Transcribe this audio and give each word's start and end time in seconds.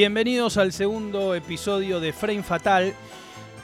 Bienvenidos 0.00 0.58
al 0.58 0.74
segundo 0.74 1.34
episodio 1.34 2.00
de 2.00 2.12
Frame 2.12 2.42
Fatal, 2.42 2.92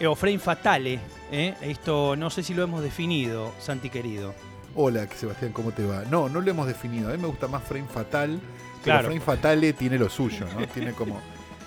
eh, 0.00 0.06
o 0.06 0.14
Frame 0.14 0.38
Fatale. 0.38 0.98
¿eh? 1.30 1.52
Esto 1.60 2.16
no 2.16 2.30
sé 2.30 2.42
si 2.42 2.54
lo 2.54 2.62
hemos 2.62 2.82
definido, 2.82 3.52
Santi 3.60 3.90
querido. 3.90 4.32
Hola, 4.74 5.06
Sebastián, 5.14 5.52
¿cómo 5.52 5.72
te 5.72 5.84
va? 5.84 6.04
No, 6.08 6.30
no 6.30 6.40
lo 6.40 6.50
hemos 6.50 6.66
definido. 6.66 7.10
A 7.10 7.12
mí 7.12 7.18
me 7.18 7.26
gusta 7.26 7.48
más 7.48 7.62
Frame 7.62 7.84
Fatal. 7.86 8.40
Claro. 8.82 9.00
Pero 9.00 9.02
Frame 9.02 9.20
Fatale 9.20 9.74
tiene 9.74 9.98
lo 9.98 10.08
suyo, 10.08 10.46
¿no? 10.58 10.66
Tiene 10.68 10.94
como 10.94 11.20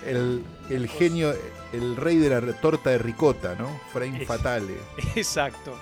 el, 0.04 0.42
el 0.68 0.88
genio, 0.88 1.32
el 1.72 1.94
rey 1.94 2.16
de 2.16 2.28
la 2.30 2.40
torta 2.54 2.90
de 2.90 2.98
ricota, 2.98 3.54
¿no? 3.56 3.68
Frame 3.92 4.22
Es- 4.22 4.26
Fatale. 4.26 4.74
Exacto. 5.14 5.78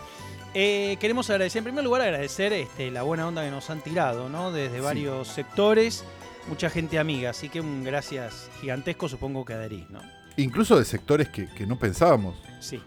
Eh, 0.53 0.99
queremos 1.01 1.31
agradecer, 1.31 1.61
en 1.61 1.65
primer 1.65 1.85
lugar, 1.85 2.03
agradecer 2.03 2.53
este, 2.53 2.91
la 2.91 3.03
buena 3.03 3.27
onda 3.27 3.43
que 3.47 3.51
nos 3.51 3.71
han 3.71 3.81
tirado, 3.81 4.29
¿no? 4.29 4.53
Desde 4.53 4.77
Sí. 4.77 4.83
varios 4.85 5.29
sectores, 5.29 6.05
mucha 6.49 6.69
gente 6.71 6.99
amiga, 6.99 7.31
así 7.31 7.49
que 7.49 7.61
un 7.61 7.85
gracias 7.85 8.51
gigantesco 8.61 9.09
supongo 9.09 9.45
que 9.45 9.55
adherís, 9.55 9.89
¿no? 9.91 10.01
Incluso 10.37 10.79
de 10.79 10.85
sectores 10.85 11.29
que, 11.29 11.47
que 11.49 11.67
no 11.67 11.79
pensábamos. 11.79 12.37
Sí. 12.61 12.81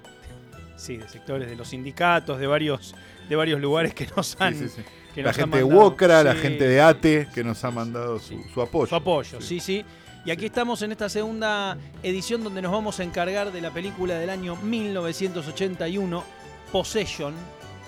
Sí, 0.75 0.97
de 0.97 1.07
sectores 1.09 1.49
de 1.49 1.55
los 1.55 1.69
sindicatos, 1.69 2.37
de 2.39 2.45
varios, 2.45 2.93
de 3.29 3.35
varios 3.35 3.59
lugares 3.59 3.93
que 3.93 4.07
nos 4.15 4.39
han. 4.39 4.53
Sí, 4.53 4.67
sí, 4.67 4.73
sí. 4.77 4.81
que 5.15 5.21
La 5.23 5.29
nos 5.29 5.37
gente 5.37 5.57
de 5.57 5.63
mandado- 5.63 5.81
Wokra, 5.85 6.23
la 6.23 6.35
gente 6.35 6.67
de 6.67 6.81
ATE, 6.81 7.27
que 7.33 7.43
nos 7.43 7.63
ha 7.63 7.71
mandado 7.71 8.19
su, 8.19 8.43
su 8.53 8.61
apoyo. 8.61 8.87
Su 8.87 8.95
apoyo, 8.95 9.41
sí, 9.41 9.59
sí. 9.59 9.83
Y 10.25 10.29
aquí 10.31 10.45
estamos 10.45 10.81
en 10.81 10.91
esta 10.91 11.07
segunda 11.09 11.77
edición 12.03 12.43
donde 12.43 12.61
nos 12.61 12.71
vamos 12.71 12.99
a 12.99 13.03
encargar 13.03 13.51
de 13.51 13.61
la 13.61 13.71
película 13.71 14.15
del 14.19 14.29
año 14.29 14.55
1981, 14.57 16.23
Possession, 16.71 17.33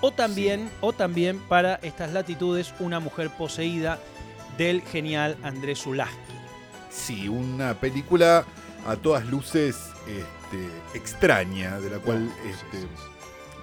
o 0.01 0.11
también, 0.11 0.69
o 0.81 0.93
también 0.93 1.37
para 1.49 1.75
estas 1.83 2.13
latitudes, 2.13 2.73
Una 2.79 2.99
mujer 3.01 3.29
poseída 3.29 3.99
del 4.59 4.81
genial 4.83 5.35
Andrés 5.41 5.79
Zulaski. 5.79 6.15
Sí, 6.91 7.27
una 7.29 7.73
película 7.73 8.45
a 8.85 8.95
todas 8.95 9.25
luces 9.25 9.75
este, 10.05 10.67
extraña, 10.93 11.79
de 11.79 11.89
la 11.89 11.97
cual 11.97 12.31
este, 12.47 12.85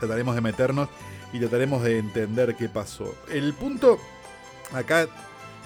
trataremos 0.01 0.35
de 0.35 0.41
meternos 0.41 0.89
y 1.33 1.39
trataremos 1.39 1.83
de 1.85 1.99
entender 1.99 2.57
qué 2.57 2.69
pasó. 2.69 3.15
El 3.31 3.53
punto 3.55 3.99
acá, 4.73 5.07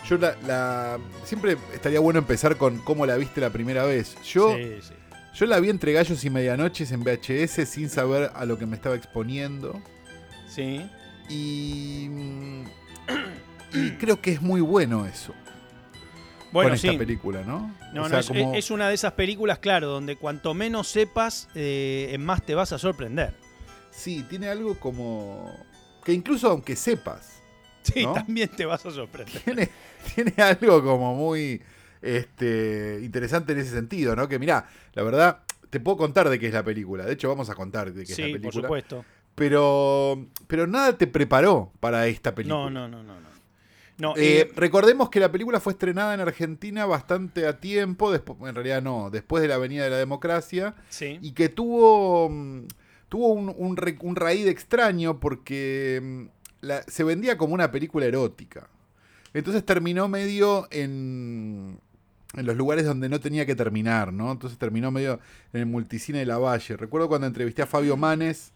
yo 0.09 0.19
la, 0.19 0.37
la- 0.47 0.99
siempre 1.25 1.57
estaría 1.75 2.01
bueno 2.01 2.19
empezar 2.19 2.57
con 2.57 2.79
cómo 2.79 3.07
la 3.07 3.17
viste 3.17 3.41
la 3.41 3.51
primera 3.51 3.85
vez. 3.85 4.17
Yo, 4.23 4.55
Sí, 4.57 4.79
sí. 4.83 4.95
yo 5.35 5.47
la 5.47 5.61
vi 5.61 5.69
entre 5.71 5.93
gallos 5.93 6.25
y 6.25 6.31
medianoches 6.31 6.91
en 6.93 7.05
VHS 7.05 7.67
sin 7.69 7.89
saber 7.89 8.31
a 8.35 8.45
lo 8.47 8.59
que 8.59 8.67
me 8.67 8.77
estaba 8.77 8.95
exponiendo 8.97 9.81
Sí. 10.49 10.81
y, 11.29 12.09
mm, 12.11 12.65
y 13.73 13.91
creo 13.93 14.21
que 14.21 14.33
es 14.33 14.43
muy 14.43 14.61
bueno 14.61 15.07
eso 15.07 15.35
Bueno, 16.53 16.71
con 16.71 16.75
esta 16.77 16.91
sí. 16.93 16.97
película, 16.99 17.43
¿no? 17.43 17.75
No, 17.93 18.05
O 18.05 18.09
no, 18.09 18.19
es, 18.19 18.27
como- 18.27 18.55
es 18.55 18.71
una 18.71 18.89
de 18.89 18.95
esas 18.95 19.13
películas, 19.13 19.59
claro, 19.59 19.89
donde 19.89 20.17
cuanto 20.17 20.55
menos 20.55 20.89
sepas, 20.89 21.49
eh, 21.55 22.17
más 22.21 22.43
te 22.45 22.55
vas 22.55 22.73
a 22.73 22.79
sorprender. 22.79 23.35
Sí, 23.91 24.25
tiene 24.29 24.49
algo 24.49 24.79
como. 24.79 25.53
que 26.05 26.13
incluso 26.13 26.51
aunque 26.51 26.77
sepas, 26.77 27.41
Sí, 27.83 28.05
¿No? 28.05 28.13
también 28.13 28.49
te 28.49 28.65
vas 28.67 28.85
a 28.87 28.91
sorprender. 28.91 29.43
tiene, 29.43 29.69
tiene 30.15 30.35
algo 30.43 30.83
como 30.83 31.15
muy 31.15 31.63
este, 32.03 33.01
interesante 33.03 33.53
en 33.53 33.59
ese 33.61 33.71
sentido, 33.71 34.15
¿no? 34.17 34.29
Que 34.29 34.39
mirá, 34.39 34.69
la 34.95 35.03
verdad, 35.03 35.43
te 35.71 35.81
puedo 35.81 35.97
contar 35.97 36.29
de 36.29 36.39
qué 36.39 36.49
es 36.49 36.53
la 36.55 36.63
película. 36.65 37.05
De 37.05 37.13
hecho, 37.15 37.29
vamos 37.29 37.49
a 37.51 37.55
contar 37.55 37.93
de 37.93 38.05
qué 38.05 38.13
es 38.13 38.19
la 38.19 38.25
película. 38.27 38.43
por 38.51 38.63
supuesto. 38.63 39.05
Pero, 39.35 40.27
pero 40.47 40.67
nada 40.67 40.97
te 40.99 41.07
preparó 41.07 41.73
para 41.81 42.07
esta 42.07 42.35
película. 42.35 42.65
No, 42.65 42.71
no, 42.71 42.89
no, 42.89 43.03
no. 43.03 43.21
no. 43.21 43.30
No, 44.01 44.17
Eh, 44.17 44.41
eh, 44.41 44.53
recordemos 44.57 45.11
que 45.11 45.21
la 45.21 45.31
película 45.31 45.61
fue 45.61 45.73
estrenada 45.75 46.15
en 46.15 46.21
Argentina 46.21 46.87
bastante 46.87 47.47
a 47.47 47.61
tiempo, 47.61 48.13
en 48.15 48.55
realidad 48.55 48.83
no, 48.83 49.11
después 49.11 49.43
de 49.43 49.49
la 49.49 49.57
Avenida 49.57 49.85
de 49.85 49.91
la 49.91 49.99
Democracia, 49.99 50.75
sí. 50.89 51.19
y 51.21 51.33
que 51.33 51.49
tuvo, 51.51 52.29
mm, 52.31 52.63
tuvo 53.09 53.29
un, 53.33 53.55
un, 53.57 53.77
un 54.01 54.17
raíz 54.17 54.47
extraño 54.47 55.21
porque 55.21 56.01
mm, 56.03 56.65
la- 56.67 56.83
se 56.85 57.05
vendía 57.05 57.37
como 57.37 57.55
una 57.55 57.71
película 57.71 58.07
erótica. 58.07 58.69
Entonces 59.35 59.65
terminó 59.65 60.09
medio 60.09 60.67
en, 60.71 61.79
en 62.35 62.47
los 62.47 62.57
lugares 62.57 62.85
donde 62.87 63.09
no 63.09 63.21
tenía 63.21 63.47
que 63.47 63.55
terminar, 63.55 64.13
¿no? 64.13 64.33
Entonces 64.33 64.59
terminó 64.59 64.91
medio 64.91 65.21
en 65.53 65.61
el 65.61 65.67
multicine 65.67 66.19
de 66.21 66.27
la 66.27 66.39
Valle. 66.39 66.77
Recuerdo 66.77 67.09
cuando 67.09 67.27
entrevisté 67.27 67.63
a 67.63 67.67
Fabio 67.67 67.97
Manes 67.97 68.53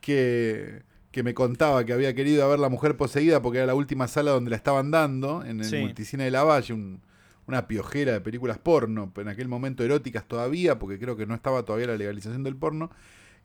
que, 0.00 0.82
que 1.10 1.22
me 1.22 1.32
contaba 1.34 1.84
que 1.84 1.92
había 1.92 2.14
querido 2.14 2.48
ver 2.48 2.58
La 2.58 2.68
Mujer 2.68 2.96
Poseída 2.96 3.40
porque 3.42 3.58
era 3.58 3.66
la 3.66 3.74
última 3.74 4.08
sala 4.08 4.30
donde 4.32 4.50
la 4.50 4.56
estaban 4.56 4.90
dando, 4.90 5.42
en 5.44 5.60
el 5.60 5.66
Sí. 5.66 5.76
multicine 5.78 6.24
de 6.24 6.30
la 6.30 6.44
Valle, 6.44 6.74
un- 6.74 7.00
una 7.46 7.66
piojera 7.66 8.12
de 8.12 8.20
películas 8.20 8.58
porno, 8.58 9.10
en 9.16 9.28
aquel 9.28 9.48
momento 9.48 9.82
eróticas 9.82 10.28
todavía, 10.28 10.78
porque 10.78 10.98
creo 10.98 11.16
que 11.16 11.24
no 11.26 11.34
estaba 11.34 11.62
todavía 11.64 11.86
la 11.86 11.96
legalización 11.96 12.42
del 12.44 12.56
porno. 12.56 12.90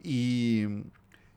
Y, 0.03 0.65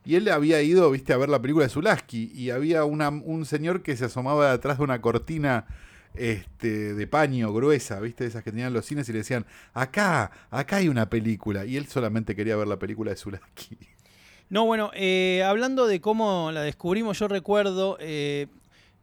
y 0.05 0.17
él 0.17 0.29
había 0.29 0.61
ido, 0.63 0.91
viste, 0.91 1.13
a 1.13 1.17
ver 1.17 1.29
la 1.29 1.41
película 1.41 1.65
de 1.67 1.71
Zulaski 1.71 2.33
y 2.35 2.51
había 2.51 2.85
una- 2.85 3.09
un 3.11 3.45
señor 3.47 3.83
que 3.83 3.97
se 3.97 4.07
asomaba 4.07 4.51
detrás 4.51 4.79
de 4.79 4.85
una 4.85 5.01
cortina 5.01 5.67
este, 6.19 6.95
de 6.95 7.07
paño 7.07 7.53
gruesa, 7.53 8.01
viste, 8.01 8.25
esas 8.25 8.43
que 8.43 8.51
tenían 8.51 8.73
los 8.73 8.87
cines 8.87 9.07
y 9.09 9.13
le 9.13 9.19
decían, 9.19 9.45
acá, 9.75 10.31
acá 10.51 10.77
hay 10.77 10.89
una 10.89 11.11
película. 11.11 11.67
Y 11.67 11.77
él 11.77 11.87
solamente 11.89 12.35
quería 12.35 12.57
ver 12.57 12.67
la 12.67 12.79
película 12.79 13.11
de 13.11 13.17
Zulaski. 13.19 13.77
No, 14.49 14.65
bueno, 14.65 14.91
eh, 14.95 15.43
hablando 15.45 15.87
de 15.87 16.01
cómo 16.01 16.51
la 16.53 16.63
descubrimos, 16.63 17.19
yo 17.19 17.27
recuerdo, 17.29 17.97
eh, 18.01 18.47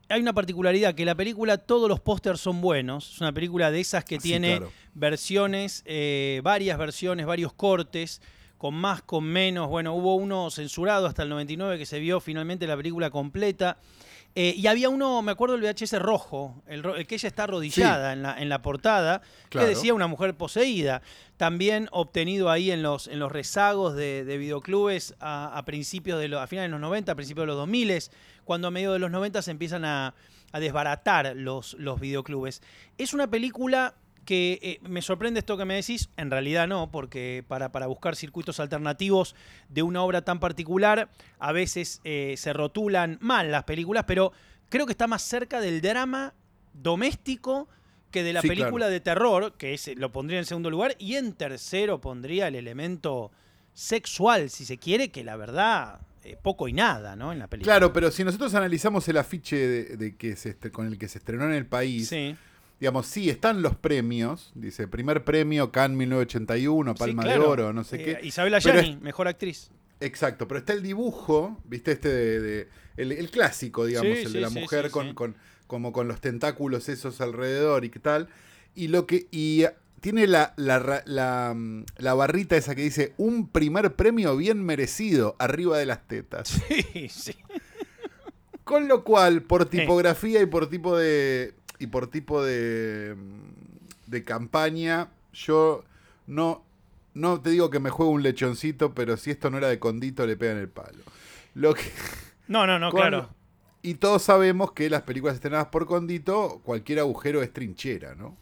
hay 0.07 0.21
una 0.21 0.33
particularidad, 0.33 0.95
que 0.95 1.05
la 1.05 1.15
película, 1.15 1.57
todos 1.57 1.89
los 1.89 1.99
pósters 1.99 2.39
son 2.39 2.61
buenos, 2.61 3.13
es 3.15 3.21
una 3.21 3.33
película 3.33 3.69
de 3.71 3.81
esas 3.81 4.05
que 4.05 4.15
Sí, 4.15 4.29
tiene 4.29 4.57
claro. 4.57 4.71
versiones, 4.93 5.83
eh, 5.85 6.39
varias 6.43 6.77
versiones, 6.77 7.25
varios 7.25 7.51
cortes, 7.53 8.21
con 8.57 8.73
más, 8.75 9.01
con 9.01 9.25
menos, 9.25 9.67
bueno, 9.67 9.93
hubo 9.93 10.15
uno 10.15 10.49
censurado 10.49 11.07
hasta 11.07 11.23
el 11.23 11.29
99 11.29 11.77
que 11.77 11.85
se 11.85 11.99
vio 11.99 12.21
finalmente 12.21 12.65
la 12.65 12.77
película 12.77 13.09
completa. 13.09 13.77
Eh, 14.35 14.55
y 14.57 14.65
había 14.65 14.89
uno, 14.89 15.21
me 15.21 15.31
acuerdo 15.31 15.53
el 15.55 15.61
VHS 15.61 15.99
rojo, 15.99 16.63
el, 16.67 16.83
el 16.85 17.05
que 17.05 17.15
ella 17.15 17.27
está 17.27 17.43
arrodillada 17.43 18.13
en, 18.13 18.23
la, 18.23 18.35
en 18.41 18.49
la 18.49 18.61
portada, 18.63 19.21
Claro. 19.49 19.67
que 19.67 19.75
decía 19.75 19.93
una 19.93 20.07
mujer 20.07 20.35
poseída. 20.35 21.03
También 21.37 21.87
obtenido 21.91 22.49
ahí 22.49 22.71
en 22.71 22.81
los, 22.81 23.07
en 23.07 23.19
los 23.19 23.31
rezagos 23.31 23.95
de, 23.95 24.23
de 24.25 24.37
videoclubes 24.39 25.13
a, 25.19 25.55
a 25.55 25.65
principios 25.65 26.19
de 26.19 26.29
los, 26.29 26.41
a 26.41 26.47
finales 26.47 26.69
de 26.69 26.71
los 26.71 26.81
90, 26.81 27.11
a 27.11 27.15
principios 27.15 27.43
de 27.43 27.47
los 27.47 27.57
2000, 27.57 27.99
cuando 28.43 28.67
a 28.69 28.71
medio 28.71 28.91
de 28.93 28.99
los 28.99 29.11
90 29.11 29.41
se 29.43 29.51
empiezan 29.51 29.85
a, 29.85 30.15
a 30.51 30.59
desbaratar 30.59 31.33
los, 31.35 31.75
los 31.75 31.99
videoclubes. 31.99 32.61
Es 32.97 33.13
una 33.13 33.27
película 33.27 33.93
que 34.25 34.59
eh, 34.61 34.79
me 34.87 35.01
sorprende 35.01 35.39
esto 35.39 35.57
que 35.57 35.65
me 35.65 35.75
decís, 35.75 36.09
en 36.17 36.31
realidad 36.31 36.67
no, 36.67 36.89
porque 36.91 37.43
para, 37.47 37.71
para 37.71 37.87
buscar 37.87 38.15
circuitos 38.15 38.59
alternativos 38.59 39.35
de 39.69 39.83
una 39.83 40.01
obra 40.01 40.21
tan 40.23 40.39
particular, 40.39 41.09
a 41.39 41.51
veces 41.51 41.99
eh, 42.03 42.35
se 42.37 42.53
rotulan 42.53 43.17
mal 43.21 43.51
las 43.51 43.63
películas, 43.65 44.05
pero 44.07 44.31
creo 44.69 44.85
que 44.85 44.93
está 44.93 45.07
más 45.07 45.21
cerca 45.21 45.59
del 45.61 45.81
drama 45.81 46.33
doméstico 46.73 47.67
que 48.11 48.23
de 48.23 48.33
la 48.33 48.41
Sí, 48.41 48.47
película 48.47 48.85
claro. 48.85 48.91
de 48.91 48.99
terror, 48.99 49.53
que 49.57 49.73
es, 49.73 49.89
lo 49.97 50.11
pondría 50.11 50.39
en 50.39 50.45
segundo 50.45 50.69
lugar, 50.69 50.95
y 50.99 51.15
en 51.15 51.33
tercero 51.33 51.99
pondría 51.99 52.47
el 52.47 52.55
elemento 52.55 53.31
sexual, 53.73 54.49
si 54.49 54.65
se 54.65 54.77
quiere, 54.77 55.09
que 55.09 55.23
la 55.23 55.35
verdad, 55.35 55.99
eh, 56.23 56.37
poco 56.41 56.67
y 56.67 56.73
nada, 56.73 57.15
¿no? 57.15 57.31
En 57.33 57.39
la 57.39 57.47
película. 57.47 57.73
Claro, 57.73 57.91
pero 57.91 58.11
si 58.11 58.23
nosotros 58.23 58.53
analizamos 58.53 59.07
el 59.09 59.17
afiche 59.17 59.55
de, 59.57 59.97
de 59.97 60.15
que 60.15 60.35
se 60.35 60.55
con 60.71 60.85
el 60.87 60.97
que 60.99 61.07
se 61.07 61.17
estrenó 61.17 61.45
en 61.45 61.53
el 61.53 61.65
país, 61.65 62.09
Sí, 62.09 62.35
digamos, 62.83 63.07
sí, 63.07 63.29
están 63.29 63.61
los 63.61 63.77
premios, 63.77 64.51
dice, 64.55 64.89
primer 64.89 65.23
premio 65.23 65.71
Cannes 65.71 65.97
1981, 65.99 66.91
sí, 66.91 66.99
Palma 66.99 67.23
de 67.23 67.29
claro. 67.29 67.49
Oro, 67.49 67.71
no 67.71 67.85
sé 67.85 67.95
Eh, 67.95 68.03
qué. 68.19 68.27
Isabela 68.27 68.59
Pero 68.61 68.81
Yani, 68.81 68.97
mejor 68.97 69.29
actriz. 69.29 69.71
Exacto, 70.01 70.49
pero 70.49 70.57
está 70.57 70.73
el 70.73 70.83
dibujo, 70.83 71.61
viste, 71.63 71.93
este 71.93 72.09
de, 72.09 72.41
de- 72.41 72.67
el, 72.97 73.13
el 73.13 73.31
clásico, 73.31 73.85
digamos, 73.85 74.11
Sí, 74.17 74.23
el 74.23 74.27
sí, 74.27 74.33
de 74.33 74.41
la 74.41 74.49
sí, 74.49 74.59
mujer 74.59 74.87
sí, 74.87 74.91
con, 74.91 75.07
sí. 75.07 75.13
con- 75.13 75.35
como 75.65 75.93
con 75.93 76.09
los 76.09 76.19
tentáculos 76.19 76.89
esos 76.89 77.21
alrededor 77.21 77.85
y 77.85 77.89
qué 77.89 77.99
tal. 77.99 78.27
Y 78.75 78.89
lo 78.89 79.07
que. 79.07 79.27
Y 79.31 79.63
tiene 80.01 80.27
la, 80.27 80.53
la, 80.57 81.53
mm, 81.55 81.85
la 81.99 82.13
barrita 82.15 82.57
esa 82.57 82.75
que 82.75 82.81
dice 82.81 83.13
un 83.15 83.47
primer 83.47 83.95
premio 83.95 84.35
bien 84.35 84.61
merecido 84.61 85.37
arriba 85.39 85.77
de 85.77 85.85
las 85.85 86.05
tetas. 86.05 86.49
Sí, 86.67 87.07
sí. 87.07 87.33
Con 88.65 88.87
lo 88.89 89.03
cual, 89.05 89.41
por 89.43 89.65
tipografía 89.65 90.41
y 90.41 90.47
por 90.47 90.69
tipo 90.69 90.97
de. 90.97 91.53
Y 91.83 91.87
por 91.87 92.07
tipo 92.07 92.43
de. 92.43 93.15
mm, 93.15 94.09
de 94.11 94.23
campaña, 94.23 95.09
yo 95.33 95.83
no. 96.27 96.63
No 97.13 97.39
te 97.41 97.51
digo 97.51 97.69
que 97.69 97.79
me 97.79 97.91
juegue 97.91 98.11
un 98.11 98.23
lechoncito, 98.23 98.95
pero 98.95 99.17
si 99.17 99.29
esto 99.29 99.51
no 99.51 99.59
era 99.59 99.67
de 99.67 99.77
condito, 99.77 100.25
le 100.25 100.35
pegan 100.35 100.57
el 100.57 100.69
palo. 100.69 101.03
Lo 101.53 101.73
que. 101.73 101.83
No, 102.45 102.67
no, 102.67 102.77
no, 102.77 102.91
claro. 102.91 103.29
Y 103.81 103.93
todos 103.95 104.21
sabemos 104.21 104.73
que 104.73 104.89
las 104.89 105.03
películas 105.03 105.35
estrenadas 105.35 105.67
por 105.67 105.85
condito, 105.85 106.59
cualquier 106.65 106.99
agujero 106.99 107.41
es 107.41 107.53
trinchera, 107.53 108.15
¿no? 108.15 108.35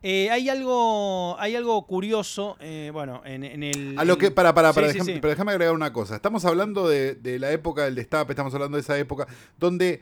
Eh, 0.00 0.30
hay 0.30 0.48
algo, 0.48 1.36
hay 1.40 1.56
algo 1.56 1.84
curioso, 1.84 2.56
eh, 2.60 2.90
bueno, 2.92 3.20
en, 3.24 3.42
en 3.42 3.64
el. 3.64 3.98
A 3.98 4.04
lo 4.04 4.16
que, 4.16 4.30
para, 4.30 4.54
para, 4.54 4.72
para, 4.72 4.86
Sí, 4.88 4.92
déjame, 4.94 5.14
sí. 5.14 5.18
pero 5.20 5.30
déjame 5.30 5.50
agregar 5.50 5.74
una 5.74 5.92
cosa. 5.92 6.14
Estamos 6.14 6.44
hablando 6.44 6.88
de, 6.88 7.16
de 7.16 7.40
la 7.40 7.50
época 7.50 7.84
del 7.84 7.96
destape, 7.96 8.32
estamos 8.32 8.54
hablando 8.54 8.76
de 8.76 8.82
esa 8.82 8.96
época 8.96 9.26
donde 9.58 10.00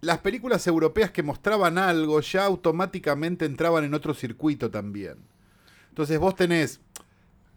las 0.00 0.18
películas 0.18 0.66
europeas 0.66 1.10
que 1.10 1.22
mostraban 1.22 1.76
algo 1.78 2.20
ya 2.20 2.44
automáticamente 2.44 3.44
entraban 3.44 3.84
en 3.84 3.94
otro 3.94 4.14
circuito 4.14 4.70
también. 4.70 5.16
Entonces 5.90 6.18
vos 6.18 6.34
tenés 6.34 6.80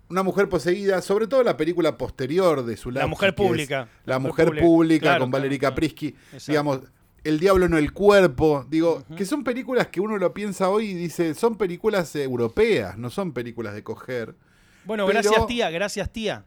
una 0.10 0.24
mujer 0.24 0.50
poseída, 0.50 1.01
sobre 1.01 1.28
todo 1.28 1.44
la 1.44 1.56
película 1.57 1.98
posterior 1.98 2.66
de 2.66 2.78
su 2.78 2.92
La 2.92 3.07
mujer 3.07 3.34
pública. 3.34 3.88
La, 4.06 4.19
mujer, 4.19 4.60
pública, 4.60 5.01
Claro, 5.18 5.22
con 5.22 5.31
claro, 5.31 5.57
Caprisky. 5.60 6.07
Exacto. 6.07 6.44
Digamos, 6.48 6.80
El 7.24 7.40
Diablo 7.40 7.69
no 7.69 7.78
el 7.78 7.94
cuerpo. 7.94 8.66
Digo, 8.69 9.04
que 9.16 9.25
son 9.25 9.44
películas 9.45 9.88
que 9.88 10.01
uno 10.01 10.18
lo 10.18 10.34
piensa 10.34 10.69
hoy 10.69 10.88
y 10.88 10.94
dice, 10.94 11.34
son 11.36 11.56
películas 11.57 12.13
europeas, 12.18 12.98
no 12.98 13.10
son 13.10 13.31
películas 13.31 13.74
de 13.74 13.84
coger. 13.84 14.36
Bueno, 14.84 15.07
Pero- 15.07 15.22
gracias 15.22 15.48
tía, 15.48 15.69
gracias 15.69 16.12
tía. 16.12 16.44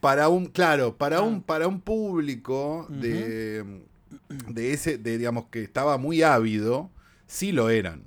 Para 0.00 0.28
un, 0.28 0.46
claro, 0.46 0.96
para 0.96 1.18
Ah. 1.18 1.22
un, 1.22 1.42
para 1.42 1.68
un 1.68 1.80
público 1.80 2.86
de, 2.88 3.82
de 4.48 4.72
ese, 4.72 4.98
de 4.98 5.18
digamos 5.18 5.46
que 5.46 5.62
estaba 5.62 5.98
muy 5.98 6.22
ávido, 6.22 6.90
sí 7.26 7.52
lo 7.52 7.70
eran. 7.70 8.04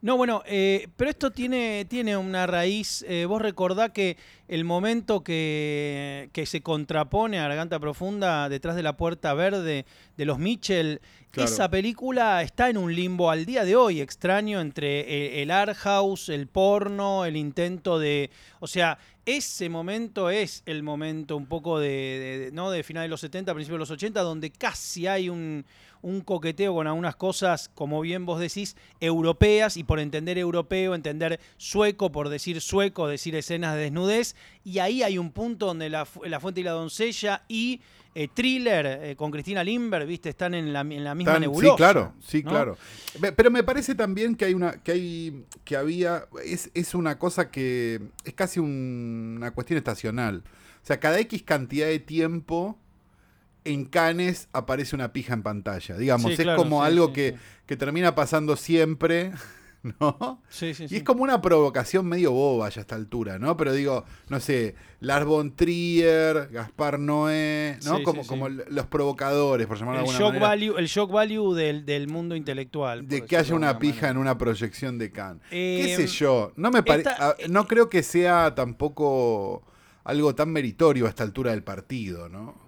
No, 0.00 0.16
bueno, 0.16 0.42
eh, 0.46 0.86
pero 0.96 1.10
esto 1.10 1.32
tiene, 1.32 1.84
tiene 1.86 2.16
una 2.16 2.46
raíz. 2.46 3.04
eh, 3.08 3.24
vos 3.26 3.42
recordá 3.42 3.92
que 3.92 4.16
el 4.46 4.64
momento 4.64 5.24
que, 5.24 6.30
que 6.32 6.46
se 6.46 6.60
contrapone 6.60 7.40
a 7.40 7.48
Garganta 7.48 7.80
Profunda 7.80 8.48
detrás 8.48 8.76
de 8.76 8.84
la 8.84 8.96
puerta 8.96 9.34
verde 9.34 9.86
de 10.16 10.24
los 10.24 10.38
Mitchell, 10.38 11.00
Claro. 11.30 11.50
esa 11.50 11.68
película 11.68 12.42
está 12.42 12.70
en 12.70 12.78
un 12.78 12.94
limbo 12.94 13.28
al 13.30 13.44
día 13.44 13.64
de 13.64 13.76
hoy 13.76 14.00
extraño 14.00 14.60
entre 14.60 15.00
eh, 15.00 15.42
el 15.42 15.50
art 15.50 15.76
house, 15.76 16.30
el 16.30 16.46
porno, 16.46 17.26
el 17.26 17.36
intento 17.36 17.98
de. 17.98 18.30
O 18.60 18.66
sea, 18.66 18.98
ese 19.26 19.68
momento 19.68 20.30
es 20.30 20.62
el 20.64 20.82
momento 20.82 21.36
un 21.36 21.44
poco 21.46 21.78
de, 21.80 21.88
de- 21.88 22.38
de- 22.46 22.52
¿no? 22.52 22.70
de 22.70 22.82
final 22.82 23.02
de 23.02 23.08
los 23.08 23.20
70, 23.20 23.52
principios 23.52 23.74
de 23.76 23.80
los 23.80 23.90
80, 23.90 24.22
donde 24.22 24.50
casi 24.50 25.06
hay 25.06 25.28
un, 25.28 25.66
un 26.02 26.20
coqueteo 26.20 26.74
con 26.74 26.86
algunas 26.86 27.16
cosas, 27.16 27.70
como 27.74 28.00
bien 28.00 28.26
vos 28.26 28.40
decís, 28.40 28.76
europeas, 29.00 29.76
y 29.76 29.84
por 29.84 30.00
entender 30.00 30.38
europeo, 30.38 30.94
entender 30.94 31.40
sueco, 31.56 32.12
por 32.12 32.28
decir 32.28 32.60
sueco, 32.60 33.08
decir 33.08 33.34
escenas 33.34 33.74
de 33.74 33.82
desnudez, 33.82 34.36
y 34.64 34.78
ahí 34.80 35.02
hay 35.02 35.18
un 35.18 35.30
punto 35.32 35.66
donde 35.66 35.88
la, 35.88 36.06
la 36.24 36.40
fuente 36.40 36.60
y 36.60 36.64
la 36.64 36.72
doncella 36.72 37.42
y 37.48 37.80
eh, 38.14 38.26
thriller 38.32 38.86
eh, 38.86 39.16
con 39.16 39.30
Cristina 39.30 39.62
Limber, 39.62 40.04
viste, 40.06 40.30
están 40.30 40.54
en 40.54 40.72
la, 40.72 40.80
en 40.80 41.04
la 41.04 41.14
misma 41.14 41.34
Tan- 41.34 41.42
nebulosa. 41.42 41.72
sí, 41.72 41.76
claro, 41.76 42.12
sí, 42.20 42.42
¿no? 42.42 42.50
claro. 42.50 42.76
Pero 43.36 43.50
me 43.50 43.62
parece 43.62 43.94
también 43.94 44.34
que 44.34 44.46
hay 44.46 44.54
una, 44.54 44.72
que 44.82 44.92
hay, 44.92 45.44
que 45.64 45.76
había, 45.76 46.26
es, 46.44 46.70
es 46.74 46.94
una 46.94 47.18
cosa 47.18 47.50
que 47.50 48.00
es 48.24 48.34
casi 48.34 48.60
un- 48.60 49.34
una 49.38 49.52
cuestión 49.52 49.76
estacional. 49.78 50.42
O 50.82 50.86
sea, 50.88 50.98
cada 50.98 51.20
X 51.20 51.42
cantidad 51.42 51.86
de 51.86 51.98
tiempo 51.98 52.78
en 53.72 53.84
Canes 53.84 54.48
aparece 54.52 54.94
una 54.96 55.12
pija 55.12 55.34
en 55.34 55.42
pantalla. 55.42 55.96
Digamos, 55.96 56.26
Sí, 56.28 56.32
es 56.34 56.40
claro, 56.40 56.56
como 56.62 56.80
sí, 56.82 56.86
algo 56.86 57.06
sí, 57.08 57.12
que, 57.12 57.36
que 57.66 57.76
termina 57.76 58.14
pasando 58.14 58.56
siempre, 58.56 59.32
¿no? 60.00 60.42
Sí, 60.48 60.74
sí, 60.74 60.86
Y 60.90 60.96
es 60.96 61.02
como 61.04 61.22
una 61.22 61.40
provocación 61.40 62.06
medio 62.06 62.32
boba 62.32 62.68
ya 62.68 62.80
a 62.80 62.82
esta 62.82 62.96
altura, 62.96 63.38
¿no? 63.38 63.56
Pero 63.56 63.72
digo, 63.72 64.04
no 64.28 64.40
sé, 64.40 64.74
Lars 65.00 65.24
von 65.24 65.54
Trier, 65.54 66.48
Gaspar 66.50 66.98
Noé, 66.98 67.78
¿no? 67.84 68.02
Como, 68.02 68.26
como 68.26 68.48
los 68.48 68.86
provocadores, 68.86 69.66
por 69.68 69.78
llamarlo 69.78 70.00
el 70.00 70.06
de 70.06 70.10
alguna 70.12 70.18
shock, 70.18 70.32
manera. 70.40 70.48
value, 70.48 70.78
el 70.78 70.86
shock 70.86 71.12
value 71.12 71.54
del, 71.54 71.84
del 71.86 72.08
mundo 72.08 72.34
intelectual. 72.34 73.06
de 73.06 73.24
que 73.24 73.36
haya 73.36 73.54
una 73.54 73.78
pija 73.78 73.94
manera. 73.94 74.10
en 74.10 74.16
una 74.18 74.36
proyección 74.38 74.98
de 74.98 75.10
Cannes. 75.12 75.42
¿Qué 75.50 75.94
sé 75.96 76.06
yo? 76.08 76.52
No 76.56 76.70
me 76.72 76.80
esta- 76.84 77.28
a- 77.30 77.36
no 77.48 77.66
creo 77.68 77.88
que 77.88 78.02
sea 78.02 78.54
tampoco 78.56 79.62
algo 80.04 80.34
tan 80.34 80.50
meritorio 80.50 81.06
a 81.06 81.08
esta 81.10 81.22
altura 81.22 81.52
del 81.52 81.62
partido, 81.62 82.28
¿no? 82.28 82.67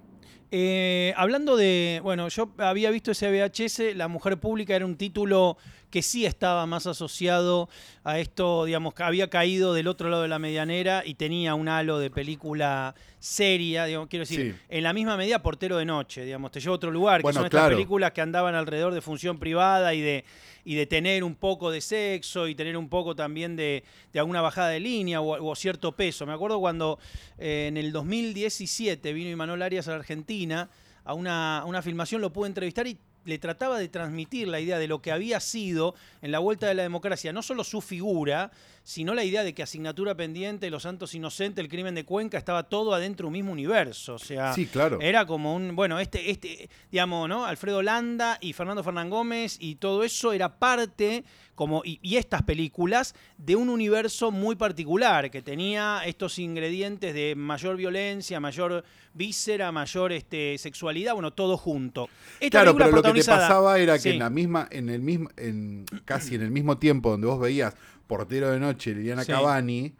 Eh, 0.53 1.15
hablando 1.17 1.57
de, 1.57 2.01
bueno, 2.03 2.29
yo 2.29 2.51
había 2.59 2.91
visto 2.91 3.13
ese 3.13 3.31
VHS, 3.31 3.95
La 3.95 4.09
Mujer 4.09 4.39
Pública 4.39 4.75
era 4.75 4.85
un 4.85 4.97
título 4.97 5.57
que 5.91 6.03
sí 6.03 6.25
estaba 6.25 6.67
más 6.67 6.87
asociado 6.87 7.69
a 8.05 8.19
esto, 8.19 8.65
digamos, 8.65 8.95
que 8.95 9.03
había 9.03 9.29
caído 9.29 9.75
del 9.75 9.89
otro 9.89 10.09
lado 10.09 10.23
de 10.23 10.29
la 10.29 10.39
medianera 10.39 11.03
y 11.05 11.15
tenía 11.15 11.55
un 11.55 11.69
halo 11.69 11.99
de 11.99 12.11
película 12.11 12.95
seria, 13.19 13.85
digamos, 13.85 14.09
quiero 14.09 14.23
decir, 14.23 14.55
Sí. 14.57 14.61
en 14.69 14.83
la 14.85 14.93
misma 14.93 15.17
medida 15.17 15.43
Portero 15.43 15.77
de 15.77 15.85
Noche, 15.85 16.25
digamos, 16.25 16.51
te 16.53 16.61
lleva 16.61 16.73
a 16.73 16.77
otro 16.77 16.91
lugar, 16.91 17.19
que 17.21 17.25
Bueno, 17.25 17.41
son 17.41 17.47
estas 17.47 17.61
claro. 17.61 17.77
películas 17.77 18.13
que 18.13 18.21
andaban 18.21 18.55
alrededor 18.55 18.95
de 18.95 19.01
función 19.03 19.39
privada 19.39 19.93
y 19.95 20.01
de, 20.01 20.25
y 20.65 20.75
de 20.77 20.87
tener 20.87 21.25
un 21.25 21.35
poco 21.35 21.71
de 21.71 21.81
sexo 21.81 22.49
y 22.49 22.55
tener 22.55 22.77
un 22.77 22.89
poco 22.89 23.15
también 23.15 23.57
de, 23.57 23.83
de 24.13 24.19
alguna 24.21 24.41
bajada 24.41 24.69
de 24.69 24.81
línea 24.81 25.21
o, 25.21 25.51
o 25.51 25.55
cierto 25.55 25.93
peso. 25.93 26.25
Me 26.25 26.33
acuerdo 26.33 26.61
cuando 26.61 26.99
eh, 27.39 27.67
en 27.69 27.77
el 27.77 27.93
2017 27.93 29.13
vino 29.13 29.31
Imanol 29.31 29.61
Arias 29.63 29.89
a 29.89 29.93
la 29.93 29.97
Argentina 29.99 30.71
a 31.05 31.15
una, 31.15 31.59
a 31.59 31.65
una 31.65 31.83
filmación, 31.83 32.21
lo 32.21 32.33
pude 32.33 32.49
entrevistar 32.49 32.87
y 32.87 32.97
le 33.25 33.39
trataba 33.39 33.79
de 33.79 33.89
transmitir 33.89 34.49
la 34.49 34.61
idea 34.61 34.79
de 34.79 34.89
lo 34.89 35.03
que 35.03 35.13
había 35.13 35.41
sido 35.41 35.95
en 36.23 36.33
la 36.33 36.39
vuelta 36.39 36.67
de 36.67 36.75
la 36.75 36.83
democracia, 36.83 37.33
no 37.33 37.43
solo 37.43 37.65
su 37.65 37.81
figura, 37.81 38.51
sino 38.91 39.15
la 39.15 39.23
idea 39.23 39.45
de 39.45 39.55
que 39.55 39.63
asignatura 39.63 40.17
pendiente, 40.17 40.69
Los 40.69 40.83
Santos 40.83 41.15
Inocentes, 41.15 41.63
el 41.63 41.71
crimen 41.71 41.95
de 41.95 42.05
Cuenca, 42.05 42.37
estaba 42.37 42.65
todo 42.65 42.93
adentro 42.93 43.23
de 43.23 43.27
un 43.29 43.33
mismo 43.35 43.53
universo. 43.53 44.15
O 44.15 44.19
sea, 44.19 44.53
Sí, 44.53 44.67
claro. 44.67 44.99
era 45.01 45.27
como 45.27 45.55
un, 45.55 45.77
bueno, 45.77 46.01
este, 46.01 46.29
este, 46.33 46.69
digamos, 46.91 47.29
¿no? 47.29 47.45
Alfredo 47.45 47.83
Landa 47.83 48.37
y 48.41 48.53
Fernando 48.53 48.83
Fernán 48.83 49.09
Gómez 49.09 49.59
y 49.61 49.77
todo 49.77 50.03
eso 50.03 50.33
era 50.33 50.59
parte, 50.59 51.23
como, 51.55 51.83
y, 51.85 52.01
y 52.03 52.17
estas 52.17 52.43
películas, 52.43 53.15
de 53.39 53.55
un 53.55 53.69
universo 53.69 54.33
muy 54.33 54.57
particular, 54.57 55.31
que 55.31 55.41
tenía 55.41 56.03
estos 56.05 56.41
ingredientes 56.41 57.15
de 57.15 57.37
mayor 57.37 57.77
violencia, 57.77 58.41
mayor 58.41 58.83
víscera, 59.15 59.71
mayor 59.71 60.11
este, 60.11 60.59
sexualidad, 60.59 61.15
bueno, 61.15 61.33
todo 61.33 61.57
junto. 61.57 62.09
Esta 62.41 62.63
Claro, 62.63 62.77
pero 62.77 62.91
lo 62.91 63.03
que 63.05 63.21
te 63.21 63.25
pasaba 63.25 63.79
era 63.79 63.95
que 63.99 64.01
Sí. 64.01 64.09
en 64.11 64.19
la 64.19 64.31
misma, 64.31 64.67
en 64.73 64.89
el 64.89 65.01
mismo, 65.01 65.29
en 65.37 65.85
casi 66.05 66.35
en 66.35 66.43
el 66.43 66.51
mismo 66.51 66.77
tiempo 66.79 67.11
donde 67.11 67.29
vos 67.29 67.39
veías 67.39 67.75
Portero 68.11 68.51
de 68.51 68.59
Noche, 68.59 68.93
Liliana 68.93 69.23
Sí. 69.25 69.31
Cavani, 69.33 69.95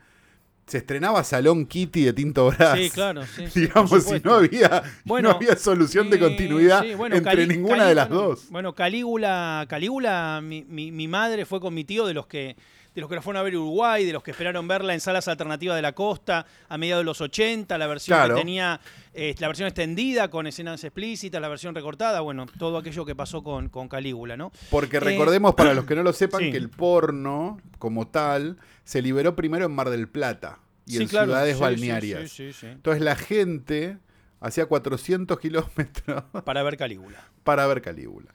se 0.67 0.79
estrenaba 0.79 1.23
Salón 1.25 1.65
Kitty 1.67 2.05
de 2.05 2.13
Tinto 2.13 2.49
Brass. 2.51 2.79
Sí, 2.79 2.91
claro, 2.91 3.23
sí, 3.25 3.47
sí, 3.51 3.61
Digamos, 3.63 4.03
si 4.05 4.21
no 4.21 4.35
había, 4.35 4.83
Bueno, 5.05 5.31
no 5.31 5.37
había 5.37 5.57
solución 5.57 6.11
de 6.11 6.17
Eh, 6.17 6.21
continuidad 6.21 6.85
bueno, 6.97 7.17
entre 7.17 7.33
Cali- 7.33 7.47
ninguna 7.47 7.77
Cali- 7.79 7.89
de 7.89 7.95
las 7.95 8.09
dos. 8.09 8.47
Bueno, 8.51 8.75
Calígula, 8.75 9.65
Calígula, 9.69 10.41
mi, 10.43 10.65
mi- 10.69 10.93
mi 10.93 11.09
madre 11.09 11.47
fue 11.47 11.61
con 11.61 11.73
mi 11.73 11.85
tío 11.85 12.05
de 12.07 12.15
los 12.15 12.27
que 12.27 12.57
de 13.01 13.03
los 13.03 13.09
que 13.09 13.17
la 13.17 13.23
fueron 13.23 13.41
a 13.41 13.43
ver 13.43 13.57
Uruguay, 13.57 14.05
de 14.05 14.13
los 14.13 14.23
que 14.23 14.31
esperaron 14.31 14.69
verla 14.69 14.95
en 14.95 15.01
salas 15.01 15.27
alternativas 15.29 15.75
de 15.77 15.83
la 15.83 15.93
costa 15.93 16.47
a 16.69 16.79
mediados 16.79 17.01
de 17.01 17.05
los 17.07 17.21
80, 17.21 17.77
la 17.79 17.87
versión 17.87 18.19
Claro. 18.19 18.35
que 18.35 18.41
tenía, 18.43 18.81
eh, 19.15 19.35
la 19.39 19.47
versión 19.49 19.67
extendida 19.69 20.29
con 20.29 20.47
escenas 20.47 20.85
explícitas, 20.85 21.41
la 21.41 21.49
versión 21.49 21.75
recortada, 21.75 22.21
bueno, 22.21 22.47
todo 22.59 22.79
aquello 22.79 23.05
que 23.05 23.15
pasó 23.17 23.43
con, 23.43 23.69
con 23.71 23.89
Calígula, 23.89 24.37
¿no? 24.37 24.53
Porque 24.71 24.99
Eh, 24.99 25.01
recordemos, 25.01 25.55
para 25.55 25.75
los 25.75 25.85
que 25.87 25.95
no 25.95 26.03
lo 26.03 26.13
sepan, 26.13 26.41
sí. 26.45 26.51
que 26.51 26.57
el 26.59 26.69
porno, 26.69 27.59
como 27.79 28.07
tal, 28.09 28.59
se 28.85 29.03
liberó 29.03 29.35
primero 29.35 29.65
en 29.67 29.73
Mar 29.73 29.89
del 29.91 30.09
Plata 30.09 30.59
y 30.87 30.93
Sí, 30.97 31.03
en 31.03 31.09
claro, 31.09 31.27
ciudades 31.29 31.57
sí, 31.57 31.63
balnearias. 31.63 32.41
Entonces 32.63 33.03
la 33.03 33.17
gente 33.17 33.99
hacía 34.41 34.67
400 34.67 35.39
kilómetros 35.41 36.25
Para 36.45 36.63
ver 36.63 36.77
Calígula. 36.77 37.19
para 37.45 37.67
ver 37.67 37.81
Calígula. 37.83 38.35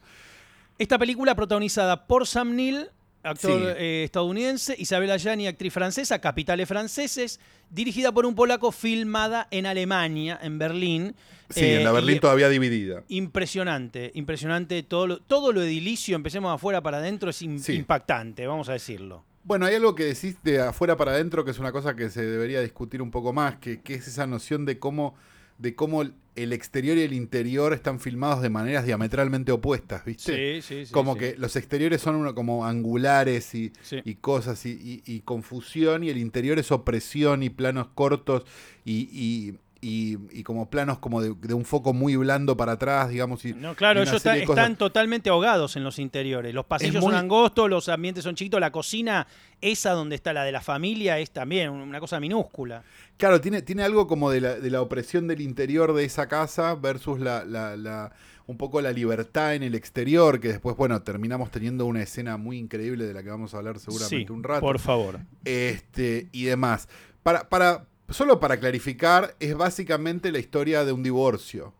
Esta 0.78 0.98
película 0.98 1.34
protagonizada 1.34 2.06
por 2.06 2.26
Sam 2.26 2.54
Neill, 2.54 2.90
actor 3.26 3.60
Sí. 3.60 3.66
eh, 3.78 4.02
estadounidense, 4.04 4.74
Isabel 4.78 5.10
Allani, 5.10 5.46
actriz 5.46 5.72
francesa, 5.72 6.20
capitales 6.20 6.68
franceses, 6.68 7.40
dirigida 7.70 8.12
por 8.12 8.24
un 8.26 8.34
polaco, 8.34 8.72
filmada 8.72 9.48
en 9.50 9.66
Alemania, 9.66 10.38
en 10.42 10.58
Berlín. 10.58 11.14
Sí, 11.50 11.60
Eh, 11.60 11.76
en 11.78 11.84
la 11.84 11.92
Berlín 11.92 12.16
y- 12.16 12.20
todavía 12.20 12.48
dividida. 12.48 13.04
Impresionante, 13.08 14.10
impresionante. 14.14 14.82
Todo 14.82 15.06
lo, 15.06 15.18
todo 15.20 15.52
lo 15.52 15.62
edilicio, 15.62 16.16
empecemos 16.16 16.52
afuera 16.54 16.80
para 16.82 16.98
adentro, 16.98 17.30
es 17.30 17.36
Sí. 17.36 17.72
impactante, 17.74 18.46
vamos 18.46 18.68
a 18.68 18.72
decirlo. 18.72 19.24
Bueno, 19.44 19.66
hay 19.66 19.76
algo 19.76 19.94
que 19.94 20.04
decís 20.04 20.36
de 20.42 20.60
afuera 20.60 20.96
para 20.96 21.12
adentro 21.12 21.44
que 21.44 21.52
es 21.52 21.58
una 21.60 21.70
cosa 21.70 21.94
que 21.94 22.10
se 22.10 22.24
debería 22.24 22.60
discutir 22.62 23.00
un 23.02 23.12
poco 23.12 23.32
más, 23.32 23.56
que, 23.58 23.80
que 23.80 23.94
es 23.94 24.08
esa 24.08 24.26
noción 24.26 24.64
de 24.64 24.80
cómo, 24.80 25.14
de 25.58 25.74
cómo 25.76 26.02
el 26.36 26.52
exterior 26.52 26.96
y 26.96 27.02
el 27.02 27.12
interior 27.12 27.72
están 27.72 27.98
filmados 28.00 28.42
de 28.42 28.50
maneras 28.50 28.84
diametralmente 28.86 29.52
opuestas, 29.52 30.04
¿viste? 30.04 30.60
Sí, 30.60 30.62
sí, 30.62 30.86
sí. 30.86 30.92
como 30.92 31.14
sí. 31.14 31.20
que 31.20 31.34
los 31.38 31.56
exteriores 31.56 32.00
son 32.02 32.16
uno, 32.16 32.34
como 32.34 32.64
angulares 32.66 33.54
y, 33.54 33.72
Sí. 33.82 34.00
y 34.04 34.14
cosas 34.16 34.64
y, 34.66 34.70
y- 34.70 35.02
y 35.12 35.20
confusión 35.20 36.04
y 36.04 36.10
el 36.10 36.18
interior 36.18 36.58
es 36.58 36.70
opresión 36.70 37.42
y 37.42 37.50
planos 37.50 37.88
cortos 37.94 38.44
y, 38.84 39.54
y- 39.80 40.42
como 40.42 40.68
planos 40.70 40.98
como 40.98 41.20
de, 41.20 41.34
de 41.40 41.54
un 41.54 41.64
foco 41.64 41.92
muy 41.92 42.16
blando 42.16 42.56
para 42.56 42.72
atrás, 42.72 43.08
digamos. 43.10 43.44
Y, 43.44 43.52
No, 43.54 43.74
claro, 43.74 44.00
y 44.00 44.02
ellos 44.04 44.14
está- 44.16 44.36
están 44.36 44.76
totalmente 44.76 45.30
ahogados 45.30 45.76
en 45.76 45.84
los 45.84 45.98
interiores. 45.98 46.54
Los 46.54 46.66
pasillos 46.66 47.02
muy- 47.02 47.12
son 47.12 47.14
angostos, 47.14 47.68
los 47.70 47.88
ambientes 47.88 48.24
son 48.24 48.34
chiquitos, 48.34 48.60
la 48.60 48.72
cocina, 48.72 49.26
esa 49.60 49.90
donde 49.92 50.16
está 50.16 50.32
la 50.32 50.44
de 50.44 50.52
la 50.52 50.60
familia, 50.60 51.18
es 51.18 51.30
también 51.30 51.70
una 51.70 52.00
cosa 52.00 52.18
minúscula. 52.20 52.82
Claro, 53.16 53.40
tiene, 53.40 53.62
tiene 53.62 53.82
algo 53.82 54.06
como 54.06 54.30
de 54.30 54.40
la, 54.40 54.54
de 54.56 54.70
la 54.70 54.80
opresión 54.82 55.26
del 55.28 55.40
interior 55.40 55.92
de 55.94 56.04
esa 56.04 56.26
casa 56.28 56.74
versus 56.74 57.20
la, 57.20 57.44
la- 57.44 57.76
la- 57.76 58.12
un 58.48 58.56
poco 58.56 58.80
la 58.80 58.92
libertad 58.92 59.56
en 59.56 59.64
el 59.64 59.74
exterior, 59.74 60.38
que 60.38 60.48
después, 60.48 60.76
bueno, 60.76 61.02
terminamos 61.02 61.50
teniendo 61.50 61.84
una 61.86 62.00
escena 62.02 62.36
muy 62.36 62.58
increíble 62.58 63.04
de 63.04 63.12
la 63.12 63.22
que 63.24 63.28
vamos 63.30 63.54
a 63.54 63.58
hablar 63.58 63.80
seguramente 63.80 64.26
Sí, 64.28 64.32
un 64.32 64.44
rato. 64.44 64.60
Por 64.60 64.78
favor. 64.78 65.18
este, 65.44 66.28
y 66.32 66.44
demás. 66.44 66.88
Para, 67.24 67.48
para, 67.48 67.86
solo 68.10 68.38
para 68.40 68.58
clarificar, 68.58 69.34
es 69.40 69.54
básicamente 69.56 70.30
la 70.32 70.38
historia 70.38 70.84
de 70.84 70.92
un 70.92 71.02
divorcio. 71.02 71.72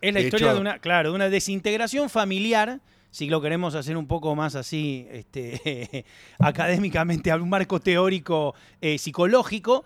Es 0.00 0.14
la 0.14 0.20
De 0.20 0.26
historia 0.26 0.46
hecho- 0.48 0.54
de 0.54 0.60
una, 0.60 0.78
claro, 0.78 1.10
de 1.10 1.14
una 1.16 1.28
desintegración 1.28 2.08
familiar 2.08 2.80
si 3.12 3.28
lo 3.28 3.40
queremos 3.42 3.74
hacer 3.74 3.96
un 3.96 4.06
poco 4.06 4.36
más 4.36 4.54
así, 4.54 5.06
este, 5.10 6.04
académicamente, 6.38 7.32
un 7.34 7.48
marco 7.48 7.80
teórico 7.80 8.54
eh, 8.80 8.98
psicológico. 8.98 9.84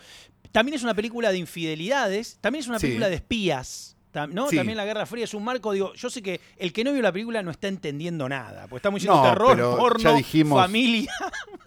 También 0.52 0.74
es 0.76 0.82
una 0.82 0.94
película 0.94 1.32
de 1.32 1.38
infidelidades, 1.38 2.38
también 2.40 2.60
es 2.60 2.68
una 2.68 2.78
Sí. 2.78 2.86
película 2.86 3.08
de 3.08 3.16
espías. 3.16 3.96
¿no? 4.30 4.48
Sí. 4.48 4.54
También 4.56 4.76
la 4.76 4.84
Guerra 4.84 5.06
Fría 5.06 5.24
es 5.24 5.34
un 5.34 5.42
marco, 5.42 5.72
digo, 5.72 5.92
yo 5.94 6.08
sé 6.08 6.22
que 6.22 6.40
el 6.56 6.72
que 6.72 6.84
no 6.84 6.92
vio 6.92 7.02
la 7.02 7.10
película 7.10 7.42
no 7.42 7.50
está 7.50 7.66
entendiendo 7.66 8.28
nada, 8.28 8.62
porque 8.68 8.76
estamos 8.76 9.00
diciendo 9.00 9.20
No, 9.20 9.28
terror, 9.28 9.76
porno, 9.76 9.98
ya 9.98 10.14
dijimos- 10.14 10.56
familia. 10.60 11.10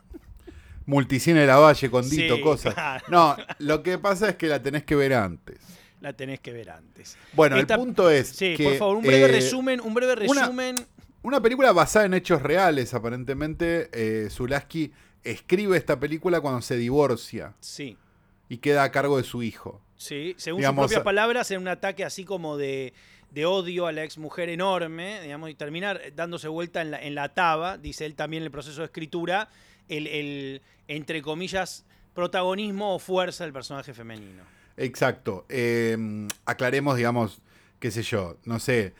Multicine 0.88 1.41
de 1.41 1.48
la 1.48 1.58
Valle, 1.58 1.91
Condito, 1.91 2.36
Sí, 2.38 2.41
cosas. 2.41 2.74
claro. 2.74 3.06
No, 3.10 3.38
lo 3.60 3.84
que 3.84 3.98
pasa 4.00 4.29
es 4.29 4.36
que 4.38 4.48
la 4.48 4.62
tenés 4.63 4.84
que 4.84 4.96
ver 4.96 5.13
antes. 5.13 5.60
La 6.01 6.13
tenés 6.13 6.39
que 6.39 6.51
ver 6.53 6.70
antes. 6.72 7.17
Bueno, 7.34 7.58
Esta- 7.58 7.75
el 7.75 7.79
punto 7.79 8.10
es 8.10 8.29
Sí, 8.29 8.56
que, 8.56 8.63
por 8.63 8.75
favor, 8.77 8.98
un 8.98 9.03
breve 9.03 9.25
eh, 9.25 9.27
resumen, 9.27 9.82
un 9.82 9.94
breve 9.94 10.13
una- 10.27 10.41
resumen. 10.44 10.75
Una 11.24 11.41
película 11.41 11.72
basada 11.74 12.06
en 12.06 12.13
hechos 12.13 12.41
reales, 12.41 12.94
aparentemente. 12.94 13.89
Eh, 13.91 14.29
Zulaski 14.29 14.91
escribe 15.24 15.75
esta 15.77 16.00
película 16.00 16.39
cuando 16.39 16.62
se 16.62 16.77
divorcia 16.77 17.53
Sí. 17.60 17.98
y 18.48 18.58
queda 18.60 18.84
a 18.84 18.91
cargo 18.91 19.17
de 19.17 19.24
su 19.24 19.44
hijo. 19.44 19.82
Sí, 19.98 20.36
según 20.38 20.60
Digamos, 20.62 20.84
sus 20.84 20.91
propias 20.94 21.03
palabras, 21.03 21.51
en 21.51 21.60
un 21.62 21.67
ataque 21.67 22.06
así 22.06 22.24
como 22.24 22.56
de, 22.56 22.94
de 23.32 23.46
odio 23.46 23.88
a 23.88 23.91
la 23.91 24.03
ex 24.03 24.17
mujer 24.20 24.48
enorme, 24.50 25.22
digamos, 25.24 25.50
y 25.50 25.56
terminar 25.56 26.00
dándose 26.15 26.48
vuelta 26.48 26.82
en 26.82 26.91
la, 26.91 27.01
en 27.01 27.15
la 27.15 27.34
taba, 27.34 27.77
dice 27.77 28.06
él 28.06 28.15
también 28.15 28.44
en 28.44 28.46
el 28.46 28.51
proceso 28.51 28.79
de 28.82 28.86
escritura, 28.86 29.50
el, 29.89 30.08
el, 30.08 30.62
entre 30.88 31.22
comillas, 31.22 31.86
protagonismo 32.13 32.96
o 32.96 33.00
fuerza 33.00 33.44
del 33.44 33.53
personaje 33.53 33.94
femenino. 33.94 34.44
Exacto. 34.75 35.46
Eh, 35.50 36.27
aclaremos, 36.46 36.98
digamos, 36.98 37.41
qué 37.79 37.91
sé 37.91 38.03
yo, 38.03 38.38
no 38.46 38.60
sé, 38.60 38.94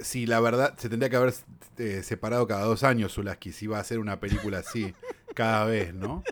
si 0.00 0.26
la 0.26 0.40
verdad 0.40 0.74
se 0.78 0.88
tendría 0.88 1.10
que 1.10 1.16
haber 1.16 1.34
eh, 1.78 2.02
separado 2.02 2.46
cada 2.46 2.64
dos 2.64 2.82
años 2.82 3.14
Zulaski, 3.14 3.52
si 3.52 3.66
iba 3.66 3.78
a 3.78 3.80
hacer 3.80 3.98
una 3.98 4.20
película 4.20 4.58
así 4.58 4.94
cada 5.34 5.64
vez, 5.64 5.94
¿no? 5.94 6.22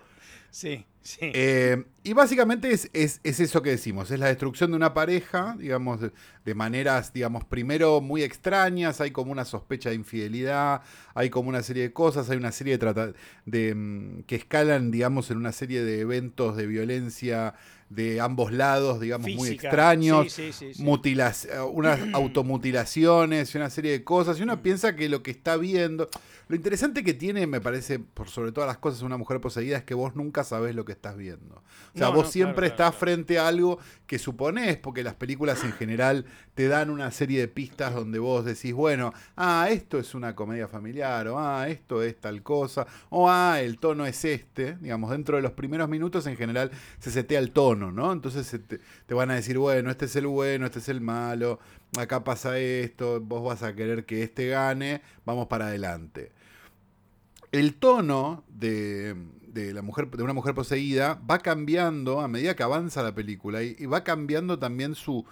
Sí, 0.50 0.87
sí. 1.03 1.19
Eh, 1.35 1.85
y 2.03 2.12
básicamente 2.15 2.71
es, 2.71 2.88
es- 2.95 3.21
es 3.25 3.41
eso 3.41 3.62
que 3.62 3.71
decimos, 3.71 4.11
es 4.11 4.19
la 4.19 4.26
destrucción 4.29 4.71
de 4.71 4.76
una 4.76 4.95
pareja, 4.95 5.55
digamos, 5.59 6.00
de, 6.00 6.55
maneras, 6.55 7.12
digamos, 7.12 7.45
primero 7.45 8.00
muy 8.00 8.23
extrañas, 8.23 9.00
hay 9.00 9.11
como 9.11 9.33
una 9.33 9.45
sospecha 9.45 9.91
de 9.91 9.97
infidelidad, 9.97 10.81
hay 11.15 11.29
como 11.31 11.49
una 11.50 11.62
serie 11.62 11.83
de 11.85 11.93
cosas, 11.93 12.31
hay 12.31 12.38
una 12.38 12.53
serie 12.53 12.79
de, 12.79 13.15
de 13.45 13.75
mm, 13.75 14.23
que 14.23 14.37
escalan, 14.37 14.91
digamos, 14.91 15.31
en 15.31 15.37
una 15.38 15.53
serie 15.53 15.83
de 15.85 16.00
eventos 16.00 16.57
de 16.57 16.67
violencia 16.67 17.55
de 17.88 18.21
ambos 18.21 18.52
lados, 18.52 19.00
digamos, 19.00 19.31
muy 19.35 19.49
extraños, 19.50 20.33
Sí, 20.33 20.52
sí, 20.52 20.75
sí, 20.75 20.83
mutilas- 20.83 21.47
eh, 21.47 21.61
unas 21.61 22.00
automutilaciones 22.57 23.55
y 23.55 23.59
una 23.59 23.71
serie 23.71 23.93
de 23.93 24.05
cosas. 24.05 24.38
Y 24.38 24.43
uno 24.43 24.62
piensa 24.62 24.97
que 24.97 25.09
lo 25.09 25.23
que 25.23 25.31
está 25.31 25.57
viendo. 25.57 26.09
Lo 26.49 26.55
interesante 26.55 27.02
que 27.02 27.12
tiene, 27.12 27.47
me 27.49 27.61
parece, 27.61 27.99
por 27.99 28.28
sobre 28.28 28.52
todas 28.52 28.69
las 28.69 28.78
cosas, 28.78 29.02
una 29.02 29.16
mujer 29.16 29.40
poseída 29.40 29.78
es 29.78 29.83
que 29.85 29.95
vos 29.95 30.14
nunca 30.14 30.45
sabés 30.45 30.76
lo 30.76 30.85
que 30.85 30.93
estás 30.93 31.16
viendo. 31.16 31.57
O 31.57 31.99
sea, 31.99 32.07
No, 32.09 32.12
vos 32.14 32.26
no, 32.26 32.31
siempre 32.31 32.55
claro, 32.55 32.66
estás 32.69 32.90
claro. 32.90 32.99
frente 33.00 33.38
a 33.40 33.49
algo 33.49 33.81
que 34.07 34.21
suponés, 34.21 34.76
porque 34.76 35.02
las 35.02 35.14
películas 35.16 35.64
en 35.64 35.73
general 35.73 36.25
te 36.55 36.69
dan 36.69 36.90
una 36.90 37.11
serie 37.11 37.40
de 37.40 37.49
pistas 37.49 37.95
donde 37.95 38.21
vos 38.21 38.45
decís, 38.45 38.73
bueno, 38.73 39.12
ah, 39.37 39.66
esto 39.73 39.99
es 39.99 40.14
una 40.14 40.37
comedia 40.37 40.69
familiar, 40.69 41.26
o 41.26 41.37
ah, 41.40 41.69
esto 41.69 42.00
es 42.05 42.16
tal 42.21 42.45
cosa, 42.45 42.87
o 43.11 43.28
ah, 43.28 43.61
el 43.61 43.78
tono 43.78 44.07
es 44.07 44.25
este. 44.25 44.76
Digamos, 44.76 45.11
dentro 45.11 45.37
de 45.37 45.43
los 45.43 45.52
primeros 45.52 45.88
minutos 45.88 46.28
en 46.28 46.37
general 46.37 46.71
se 47.00 47.11
setea 47.11 47.40
el 47.40 47.50
tono, 47.50 47.75
¿no? 47.76 48.12
Entonces 48.12 48.49
te, 48.66 48.80
te 49.06 49.14
van 49.14 49.30
a 49.30 49.35
decir, 49.35 49.59
bueno, 49.59 49.90
este 49.90 50.06
es 50.06 50.16
el 50.16 50.26
bueno, 50.26 50.66
este 50.66 50.78
es 50.78 50.88
el 50.88 51.00
malo, 51.00 51.59
acá 51.99 52.25
pasa 52.25 52.59
esto, 52.59 53.21
vos 53.21 53.45
vas 53.45 53.62
a 53.62 53.75
querer 53.75 54.04
que 54.04 54.23
este 54.23 54.49
gane, 54.49 55.02
vamos 55.25 55.47
para 55.47 55.66
adelante. 55.66 56.33
El 57.52 57.75
tono 57.75 58.45
de, 58.49 59.14
de 59.47 59.73
la 59.73 59.83
mujer, 59.83 60.11
de 60.11 60.23
una 60.23 60.33
mujer 60.33 60.54
poseída 60.54 61.21
va 61.30 61.38
cambiando 61.38 62.21
a 62.21 62.28
medida 62.28 62.56
que 62.56 62.62
avanza 62.62 63.02
la 63.02 63.14
película 63.14 63.62
y, 63.62 63.76
y 63.78 63.87
va 63.87 64.04
cambiando 64.04 64.59
también 64.59 64.95
su 64.95 65.25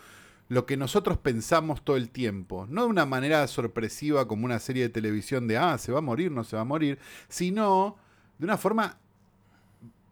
lo 0.49 0.67
que 0.67 0.77
nosotros 0.77 1.19
pensamos 1.19 1.85
todo 1.85 1.97
el 1.97 2.11
tiempo. 2.11 2.67
No 2.69 2.83
de 2.83 2.89
una 2.89 3.07
manera 3.07 3.47
sorpresiva 3.47 4.29
como 4.29 4.45
una 4.45 4.59
serie 4.59 4.83
de 4.85 4.89
televisión 4.89 5.49
de, 5.49 5.57
ah, 5.57 5.79
se 5.79 5.93
va 5.93 5.99
a 5.99 6.03
morir, 6.03 6.31
no 6.31 6.45
se 6.45 6.57
va 6.57 6.63
a 6.63 6.67
morir, 6.67 6.99
sino 7.29 7.97
de 8.39 8.45
una 8.45 8.59
forma 8.59 8.99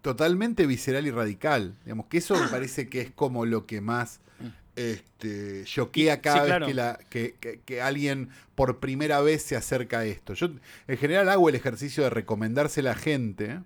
totalmente 0.02 0.66
visceral 0.66 1.06
y 1.06 1.10
radical. 1.10 1.76
Digamos 1.84 2.06
que 2.06 2.18
eso 2.18 2.34
me 2.38 2.46
parece 2.50 2.88
que 2.88 3.00
es 3.00 3.10
como 3.10 3.46
lo 3.46 3.66
que 3.66 3.80
más 3.80 4.20
este, 4.74 5.64
choquea 5.64 6.20
cada 6.22 6.36
Sí, 6.36 6.40
vez 6.42 6.48
claro. 6.48 6.66
que, 6.66 6.74
la, 6.74 6.98
que, 7.10 7.34
que- 7.40 7.60
que 7.64 7.82
alguien 7.82 8.30
por 8.54 8.78
primera 8.80 9.20
vez 9.20 9.42
se 9.42 9.54
acerca 9.56 10.00
a 10.00 10.04
esto. 10.04 10.34
Yo 10.34 10.48
en 10.88 10.96
general 10.98 11.28
hago 11.28 11.48
el 11.48 11.54
ejercicio 11.54 12.02
de 12.04 12.10
recomendársela 12.10 12.90
a 12.90 12.94
la 12.94 12.98
gente. 13.00 13.60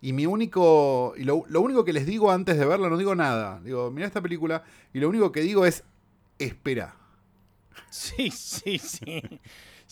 Y 0.00 0.12
mi 0.12 0.26
único. 0.26 1.14
Y 1.16 1.22
lo, 1.24 1.44
lo 1.48 1.60
único 1.60 1.84
que 1.84 1.92
les 1.92 2.06
digo 2.06 2.32
antes 2.32 2.58
de 2.58 2.66
verla, 2.66 2.88
no 2.88 2.98
digo 2.98 3.14
nada. 3.14 3.60
Digo, 3.62 3.90
mira 3.92 4.06
esta 4.08 4.20
película. 4.20 4.64
Y 4.92 4.98
lo 4.98 5.08
único 5.08 5.30
que 5.30 5.40
digo 5.42 5.64
es. 5.64 5.84
Espera. 6.38 6.96
Sí, 7.88 8.30
sí, 8.32 8.78
sí. 8.78 9.22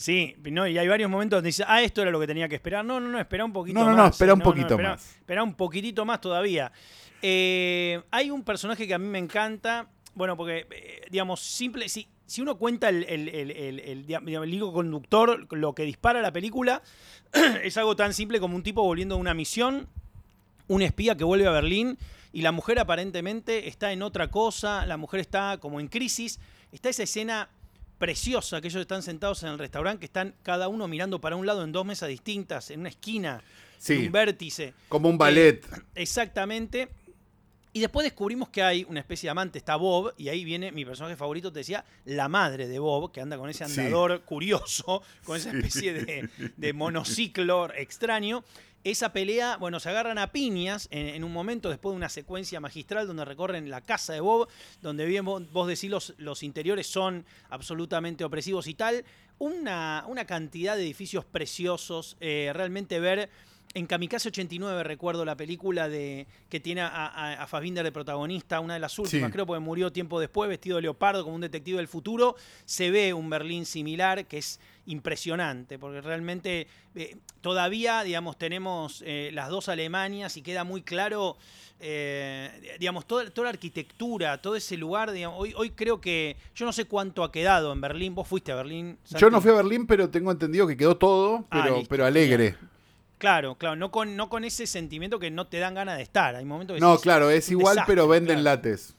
Sí, 0.01 0.35
no, 0.51 0.67
y 0.67 0.79
hay 0.79 0.89
varios 0.89 1.11
momentos 1.11 1.37
donde 1.37 1.49
dice, 1.49 1.63
ah, 1.67 1.83
esto 1.83 2.01
era 2.01 2.11
lo 2.11 2.19
que 2.19 2.27
tenía 2.27 2.49
que 2.49 2.55
esperar. 2.55 2.83
No, 2.83 2.99
no, 3.01 3.09
no, 3.09 3.21
espera 3.21 3.45
un 3.45 3.53
poquito 3.53 3.79
No, 3.81 3.85
más. 3.85 3.95
no, 3.95 4.03
no, 4.05 4.09
espera 4.09 4.31
eh, 4.31 4.35
un 4.35 4.41
poquito 4.41 4.69
espera- 4.69 4.89
más. 4.93 5.17
Espera 5.17 5.43
un 5.43 5.55
poquitito 5.55 6.05
más 6.07 6.23
todavía. 6.23 6.73
Eh, 7.21 8.01
hay 8.11 8.31
un 8.31 8.43
personaje 8.43 8.87
que 8.87 8.95
a 8.95 8.99
mí 8.99 9.07
me 9.07 9.19
encanta. 9.19 9.89
Bueno, 10.15 10.39
porque, 10.39 10.67
eh, 10.71 11.03
digamos, 11.11 11.41
simple. 11.41 11.87
Si, 11.91 12.09
si 12.25 12.41
uno 12.41 12.57
cuenta 12.57 12.89
el, 12.89 13.05
el, 13.05 13.29
el, 13.29 13.51
el- 13.51 14.61
conductor, 14.73 15.47
lo 15.55 15.75
que 15.75 15.83
dispara 15.83 16.23
la 16.23 16.33
película, 16.33 16.81
es 17.63 17.77
algo 17.77 17.95
tan 17.95 18.15
simple 18.15 18.41
como 18.41 18.57
un 18.57 18.63
tipo 18.63 18.83
volviendo 18.83 19.17
de 19.17 19.21
una 19.21 19.35
misión, 19.35 19.87
un 20.67 20.81
espía 20.81 21.15
que 21.15 21.25
vuelve 21.25 21.47
a 21.47 21.51
Berlín 21.51 21.99
y 22.33 22.41
la 22.41 22.53
mujer 22.53 22.79
aparentemente 22.79 23.69
está 23.69 23.93
en 23.93 24.03
otra 24.03 24.29
cosa, 24.31 24.87
la 24.87 24.97
mujer 24.97 25.21
está 25.21 25.59
como 25.59 25.79
en 25.79 25.89
crisis. 25.89 26.41
Está 26.73 26.89
esa 26.89 27.03
escena 27.03 27.51
preciosa 28.01 28.61
que 28.63 28.69
ellos 28.69 28.81
están 28.81 29.03
sentados 29.03 29.43
en 29.43 29.51
el 29.51 29.59
restaurante, 29.59 30.01
que 30.01 30.07
están 30.07 30.35
cada 30.43 30.69
uno 30.69 30.89
mirando 30.89 31.21
para 31.21 31.37
un 31.37 31.45
lado 31.47 31.63
en 31.63 31.71
dos 31.71 31.85
mesas 31.85 32.09
distintas, 32.09 32.71
en 32.71 32.81
una 32.81 32.89
esquina, 32.89 33.43
Sí. 33.79 33.93
en 33.95 34.07
un 34.07 34.13
vértice. 34.13 34.73
Como 34.89 35.09
un 35.11 35.19
ballet. 35.19 35.65
Exactamente. 35.95 36.89
Y 37.73 37.81
después 37.81 38.03
descubrimos 38.05 38.49
que 38.49 38.63
hay 38.65 38.85
una 38.89 38.99
especie 38.99 39.29
de 39.29 39.31
amante, 39.31 39.59
está 39.59 39.77
Bob, 39.77 40.13
y 40.19 40.29
ahí 40.29 40.45
viene 40.45 40.73
mi 40.73 40.85
personaje 40.85 41.15
favorito, 41.17 41.53
te 41.53 41.61
decía, 41.61 41.85
la 42.05 42.29
madre 42.29 42.67
de 42.67 42.79
Bob, 42.81 43.13
que 43.13 43.21
anda 43.21 43.39
con 43.39 43.49
ese 43.49 43.65
Sí. 43.69 43.81
andador 43.81 44.23
curioso, 44.23 45.03
con 45.25 45.37
esa 45.37 45.51
especie 45.53 45.93
de, 45.93 46.29
de 46.57 46.73
monociclo 46.73 47.73
extraño. 47.75 48.45
Esa 48.83 49.13
pelea, 49.13 49.57
bueno, 49.59 49.79
se 49.79 49.91
agarran 49.91 50.17
a 50.19 50.33
piñas 50.33 50.89
en, 50.91 51.09
en 51.09 51.23
un 51.23 51.33
momento 51.33 51.69
después 51.69 51.93
de 51.93 51.99
una 51.99 52.09
secuencia 52.09 52.61
magistral 52.61 53.07
donde 53.07 53.25
recorren 53.27 53.69
la 53.71 53.83
casa 53.83 54.15
de 54.15 54.21
Bob, 54.21 54.49
donde 54.81 55.05
bien 55.05 55.25
vos, 55.25 55.43
vos 55.53 55.69
decís 55.69 55.91
los, 55.91 56.15
los 56.17 56.43
interiores 56.43 56.87
son 56.87 57.25
absolutamente 57.51 58.25
opresivos 58.25 58.67
y 58.67 58.75
tal. 58.75 59.05
Una, 59.39 60.05
una 60.09 60.25
cantidad 60.25 60.77
de 60.77 60.83
edificios 60.83 61.25
preciosos, 61.27 62.17
eh, 62.21 62.51
realmente 62.55 62.99
ver 63.01 63.29
en 63.73 63.87
Kamikaze 63.87 64.29
89 64.31 64.83
recuerdo 64.83 65.25
la 65.25 65.37
película 65.37 65.89
de 65.89 66.27
que 66.49 66.59
tiene 66.59 66.81
a, 66.81 66.89
a, 66.89 67.43
a 67.43 67.47
Fassbinder 67.47 67.85
de 67.85 67.93
protagonista, 67.93 68.59
una 68.61 68.75
de 68.75 68.81
las 68.81 68.99
últimas, 68.99 69.29
Sí. 69.29 69.33
creo, 69.33 69.47
porque 69.47 69.61
murió 69.61 69.93
tiempo 69.93 70.19
después, 70.19 70.49
vestido 70.49 70.77
de 70.77 70.83
leopardo 70.83 71.23
como 71.23 71.37
un 71.37 71.41
detective 71.41 71.77
del 71.79 71.87
futuro. 71.89 72.35
Se 72.65 72.91
ve 72.91 73.15
un 73.15 73.31
Berlín 73.31 73.65
similar 73.67 74.27
que 74.27 74.39
es 74.39 74.59
impresionante, 74.87 75.79
porque 75.79 76.01
realmente 76.01 76.67
eh, 76.97 77.17
todavía, 77.43 78.03
digamos, 78.03 78.37
tenemos 78.39 79.03
eh, 79.07 79.31
las 79.33 79.49
dos 79.49 79.69
Alemanias 79.69 80.37
y 80.37 80.43
queda 80.43 80.65
muy 80.65 80.83
claro, 80.83 81.37
eh, 81.79 82.77
digamos, 82.81 83.07
toda, 83.07 83.31
toda 83.31 83.45
la 83.45 83.51
arquitectura, 83.51 84.39
todo 84.43 84.57
ese 84.57 84.77
lugar. 84.77 85.13
digamos, 85.13 85.39
hoy, 85.41 85.55
hoy 85.57 85.71
creo 85.71 86.01
que, 86.01 86.37
yo 86.57 86.67
no 86.67 86.73
sé 86.73 86.87
cuánto 86.87 87.23
ha 87.23 87.31
quedado 87.31 87.73
en 87.73 87.81
Berlín, 87.81 88.15
vos 88.17 88.27
fuiste 88.27 88.51
a 88.51 88.57
Berlín. 88.57 88.99
Yo 89.17 89.31
no 89.31 89.41
fui 89.41 89.53
a 89.53 89.55
Berlín, 89.55 89.87
pero 89.87 90.11
tengo 90.11 90.33
entendido 90.33 90.67
que 90.67 90.77
quedó 90.77 90.97
todo, 90.97 91.45
Ah, 91.51 91.63
pero, 91.63 91.83
pero 91.89 92.05
alegre. 92.05 92.57
Claro, 93.21 93.57
claro, 93.57 93.77
no 93.77 93.91
con, 93.91 94.17
no 94.17 94.31
con 94.31 94.45
ese 94.45 94.67
sentimiento 94.67 95.19
que 95.19 95.31
no 95.31 95.47
te 95.47 95.59
dan 95.59 95.75
ganas 95.75 95.99
de 95.99 96.03
estar. 96.03 96.35
Hay 96.35 96.47
momentos 96.47 96.75
que 96.75 96.81
No, 96.81 96.99
claro, 96.99 97.29
es 97.29 97.51
igual, 97.51 97.75
desastre, 97.75 97.95
pero 97.95 98.09
venden 98.09 98.41
claro. 98.41 98.57
lates. 98.57 98.97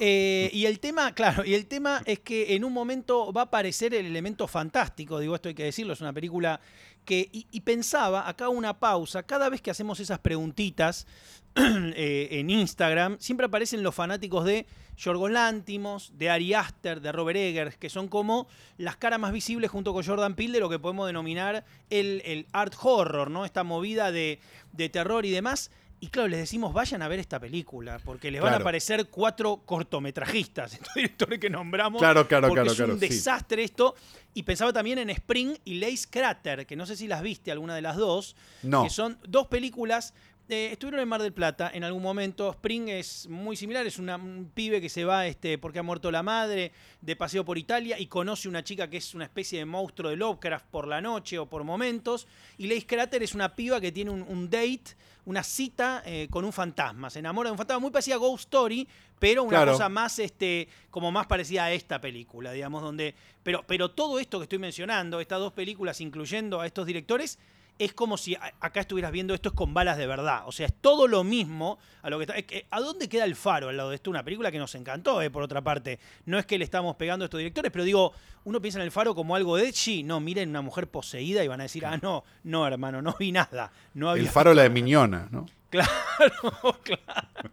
Eh, 0.00 0.50
y 0.52 0.66
el 0.66 0.80
tema, 0.80 1.14
claro, 1.14 1.44
y 1.44 1.54
el 1.54 1.66
tema 1.66 2.02
es 2.04 2.18
que 2.18 2.56
en 2.56 2.64
un 2.64 2.72
momento 2.72 3.32
va 3.32 3.42
a 3.42 3.44
aparecer 3.44 3.94
el 3.94 4.06
elemento 4.06 4.48
fantástico, 4.48 5.20
digo, 5.20 5.36
esto 5.36 5.48
hay 5.48 5.54
que 5.54 5.64
decirlo, 5.64 5.92
es 5.92 6.00
una 6.00 6.12
película 6.12 6.60
que, 7.04 7.28
y, 7.30 7.60
pensaba, 7.60 8.28
acá 8.28 8.48
una 8.48 8.78
pausa, 8.80 9.22
cada 9.22 9.48
vez 9.50 9.60
que 9.60 9.70
hacemos 9.70 10.00
esas 10.00 10.18
preguntitas 10.18 11.06
eh, 11.54 12.28
en 12.32 12.50
Instagram, 12.50 13.18
siempre 13.20 13.46
aparecen 13.46 13.82
los 13.82 13.94
fanáticos 13.94 14.44
de 14.44 14.66
Yorgos 14.96 15.30
Lántimos, 15.30 16.12
de 16.16 16.30
Ari 16.30 16.54
Aster, 16.54 17.00
de 17.00 17.12
Robert 17.12 17.38
Eggers, 17.38 17.76
que 17.76 17.90
son 17.90 18.08
como 18.08 18.48
las 18.78 18.96
caras 18.96 19.20
más 19.20 19.32
visibles 19.32 19.70
junto 19.70 19.92
con 19.92 20.04
Jordan 20.04 20.34
Peele 20.34 20.54
de 20.54 20.60
lo 20.60 20.70
que 20.70 20.78
podemos 20.78 21.06
denominar 21.06 21.64
el, 21.90 22.22
el 22.24 22.46
art 22.52 22.74
horror, 22.82 23.30
¿no? 23.30 23.44
Esta 23.44 23.64
movida 23.64 24.10
de, 24.10 24.40
de 24.72 24.88
terror 24.88 25.26
y 25.26 25.30
demás. 25.30 25.70
Y 26.04 26.08
claro, 26.08 26.28
les 26.28 26.40
decimos, 26.40 26.74
vayan 26.74 27.00
a 27.00 27.08
ver 27.08 27.18
esta 27.18 27.40
película, 27.40 27.98
porque 28.04 28.30
les 28.30 28.42
van 28.42 28.52
a 28.52 28.56
aparecer 28.58 29.06
cuatro 29.08 29.62
cortometrajistas, 29.64 30.74
estos 30.74 30.92
directores 30.94 31.38
que 31.38 31.48
nombramos. 31.48 31.98
Claro, 31.98 32.28
claro, 32.28 32.48
porque 32.48 32.60
claro, 32.60 32.70
es 32.72 32.76
claro, 32.76 32.92
un 32.92 33.00
sí. 33.00 33.08
desastre 33.08 33.64
esto. 33.64 33.94
Y 34.34 34.42
pensaba 34.42 34.70
también 34.70 34.98
en 34.98 35.08
Spring 35.08 35.56
y 35.64 35.76
Lace 35.76 36.06
Crater, 36.10 36.66
que 36.66 36.76
no 36.76 36.84
sé 36.84 36.96
si 36.96 37.08
las 37.08 37.22
viste 37.22 37.50
alguna 37.50 37.74
de 37.74 37.80
las 37.80 37.96
dos, 37.96 38.36
No. 38.62 38.84
que 38.84 38.90
son 38.90 39.18
dos 39.26 39.46
películas. 39.46 40.12
Eh, 40.48 40.68
estuvieron 40.72 41.00
en 41.00 41.08
Mar 41.08 41.22
del 41.22 41.32
Plata 41.32 41.70
en 41.72 41.84
algún 41.84 42.02
momento. 42.02 42.50
Spring 42.50 42.88
es 42.88 43.26
muy 43.28 43.56
similar, 43.56 43.86
es 43.86 43.98
una- 43.98 44.16
un 44.16 44.50
pibe 44.54 44.80
que 44.80 44.88
se 44.90 45.04
va 45.04 45.26
este, 45.26 45.56
porque 45.58 45.78
ha 45.78 45.82
muerto 45.82 46.10
la 46.10 46.22
madre 46.22 46.72
de 47.00 47.16
paseo 47.16 47.44
por 47.44 47.56
Italia 47.58 47.98
y 47.98 48.06
conoce 48.06 48.48
una 48.48 48.62
chica 48.62 48.88
que 48.90 48.98
es 48.98 49.14
una 49.14 49.24
especie 49.24 49.58
de 49.58 49.64
monstruo 49.64 50.10
de 50.10 50.16
Lovecraft 50.16 50.66
por 50.70 50.86
la 50.86 51.00
noche 51.00 51.38
o 51.38 51.46
por 51.46 51.64
momentos. 51.64 52.26
Y 52.58 52.66
Lace 52.66 52.86
Crater 52.86 53.22
es 53.22 53.34
una 53.34 53.54
piba 53.56 53.80
que 53.80 53.90
tiene 53.92 54.10
un, 54.10 54.22
un 54.22 54.50
date, 54.50 54.84
una 55.24 55.42
cita 55.42 56.02
eh, 56.04 56.28
con 56.30 56.44
un 56.44 56.52
fantasma. 56.52 57.08
Se 57.08 57.20
enamora 57.20 57.48
de 57.48 57.52
un 57.52 57.58
fantasma 57.58 57.80
muy 57.80 57.90
parecida 57.90 58.16
a 58.16 58.18
Ghost 58.18 58.40
Story, 58.44 58.86
pero 59.18 59.42
una 59.44 59.50
Claro. 59.58 59.72
cosa 59.72 59.88
más, 59.88 60.18
este, 60.18 60.68
como 60.90 61.10
más 61.10 61.26
parecida 61.26 61.64
a 61.64 61.72
esta 61.72 62.00
película, 62.02 62.52
digamos, 62.52 62.82
donde. 62.82 63.14
Pero, 63.42 63.64
pero 63.66 63.90
todo 63.90 64.18
esto 64.18 64.38
que 64.38 64.42
estoy 64.42 64.58
mencionando, 64.58 65.20
estas 65.20 65.38
dos 65.38 65.54
películas, 65.54 66.02
incluyendo 66.02 66.60
a 66.60 66.66
estos 66.66 66.84
directores, 66.86 67.38
es 67.78 67.92
como 67.92 68.16
si 68.16 68.36
acá 68.60 68.80
estuvieras 68.80 69.10
viendo 69.10 69.34
esto 69.34 69.48
es 69.48 69.54
con 69.54 69.74
balas 69.74 69.96
de 69.98 70.06
verdad. 70.06 70.42
O 70.46 70.52
sea, 70.52 70.66
es 70.66 70.74
todo 70.74 71.08
lo 71.08 71.24
mismo 71.24 71.78
a 72.02 72.10
lo 72.10 72.18
que 72.18 72.24
está. 72.24 72.76
¿A 72.76 72.80
dónde 72.80 73.08
queda 73.08 73.24
el 73.24 73.34
faro 73.34 73.68
al 73.68 73.76
lado 73.76 73.90
de 73.90 73.96
esto? 73.96 74.10
Una 74.10 74.22
película 74.22 74.52
que 74.52 74.58
nos 74.58 74.74
encantó, 74.74 75.20
eh, 75.22 75.30
por 75.30 75.42
otra 75.42 75.62
parte. 75.62 75.98
No 76.26 76.38
es 76.38 76.46
que 76.46 76.58
le 76.58 76.64
estamos 76.64 76.96
pegando 76.96 77.24
a 77.24 77.26
estos 77.26 77.38
directores, 77.38 77.72
pero 77.72 77.84
digo, 77.84 78.12
uno 78.44 78.60
piensa 78.60 78.78
en 78.78 78.84
el 78.84 78.92
faro 78.92 79.14
como 79.14 79.34
algo 79.34 79.56
de 79.56 79.68
edgy. 79.68 80.02
No, 80.02 80.20
miren 80.20 80.50
una 80.50 80.62
mujer 80.62 80.88
poseída 80.88 81.42
y 81.42 81.48
van 81.48 81.60
a 81.60 81.64
decir, 81.64 81.84
ah, 81.84 81.98
no, 82.00 82.24
no, 82.44 82.66
hermano, 82.66 83.02
no 83.02 83.16
vi 83.18 83.32
nada. 83.32 83.72
No 83.94 84.10
había 84.10 84.24
El 84.24 84.30
faro 84.30 84.54
la 84.54 84.62
de 84.62 84.70
Miñona, 84.70 85.28
¿no? 85.30 85.46
Claro, 85.74 86.78
claro. 86.84 87.50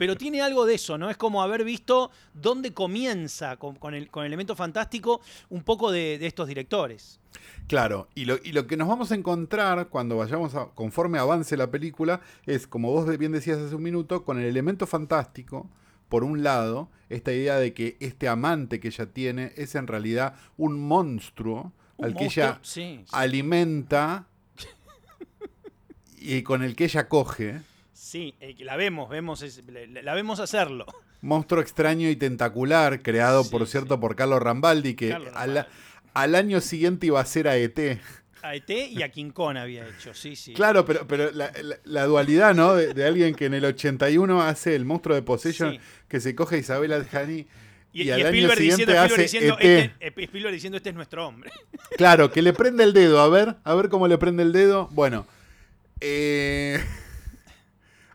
Pero 0.00 0.16
tiene 0.16 0.40
algo 0.40 0.64
de 0.64 0.76
eso, 0.76 0.96
¿no? 0.96 1.10
Es 1.10 1.18
como 1.18 1.42
haber 1.42 1.62
visto 1.62 2.10
dónde 2.32 2.72
comienza 2.72 3.58
con, 3.58 3.76
con 3.76 3.92
el, 3.92 4.08
con 4.08 4.24
elemento 4.24 4.56
fantástico 4.56 5.20
un 5.50 5.62
poco 5.62 5.92
de, 5.92 6.16
de 6.18 6.26
estos 6.26 6.48
directores. 6.48 7.20
Claro, 7.66 8.08
y 8.14 8.24
lo, 8.24 8.38
y 8.42 8.52
lo 8.52 8.66
que 8.66 8.78
nos 8.78 8.88
vamos 8.88 9.12
a 9.12 9.14
encontrar 9.14 9.90
cuando 9.90 10.16
vayamos 10.16 10.54
a, 10.54 10.68
conforme 10.68 11.18
avance 11.18 11.54
la 11.54 11.70
película, 11.70 12.22
es, 12.46 12.66
como 12.66 12.90
vos 12.90 13.18
bien 13.18 13.32
decías 13.32 13.58
hace 13.58 13.74
un 13.74 13.82
minuto, 13.82 14.24
con 14.24 14.38
el 14.38 14.46
elemento 14.46 14.86
fantástico, 14.86 15.68
por 16.08 16.24
un 16.24 16.42
lado, 16.42 16.88
esta 17.10 17.34
idea 17.34 17.56
de 17.56 17.74
que 17.74 17.98
este 18.00 18.26
amante 18.26 18.80
que 18.80 18.88
ella 18.88 19.04
tiene 19.04 19.52
es 19.56 19.74
en 19.74 19.86
realidad 19.86 20.34
un 20.56 20.80
monstruo 20.80 21.74
Un 21.98 22.06
al 22.06 22.14
que 22.14 22.24
ella 22.24 22.58
sí, 22.62 23.02
sí. 23.04 23.10
alimenta 23.12 24.28
y 26.16 26.40
con 26.42 26.62
el 26.62 26.74
que 26.74 26.84
ella 26.84 27.06
coge. 27.06 27.60
Sí, 28.10 28.34
eh, 28.40 28.56
la 28.58 28.74
vemos, 28.74 29.08
vemos 29.08 29.40
es- 29.42 29.62
la, 29.68 30.02
la 30.02 30.14
vemos 30.14 30.40
hacerlo. 30.40 30.84
Monstruo 31.22 31.60
extraño 31.62 32.08
y 32.10 32.16
tentacular, 32.16 33.02
creado, 33.02 33.44
Sí, 33.44 33.50
por 33.50 33.64
cierto, 33.68 34.00
por 34.00 34.16
Carlos 34.16 34.42
Rambaldi, 34.42 34.94
que 34.94 35.10
Carlos 35.10 35.32
al, 36.14 36.34
año 36.34 36.60
siguiente 36.60 37.06
iba 37.06 37.20
a 37.20 37.24
ser 37.24 37.46
a 37.46 37.56
E 37.56 37.64
ET. 37.64 38.00
A 38.42 38.56
ET 38.56 38.68
y 38.68 39.02
a 39.04 39.10
King 39.10 39.30
Kong 39.30 39.56
había 39.58 39.86
hecho, 39.86 40.12
sí, 40.12 40.34
sí. 40.34 40.54
Claro, 40.54 40.84
pero, 40.84 41.06
pero 41.06 41.30
la, 41.30 41.52
la- 41.62 41.78
la 41.84 42.04
dualidad, 42.06 42.52
¿no? 42.52 42.74
De, 42.74 42.94
de 42.94 43.04
alguien 43.06 43.36
que 43.36 43.44
en 43.46 43.54
el 43.54 43.64
81 43.64 44.42
hace 44.42 44.74
el 44.74 44.84
monstruo 44.84 45.14
de 45.14 45.22
Possession, 45.22 45.74
Sí. 45.74 45.80
que 46.08 46.18
se 46.18 46.34
coge 46.34 46.56
a 46.56 46.58
Isabel 46.58 46.92
Adjani 46.92 47.46
Y, 47.92 48.02
y, 48.02 48.08
y 48.08 48.10
al 48.10 48.20
año 48.22 48.28
Spielberg, 48.30 48.58
siguiente 48.58 48.86
diciendo, 48.86 48.92
Spielberg, 49.04 49.12
hace 49.12 49.22
diciendo, 49.22 49.56
ET. 49.60 49.64
este, 50.00 50.06
eh, 50.06 50.24
Spielberg 50.24 50.52
diciendo, 50.54 50.76
este 50.78 50.88
es 50.90 50.96
nuestro 50.96 51.28
hombre. 51.28 51.52
Claro, 51.96 52.32
que 52.32 52.42
le 52.42 52.52
prende 52.54 52.82
el 52.82 52.92
dedo, 52.92 53.20
a 53.20 53.28
ver, 53.28 53.56
a 53.62 53.74
ver 53.74 53.88
cómo 53.88 54.08
le 54.08 54.18
prende 54.18 54.42
el 54.42 54.52
dedo. 54.52 54.88
Bueno, 54.90 55.26
eh, 56.00 56.82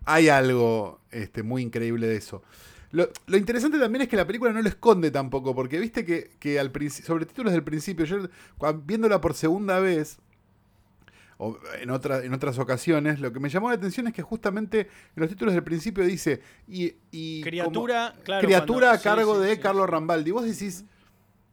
hay 0.05 0.29
algo 0.29 1.01
este, 1.11 1.43
muy 1.43 1.61
increíble 1.63 2.07
de 2.07 2.17
eso. 2.17 2.43
Lo, 2.91 3.09
lo 3.27 3.37
interesante 3.37 3.77
también 3.79 4.03
es 4.03 4.07
que 4.07 4.15
la 4.15 4.25
película 4.25 4.53
no 4.53 4.61
lo 4.61 4.69
esconde 4.69 5.11
tampoco, 5.11 5.53
porque 5.53 5.79
viste 5.79 6.05
que, 6.05 6.31
que 6.39 6.59
al 6.59 6.71
sobre 6.89 7.25
títulos 7.25 7.51
del 7.51 7.63
principio, 7.63 8.05
yo 8.05 8.29
viéndola 8.85 9.19
por 9.19 9.33
segunda 9.33 9.79
vez, 9.79 10.17
o 11.37 11.57
en, 11.81 11.89
otra- 11.89 12.23
en 12.23 12.33
otras 12.33 12.57
ocasiones, 12.59 13.19
lo 13.19 13.33
que 13.33 13.41
me 13.41 13.49
llamó 13.49 13.67
la 13.69 13.75
atención 13.75 14.07
es 14.07 14.13
que 14.13 14.21
justamente 14.21 14.81
en 14.81 14.87
los 15.21 15.27
títulos 15.29 15.53
del 15.53 15.63
principio 15.63 16.05
dice 16.05 16.41
y, 16.67 16.93
y 17.11 17.41
como- 17.41 17.49
Criatura, 17.49 18.15
claro. 18.23 18.47
criatura 18.47 18.87
cuando- 18.91 18.99
a 18.99 19.03
cargo 19.15 19.35
sí, 19.35 19.41
sí, 19.41 19.47
de 19.49 19.55
sí. 19.55 19.61
Carlos 19.61 19.89
Rambaldi. 19.89 20.31
Vos 20.31 20.45
decís, 20.45 20.85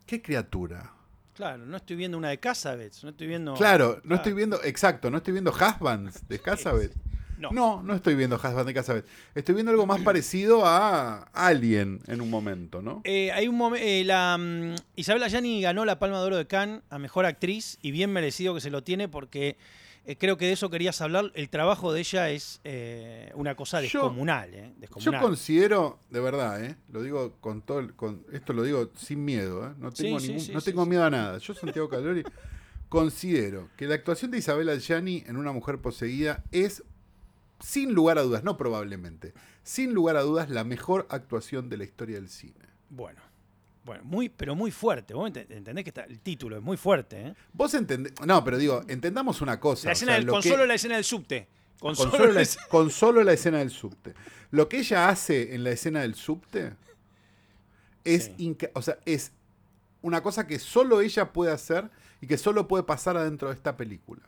¿qué 0.06 0.22
criatura? 0.22 0.92
Claro, 1.34 1.64
no 1.66 1.76
estoy 1.78 1.96
viendo 1.96 2.16
una 2.18 2.28
de 2.28 2.38
Casabets, 2.38 3.02
no 3.02 3.10
estoy 3.10 3.26
viendo... 3.26 3.54
Claro, 3.54 3.94
no 3.96 4.00
Claro. 4.02 4.14
estoy 4.16 4.32
viendo, 4.34 4.62
exacto, 4.62 5.10
no 5.10 5.16
estoy 5.16 5.32
viendo 5.32 5.50
Husbands 5.50 6.28
de 6.28 6.38
Casabet. 6.38 6.92
No. 7.42 7.50
No, 7.52 7.82
no 7.82 7.94
estoy 7.94 8.14
viendo 8.14 8.36
Husbands 8.36 8.64
de 8.66 8.72
Casabet. 8.74 9.04
Estoy 9.34 9.54
viendo 9.54 9.70
algo 9.72 9.84
más 9.86 10.00
parecido 10.04 10.64
a 10.64 11.24
Alien 11.34 12.00
en 12.06 12.20
un 12.20 12.30
momento, 12.30 12.80
¿no? 12.80 13.00
Eh, 13.04 13.30
hay 13.32 13.48
un 13.48 13.56
momento. 13.56 13.84
la 14.06 14.38
mm, 14.38 14.74
Isabel 14.96 15.22
Ayani 15.22 15.60
ganó 15.60 15.84
la 15.84 15.98
Palma 15.98 16.20
de 16.20 16.24
Oro 16.26 16.36
de 16.36 16.46
Cannes 16.46 16.80
a 16.88 16.98
mejor 16.98 17.26
actriz 17.26 17.78
y 17.82 17.90
bien 17.90 18.12
merecido 18.12 18.54
que 18.54 18.60
se 18.60 18.70
lo 18.70 18.82
tiene 18.82 19.08
porque 19.08 19.56
eh, 20.04 20.16
creo 20.16 20.36
que 20.36 20.46
de 20.46 20.52
eso 20.52 20.68
querías 20.70 21.00
hablar. 21.00 21.30
El 21.34 21.48
trabajo 21.48 21.92
de 21.92 22.00
ella 22.00 22.30
es 22.30 22.60
eh, 22.64 23.30
una 23.34 23.54
cosa 23.54 23.80
Yo- 23.82 24.00
descomunal, 24.02 24.52
eh, 24.52 24.72
Yo 24.98 25.12
considero, 25.20 26.00
de 26.10 26.20
verdad, 26.20 26.64
¿eh? 26.64 26.76
lo 26.90 27.02
digo 27.02 27.36
con 27.40 27.62
todo, 27.62 27.78
el- 27.78 27.94
con, 27.94 28.24
esto 28.32 28.52
lo 28.52 28.62
digo 28.64 28.90
sin 28.96 29.24
miedo, 29.24 29.64
¿eh? 29.66 29.74
no 29.78 29.92
tengo, 29.92 30.18
sí, 30.18 30.28
ningún- 30.28 30.40
sí, 30.44 30.52
no 30.52 30.60
tengo 30.60 30.86
miedo 30.86 31.04
a 31.04 31.10
nada. 31.10 31.38
Yo, 31.38 31.54
Santiago 31.54 31.88
Calori, 31.88 32.22
considero 32.88 33.68
que 33.76 33.86
la 33.86 33.94
actuación 33.94 34.30
de 34.30 34.38
Isabel 34.38 34.68
Adjani 34.68 35.24
en 35.26 35.36
Una 35.36 35.52
mujer 35.52 35.78
poseída 35.78 36.42
es, 36.50 36.82
sin 37.62 37.94
lugar 37.94 38.18
a 38.18 38.22
dudas, 38.22 38.44
no 38.44 38.56
probablemente, 38.56 39.32
sin 39.62 39.94
lugar 39.94 40.16
a 40.16 40.22
dudas, 40.22 40.50
la 40.50 40.64
mejor 40.64 41.06
actuación 41.10 41.68
de 41.68 41.76
la 41.78 41.84
historia 41.84 42.16
del 42.16 42.28
cine. 42.28 42.66
Bueno, 42.90 43.20
bueno, 43.84 44.04
muy, 44.04 44.28
pero 44.28 44.54
muy 44.54 44.70
fuerte. 44.70 45.14
Vos 45.14 45.30
ent- 45.30 45.46
entendés 45.50 45.84
que 45.84 45.90
está, 45.90 46.02
el 46.04 46.20
título 46.20 46.56
es 46.56 46.62
muy 46.62 46.76
fuerte. 46.76 47.28
¿eh? 47.28 47.34
Vos 47.52 47.72
entendés, 47.74 48.12
no, 48.26 48.44
pero 48.44 48.58
digo, 48.58 48.82
entendamos 48.88 49.40
una 49.40 49.58
cosa. 49.58 49.86
La 49.86 49.90
o 49.90 49.92
escena 49.94 50.12
sea, 50.12 50.16
del, 50.18 50.26
lo 50.26 50.32
con 50.34 50.42
que- 50.42 50.48
solo 50.50 50.66
la 50.66 50.74
escena 50.74 50.94
del 50.96 51.04
subte. 51.04 51.48
Con, 51.80 51.94
con 51.96 52.10
solo 52.10 52.10
solo 52.10 52.26
la 52.28 52.32
la, 52.34 53.32
escena- 53.32 53.56
la 53.56 53.64
del 53.64 53.70
subte. 53.70 54.14
Lo 54.52 54.68
que 54.68 54.78
ella 54.78 55.08
hace 55.08 55.54
en 55.54 55.64
la 55.64 55.70
escena 55.70 56.02
del 56.02 56.14
subte 56.14 56.74
es, 58.04 58.24
Sí. 58.26 58.34
inca- 58.38 58.70
o 58.74 58.82
sea, 58.82 58.98
es 59.04 59.32
una 60.00 60.22
cosa 60.22 60.46
que 60.46 60.58
solo 60.58 61.00
ella 61.00 61.32
puede 61.32 61.52
hacer 61.52 61.90
y 62.20 62.26
que 62.26 62.38
solo 62.38 62.68
puede 62.68 62.84
pasar 62.84 63.16
adentro 63.16 63.48
de 63.48 63.54
esta 63.54 63.76
película. 63.76 64.22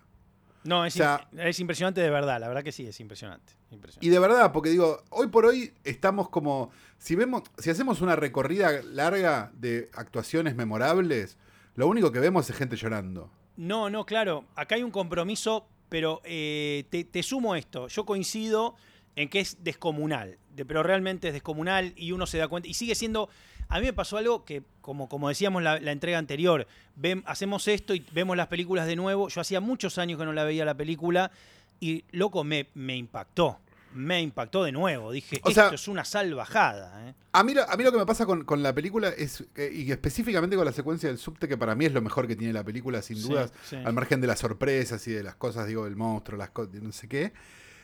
No, 0.64 0.84
es, 0.84 0.94
o 0.94 0.98
sea- 0.98 1.28
es 1.38 1.60
impresionante 1.60 2.00
de 2.00 2.10
verdad. 2.10 2.40
La 2.40 2.48
verdad 2.48 2.62
que 2.64 2.72
sí, 2.72 2.86
es 2.86 2.98
impresionante. 3.00 3.52
impresionante. 3.70 4.06
Y 4.06 4.10
de 4.10 4.18
verdad, 4.18 4.50
porque 4.52 4.70
digo, 4.70 5.02
hoy 5.10 5.28
por 5.28 5.44
hoy 5.46 5.72
estamos 5.84 6.28
como, 6.28 6.70
si 6.98 7.14
vemos, 7.14 7.42
si 7.58 7.70
hacemos 7.70 8.00
una 8.00 8.16
recorrida 8.16 8.82
larga 8.82 9.50
de 9.54 9.90
actuaciones 9.94 10.56
memorables, 10.56 11.36
lo 11.74 11.86
único 11.86 12.10
que 12.12 12.20
vemos 12.20 12.48
es 12.50 12.56
gente 12.56 12.76
llorando. 12.76 13.30
No, 13.56 13.90
no, 13.90 14.04
claro. 14.06 14.44
Acá 14.56 14.74
hay 14.76 14.82
un 14.82 14.90
compromiso, 14.90 15.66
pero 15.88 16.20
eh, 16.24 16.84
te, 16.90 17.04
te 17.04 17.22
sumo 17.22 17.54
esto. 17.56 17.88
Yo 17.88 18.04
coincido 18.06 18.74
en 19.16 19.28
que 19.28 19.40
es 19.40 19.62
descomunal, 19.62 20.38
de- 20.54 20.64
pero 20.64 20.82
realmente 20.82 21.28
es 21.28 21.34
descomunal 21.34 21.92
y 21.96 22.12
uno 22.12 22.26
se 22.26 22.38
da 22.38 22.48
cuenta. 22.48 22.68
Y 22.68 22.74
sigue 22.74 22.94
siendo. 22.94 23.28
A 23.68 23.80
mí 23.80 23.86
me 23.86 23.92
pasó 23.92 24.16
algo 24.16 24.44
que, 24.44 24.62
como, 24.80 25.08
como 25.08 25.28
decíamos 25.28 25.62
la, 25.62 25.80
la 25.80 25.92
entrega 25.92 26.18
anterior, 26.18 26.66
ven- 26.96 27.22
hacemos 27.26 27.66
esto 27.68 27.94
y 27.94 28.04
vemos 28.12 28.36
las 28.36 28.46
películas 28.48 28.86
de 28.86 28.96
nuevo. 28.96 29.28
Yo 29.28 29.40
hacía 29.40 29.60
muchos 29.60 29.98
años 29.98 30.18
que 30.18 30.24
no 30.24 30.32
la 30.32 30.44
veía 30.44 30.64
la 30.64 30.74
película 30.74 31.30
y, 31.80 32.04
loco, 32.12 32.44
me, 32.44 32.68
me 32.74 32.96
impactó. 32.96 33.58
Me 33.94 34.20
impactó 34.20 34.64
de 34.64 34.72
nuevo. 34.72 35.12
Dije, 35.12 35.36
O 35.44 35.48
esto 35.48 35.52
sea- 35.68 35.70
es 35.74 35.86
una 35.88 36.04
salvajada. 36.04 37.08
¿eh? 37.08 37.14
A 37.32 37.44
mí, 37.44 37.54
lo- 37.54 37.68
a 37.68 37.76
mí 37.76 37.84
lo 37.84 37.92
que 37.92 37.98
me 37.98 38.06
pasa 38.06 38.26
con, 38.26 38.44
con 38.44 38.62
la 38.62 38.74
película 38.74 39.08
es, 39.08 39.44
que- 39.54 39.72
y 39.72 39.90
específicamente 39.92 40.56
con 40.56 40.64
la 40.64 40.72
secuencia 40.72 41.08
del 41.08 41.18
subte, 41.18 41.46
que 41.48 41.56
para 41.56 41.74
mí 41.74 41.84
es 41.84 41.92
lo 41.92 42.02
mejor 42.02 42.26
que 42.26 42.34
tiene 42.36 42.52
la 42.52 42.64
película, 42.64 43.02
sin 43.02 43.16
Sí, 43.16 43.28
dudas, 43.28 43.52
sí. 43.64 43.76
al 43.76 43.92
margen 43.92 44.20
de 44.20 44.26
las 44.26 44.40
sorpresas 44.40 45.06
y 45.08 45.12
de 45.12 45.22
las 45.22 45.36
cosas, 45.36 45.66
digo, 45.68 45.84
del 45.84 45.94
monstruo, 45.96 46.36
las 46.38 46.50
cosas, 46.50 46.74
no 46.82 46.90
sé 46.92 47.08
qué. 47.08 47.32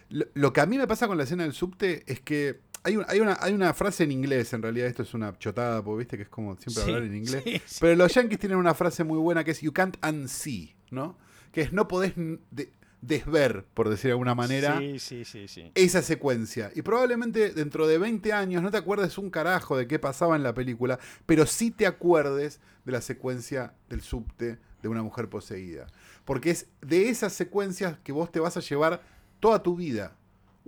Lo, 0.08 0.26
lo 0.34 0.52
que 0.52 0.60
a 0.60 0.66
mí 0.66 0.76
me 0.78 0.88
pasa 0.88 1.06
con 1.06 1.16
la 1.16 1.22
escena 1.24 1.44
del 1.44 1.52
subte 1.52 2.02
es 2.12 2.20
que 2.20 2.58
hay, 2.82 2.96
un- 2.96 3.04
hay, 3.08 3.20
una, 3.20 3.36
hay 3.40 3.52
una 3.52 3.72
frase 3.74 4.04
en 4.04 4.12
inglés, 4.12 4.52
en 4.52 4.62
realidad 4.62 4.88
esto 4.88 5.02
es 5.02 5.12
una 5.14 5.36
chotada, 5.38 5.82
porque 5.84 5.98
viste 6.00 6.16
que 6.16 6.22
es 6.24 6.28
como 6.28 6.56
siempre 6.56 6.82
Sí, 6.84 6.90
hablar 6.90 7.02
en 7.04 7.16
inglés. 7.16 7.42
sí, 7.44 7.62
sí. 7.66 7.76
Pero 7.80 7.96
los 7.96 8.12
yankees 8.14 8.38
tienen 8.38 8.58
una 8.58 8.74
frase 8.74 9.04
muy 9.04 9.18
buena 9.18 9.44
que 9.44 9.50
es 9.52 9.60
you 9.60 9.72
can't 9.72 9.96
unsee, 10.04 10.74
¿no? 10.90 11.16
Que 11.52 11.62
es 11.62 11.72
no 11.72 11.88
podés 11.88 12.12
de- 12.16 12.72
desver, 13.02 13.64
por 13.72 13.88
decir 13.88 14.08
de 14.08 14.12
alguna 14.12 14.34
manera 14.34 14.78
sí, 14.98 15.24
sí, 15.24 15.48
sí. 15.48 15.72
esa 15.74 16.02
secuencia. 16.02 16.70
Y 16.74 16.82
probablemente 16.82 17.50
dentro 17.52 17.86
de 17.86 17.96
20 17.96 18.32
años 18.34 18.62
no 18.62 18.70
te 18.70 18.76
acuerdes 18.76 19.16
un 19.16 19.30
carajo 19.30 19.76
de 19.76 19.86
qué 19.86 19.98
pasaba 19.98 20.36
en 20.36 20.42
la 20.42 20.52
película, 20.54 20.98
pero 21.24 21.46
sí 21.46 21.70
te 21.70 21.86
acuerdes 21.86 22.60
de 22.84 22.92
la 22.92 23.00
secuencia 23.00 23.72
del 23.88 24.02
subte 24.02 24.58
de 24.82 24.88
una 24.88 25.02
mujer 25.02 25.28
poseída. 25.30 25.86
Porque 26.26 26.50
es 26.50 26.66
de 26.82 27.08
esas 27.08 27.32
secuencias 27.32 27.98
que 28.04 28.12
vos 28.12 28.30
te 28.30 28.38
vas 28.40 28.56
a 28.58 28.60
llevar 28.60 29.02
toda 29.40 29.62
tu 29.62 29.76
vida. 29.76 30.16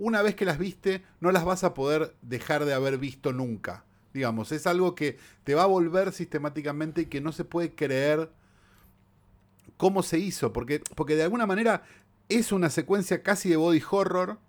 Una 0.03 0.21
vez 0.21 0.35
que 0.35 0.43
las 0.43 0.57
viste, 0.57 1.01
no 1.21 1.31
las 1.31 1.45
vas 1.45 1.63
a 1.63 1.73
poder 1.73 2.13
dejar 2.21 2.65
de 2.65 2.73
haber 2.73 2.97
visto 2.97 3.31
nunca. 3.31 3.85
Digamos, 4.13 4.51
es 4.51 4.67
algo 4.67 4.95
que 4.95 5.17
te 5.45 5.55
va 5.55 5.63
a 5.63 5.67
volver 5.67 6.11
sistemáticamente 6.11 7.01
y 7.01 7.05
que 7.05 7.21
no 7.21 7.31
se 7.31 7.45
puede 7.45 7.73
creer 7.73 8.29
cómo 9.77 10.03
se 10.03 10.19
hizo. 10.19 10.51
Porque, 10.51 10.81
porque 10.95 11.15
de 11.15 11.23
alguna 11.23 11.45
manera 11.45 11.83
es 12.29 12.51
una 12.51 12.69
secuencia 12.69 13.23
casi 13.23 13.49
de 13.49 13.55
body 13.55 13.81
horror. 13.89 14.39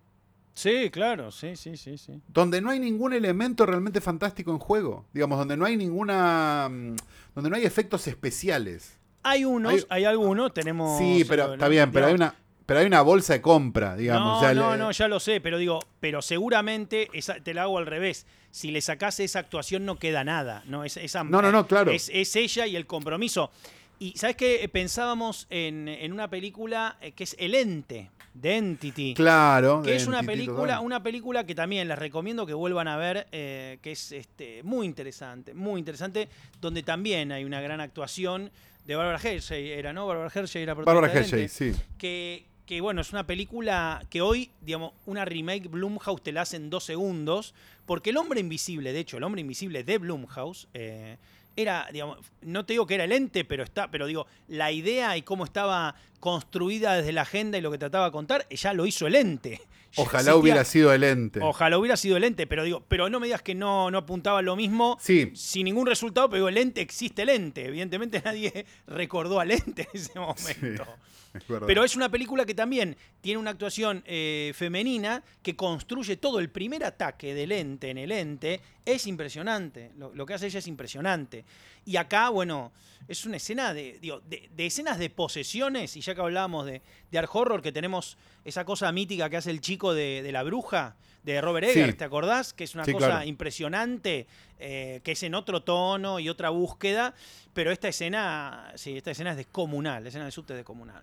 Sí, 0.54 0.90
claro, 0.90 1.30
sí, 1.30 1.54
sí, 1.56 1.76
sí, 1.76 1.98
sí. 1.98 2.20
Donde 2.28 2.60
no 2.60 2.70
hay 2.70 2.78
ningún 2.80 3.12
elemento 3.12 3.64
realmente 3.64 4.00
fantástico 4.00 4.50
en 4.52 4.58
juego. 4.58 5.04
Digamos, 5.12 5.38
donde 5.38 5.56
no 5.56 5.64
hay 5.64 5.76
ninguna. 5.76 6.68
mm, 6.70 6.96
Donde 7.34 7.50
no 7.50 7.56
hay 7.56 7.64
efectos 7.64 8.06
especiales. 8.08 8.98
Hay 9.22 9.44
unos, 9.44 9.72
Hay- 9.72 9.84
hay, 9.88 10.04
algunos, 10.04 10.52
tenemos... 10.52 10.98
Sí, 10.98 11.24
pero 11.26 11.50
eh, 11.50 11.54
está 11.54 11.68
bien, 11.68 11.90
pero 11.90 12.06
hay 12.06 12.14
una. 12.14 12.34
Pero 12.66 12.81
hay 12.81 12.87
una 12.87 13.03
bolsa 13.03 13.35
de 13.35 13.40
compra, 13.40 13.96
digamos. 13.96 14.24
No, 14.24 14.38
o 14.38 14.40
sea, 14.40 14.55
no, 14.55 14.77
no, 14.77 14.90
ya 14.90 15.09
lo 15.09 15.20
sé, 15.20 15.40
pero 15.40 15.59
digo, 15.59 15.81
pero 16.00 16.22
seguramente 16.22 17.09
esa, 17.12 17.35
te 17.35 17.53
la 17.53 17.62
hago 17.62 17.79
al 17.79 17.87
revés. 17.87 18.27
Si 18.50 18.70
le 18.70 18.81
sacás 18.81 19.20
esa 19.20 19.40
actuación 19.40 19.85
no 19.85 19.98
queda 19.98 20.24
nada, 20.24 20.62
¿no? 20.66 20.85
Es, 20.85 20.96
esa, 20.96 21.24
No, 21.24 21.42
no, 21.42 21.53
no, 21.53 21.66
claro. 21.66 21.90
Es, 21.90 22.11
es 22.12 22.37
ella 22.37 22.66
y 22.66 22.77
el 22.77 22.87
compromiso. 22.87 23.50
Y 23.98 24.16
¿sabes 24.16 24.37
qué? 24.37 24.68
Pensábamos 24.72 25.46
en, 25.50 25.88
en 25.88 26.12
una 26.12 26.29
película 26.29 26.96
eh, 27.00 27.12
que 27.12 27.24
es 27.24 27.37
El 27.38 27.55
Ente, 27.55 28.11
de 28.35 28.57
Entity. 28.57 29.14
Claro. 29.14 29.83
Que 29.83 29.94
es 29.94 30.07
una 30.07 30.20
Entity 30.20 30.33
película, 30.38 30.74
total. 30.74 30.87
una 30.87 31.03
película 31.03 31.44
que 31.46 31.55
también 31.55 31.87
les 31.88 31.98
recomiendo 31.98 32.44
que 32.44 32.55
vuelvan 32.55 32.88
a 32.88 32.96
ver, 32.96 33.29
eh, 33.31 33.79
que 33.81 33.92
es 33.92 34.12
este, 34.12 34.62
muy 34.62 34.87
interesante, 34.87 35.55
muy 35.55 35.79
interesante, 35.79 36.29
donde 36.61 36.83
también 36.83 37.31
hay 37.31 37.44
una 37.44 37.61
gran 37.61 37.81
actuación 37.81 38.50
de 38.85 38.96
Barbara 38.96 39.20
Hershey, 39.22 39.70
era, 39.70 39.92
¿no? 39.92 40.07
Barbara 40.07 40.31
Hershey 40.35 40.62
era 40.62 40.74
protagonista 40.74 41.14
de 41.14 41.20
Hershey, 41.20 41.48
sí. 41.48 41.81
que, 41.96 42.46
que, 42.66 42.81
bueno, 42.81 43.00
es 43.00 43.12
una 43.12 43.27
película 43.27 44.03
que 44.11 44.22
hoy, 44.22 44.50
digamos, 44.61 44.92
una 45.07 45.24
remake 45.24 45.68
Blumhouse 45.68 46.22
te 46.22 46.33
la 46.33 46.42
hace 46.42 46.57
en 46.57 46.70
dos 46.70 46.85
segundos, 46.85 47.55
porque 47.87 48.11
El 48.11 48.16
Hombre 48.16 48.40
Invisible, 48.40 48.92
de 48.92 49.00
hecho, 49.00 49.18
El 49.18 49.24
Hombre 49.24 49.42
Invisible 49.42 49.85
de 49.85 49.98
Blumhouse, 49.98 50.68
eh, 50.74 51.18
era, 51.57 51.88
digamos, 51.92 52.18
no 52.42 52.64
te 52.64 52.72
digo 52.72 52.87
que 52.87 52.94
era 52.94 53.05
el 53.05 53.12
ente, 53.12 53.44
pero 53.44 53.62
está, 53.62 53.90
pero 53.90 54.07
digo, 54.07 54.27
la 54.48 54.72
idea 54.72 55.16
y 55.16 55.22
cómo 55.22 55.44
estaba 55.44 55.94
construida 56.20 56.94
desde 56.94 57.12
la 57.12 57.22
agenda 57.22 57.59
y 57.59 57.61
lo 57.61 57.70
que 57.70 57.79
trataba 57.79 58.07
de 58.07 58.12
contar, 58.12 58.48
ya 58.48 58.72
lo 58.72 58.87
hizo 58.87 59.07
el 59.07 59.14
ente. 59.14 59.61
Ojalá 59.96 60.20
existía- 60.20 60.37
hubiera 60.37 60.64
sido 60.64 60.92
el 60.92 61.02
ente. 61.04 61.40
Ojalá 61.42 61.78
hubiera 61.78 61.96
sido 61.96 62.16
el 62.16 62.24
ente, 62.24 62.46
pero 62.46 62.64
digo, 62.64 62.85
pero 62.88 63.09
no 63.09 63.20
me 63.20 63.26
digas 63.26 63.42
que 63.42 63.54
no, 63.54 63.90
no 63.90 63.98
apuntaba 63.98 64.42
lo 64.42 64.57
mismo. 64.57 64.96
Sí. 65.00 65.30
Sin 65.35 65.64
ningún 65.64 65.87
resultado, 65.87 66.28
pero 66.28 66.38
digo, 66.38 66.48
el 66.48 66.59
ente 66.59 66.80
existe 66.80 67.22
el 67.22 67.28
ente. 67.30 67.66
Evidentemente 67.66 68.20
nadie 68.24 68.66
recordó 68.87 69.40
al 69.40 69.50
ente 69.50 69.83
en 69.92 70.00
ese 70.00 70.18
momento. 70.18 70.85
Es. 71.35 71.42
Pero 71.66 71.83
es 71.83 71.96
una 71.96 72.09
película 72.09 72.46
que 72.46 72.54
también 72.54 72.96
tiene 73.20 73.38
una 73.40 73.50
actuación 73.50 74.04
eh, 74.07 74.52
femenina 74.54 75.20
que 75.42 75.57
construye 75.57 76.16
todo. 76.16 76.38
El 76.38 76.48
primer 76.48 76.85
ataque 76.85 77.35
del 77.35 77.50
ente 77.50 77.90
en 77.90 77.98
el 77.98 78.12
ente 78.12 78.61
es 78.85 79.09
impresionante. 79.09 79.90
Lo, 79.98 80.14
lo 80.14 80.26
que 80.26 80.35
hace 80.35 80.46
ella 80.46 80.61
es 80.61 80.68
impresionante. 80.68 81.44
Y 81.85 81.97
acá, 81.97 82.29
bueno, 82.31 82.73
es 83.09 83.27
una 83.27 83.37
escena 83.37 83.75
de, 83.75 83.99
digo, 84.01 84.20
de, 84.29 84.49
de 84.55 84.66
escenas 84.66 84.99
de 84.99 85.11
posesiones. 85.11 85.97
Y 85.97 86.01
ya 86.01 86.14
que 86.14 86.20
hablábamos 86.20 86.66
de, 86.66 86.81
de 87.11 87.18
Art 87.18 87.31
Horror, 87.33 87.61
que 87.62 87.73
tenemos 87.73 88.16
esa 88.44 88.64
cosa 88.64 88.90
mítica 88.92 89.29
que 89.31 89.37
hace 89.37 89.51
el 89.51 89.61
chico 89.61 89.92
de, 89.94 90.23
de 90.23 90.33
la 90.33 90.42
bruja, 90.42 90.97
de 91.23 91.40
Robert 91.40 91.66
Sí. 91.68 91.79
Eggers, 91.81 91.97
¿te 91.97 92.05
acordás? 92.05 92.53
Que 92.53 92.64
es 92.64 92.75
una 92.75 92.85
Sí, 92.85 92.92
cosa 92.92 93.07
claro. 93.07 93.27
impresionante, 93.27 94.27
eh, 94.59 95.01
que 95.03 95.12
es 95.12 95.23
en 95.23 95.35
otro 95.35 95.62
tono 95.62 96.20
y 96.20 96.29
otra 96.29 96.51
búsqueda. 96.51 97.14
Pero 97.55 97.70
esta 97.73 97.88
escena, 97.88 98.73
sí, 98.77 98.97
esta 98.99 99.11
escena 99.11 99.31
es 99.31 99.37
descomunal. 99.38 100.03
La 100.03 100.09
escena 100.11 100.25
del 100.25 100.33
subte 100.33 100.53
es 100.53 100.59
descomunal. 100.59 101.03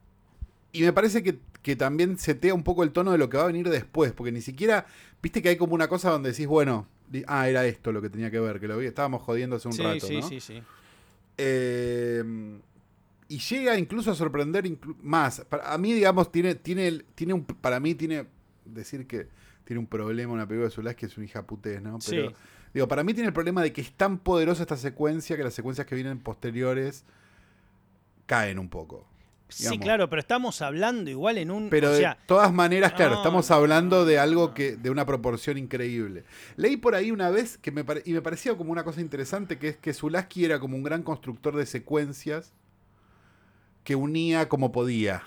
Y 0.73 0.83
me 0.83 0.93
parece 0.93 1.21
que, 1.23 1.39
que 1.63 1.75
también 1.75 2.17
setea 2.17 2.53
un 2.53 2.63
poco 2.63 2.83
el 2.83 2.91
tono 2.91 3.11
de 3.11 3.17
lo 3.17 3.29
que 3.29 3.37
va 3.37 3.43
a 3.43 3.47
venir 3.47 3.67
después, 3.69 4.13
porque 4.13 4.31
ni 4.31 4.41
siquiera, 4.41 4.85
viste 5.21 5.41
que 5.41 5.49
hay 5.49 5.57
como 5.57 5.73
una 5.75 5.87
cosa 5.89 6.11
donde 6.11 6.31
decís, 6.31 6.47
bueno, 6.47 6.87
ah, 7.27 7.47
era 7.49 7.65
esto 7.65 7.91
lo 7.91 8.01
que 8.01 8.09
tenía 8.09 8.31
que 8.31 8.39
ver, 8.39 8.59
que 8.59 8.67
lo 8.67 8.77
vi, 8.77 8.85
estábamos 8.87 9.21
jodiendo 9.21 9.55
hace 9.57 9.67
un 9.67 9.73
sí, 9.75 9.83
rato, 9.83 10.07
sí, 10.07 10.15
¿no? 10.15 10.21
sí, 10.23 10.39
sí. 10.39 10.61
Eh, 11.37 12.23
y 13.27 13.39
llega 13.39 13.77
incluso 13.77 14.11
a 14.11 14.15
sorprender 14.15 14.65
inclu- 14.65 14.95
más. 15.01 15.41
Para, 15.49 15.73
a 15.73 15.77
mí, 15.77 15.93
digamos, 15.93 16.31
tiene, 16.31 16.55
tiene, 16.55 17.03
tiene 17.15 17.33
un, 17.33 17.45
para 17.45 17.79
mí 17.79 17.95
tiene, 17.95 18.25
decir 18.65 19.07
que 19.07 19.27
tiene 19.63 19.79
un 19.79 19.87
problema 19.87 20.33
una 20.33 20.47
película 20.47 20.67
de 20.69 20.75
Zulás 20.75 20.95
que 20.95 21.05
es 21.05 21.17
un 21.17 21.23
hija 21.23 21.45
putés, 21.47 21.81
¿no? 21.81 21.97
Pero, 22.05 22.29
Sí. 22.29 22.35
digo, 22.73 22.87
para 22.87 23.03
mí 23.03 23.13
tiene 23.13 23.27
el 23.27 23.33
problema 23.33 23.61
de 23.63 23.71
que 23.71 23.81
es 23.81 23.91
tan 23.93 24.17
poderosa 24.19 24.63
esta 24.63 24.75
secuencia 24.77 25.37
que 25.37 25.43
las 25.43 25.53
secuencias 25.53 25.87
que 25.87 25.95
vienen 25.95 26.19
posteriores 26.19 27.05
caen 28.25 28.59
un 28.59 28.69
poco. 28.69 29.07
Sí, 29.51 29.77
claro, 29.77 30.09
pero 30.09 30.19
estamos 30.19 30.61
hablando 30.61 31.09
igual 31.09 31.37
en 31.37 31.51
un. 31.51 31.69
Pero 31.69 31.91
o 31.91 31.95
sea, 31.95 32.15
de 32.15 32.25
todas 32.25 32.53
maneras, 32.53 32.93
claro, 32.93 33.11
no, 33.11 33.17
estamos 33.17 33.51
hablando 33.51 34.05
de 34.05 34.19
algo 34.19 34.53
que 34.53 34.75
de 34.75 34.89
una 34.89 35.05
proporción 35.05 35.57
increíble. 35.57 36.23
Leí 36.55 36.77
por 36.77 36.95
ahí 36.95 37.11
una 37.11 37.29
vez 37.29 37.57
que 37.57 37.71
me 37.71 37.83
y 38.05 38.13
me 38.13 38.21
parecía 38.21 38.55
como 38.55 38.71
una 38.71 38.83
cosa 38.83 39.01
interesante 39.01 39.57
que 39.57 39.69
es 39.69 39.77
que 39.77 39.93
Zulaski 39.93 40.45
era 40.45 40.59
como 40.59 40.75
un 40.75 40.83
gran 40.83 41.03
constructor 41.03 41.55
de 41.55 41.65
secuencias 41.65 42.53
que 43.83 43.95
unía 43.95 44.47
como 44.47 44.71
podía. 44.71 45.23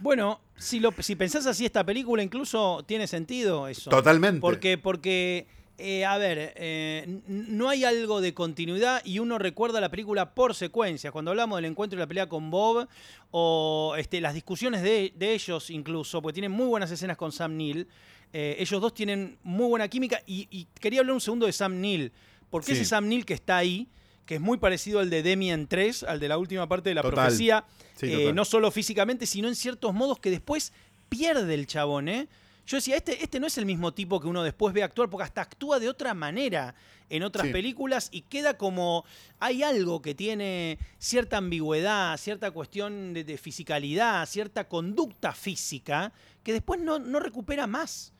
bueno, 0.00 0.40
si, 0.56 0.80
lo, 0.80 0.92
si 0.98 1.16
pensás 1.16 1.46
así, 1.46 1.66
esta 1.66 1.84
película 1.84 2.22
incluso 2.22 2.84
tiene 2.86 3.06
sentido 3.06 3.68
eso. 3.68 3.90
Totalmente. 3.90 4.40
Porque, 4.40 4.78
porque 4.78 5.46
eh, 5.78 6.04
a 6.04 6.16
ver, 6.18 6.52
eh, 6.56 7.20
no 7.26 7.68
hay 7.68 7.84
algo 7.84 8.20
de 8.20 8.34
continuidad 8.34 9.02
y 9.04 9.18
uno 9.18 9.38
recuerda 9.38 9.80
la 9.80 9.90
película 9.90 10.34
por 10.34 10.54
secuencias. 10.54 11.12
Cuando 11.12 11.30
hablamos 11.30 11.56
del 11.58 11.64
encuentro 11.66 11.98
y 11.98 12.00
la 12.00 12.06
pelea 12.06 12.28
con 12.28 12.50
Bob, 12.50 12.86
o 13.30 13.94
este, 13.98 14.20
las 14.20 14.34
discusiones 14.34 14.82
de, 14.82 15.12
de 15.16 15.32
ellos 15.34 15.70
incluso, 15.70 16.20
porque 16.22 16.34
tienen 16.34 16.52
muy 16.52 16.66
buenas 16.66 16.90
escenas 16.90 17.16
con 17.16 17.32
Sam 17.32 17.56
Neill. 17.56 17.88
eh, 18.32 18.56
ellos 18.58 18.80
dos 18.80 18.94
tienen 18.94 19.38
muy 19.42 19.66
buena 19.68 19.88
química 19.88 20.20
y, 20.26 20.46
y 20.50 20.66
quería 20.80 21.00
hablar 21.00 21.14
un 21.14 21.20
segundo 21.20 21.46
de 21.46 21.52
Sam 21.52 21.80
Neill. 21.80 22.12
Porque 22.50 22.66
Sí. 22.66 22.72
ese 22.72 22.84
Sam 22.84 23.08
Neill 23.08 23.24
que 23.24 23.34
está 23.34 23.56
ahí, 23.56 23.88
que 24.26 24.36
es 24.36 24.40
muy 24.40 24.58
parecido 24.58 25.00
al 25.00 25.10
de 25.10 25.22
Demian 25.22 25.66
3, 25.66 26.04
al 26.04 26.20
de 26.20 26.28
la 26.28 26.38
última 26.38 26.68
parte 26.68 26.90
de 26.90 26.94
la 26.94 27.02
Total. 27.02 27.14
profecía, 27.26 27.64
Sí, 27.96 28.10
no 28.34 28.44
solo 28.44 28.70
físicamente, 28.70 29.26
sino 29.26 29.48
en 29.48 29.54
ciertos 29.56 29.92
modos 29.94 30.18
que 30.18 30.30
después 30.30 30.72
pierde 31.08 31.54
el 31.54 31.66
chabón, 31.66 32.08
¿eh? 32.08 32.26
Yo 32.66 32.76
decía, 32.76 32.96
este, 32.96 33.22
este 33.22 33.40
no 33.40 33.46
es 33.46 33.58
el 33.58 33.66
mismo 33.66 33.92
tipo 33.92 34.20
que 34.20 34.28
uno 34.28 34.42
después 34.42 34.72
ve 34.72 34.82
actuar, 34.82 35.10
porque 35.10 35.24
hasta 35.24 35.42
actúa 35.42 35.80
de 35.80 35.88
otra 35.88 36.14
manera 36.14 36.74
en 37.10 37.24
otras 37.24 37.46
Sí. 37.48 37.52
películas 37.52 38.08
y 38.12 38.22
queda 38.22 38.56
como. 38.56 39.04
Hay 39.40 39.62
algo 39.62 40.00
que 40.00 40.14
tiene 40.14 40.78
cierta 40.98 41.38
ambigüedad, 41.38 42.16
cierta 42.18 42.50
cuestión 42.52 43.12
de, 43.14 43.24
de 43.24 43.36
fisicalidad, 43.36 44.24
cierta 44.26 44.68
conducta 44.68 45.32
física, 45.32 46.12
que 46.44 46.52
después 46.52 46.80
no, 46.80 46.98
no 46.98 47.18
recupera 47.20 47.66
más. 47.66 48.12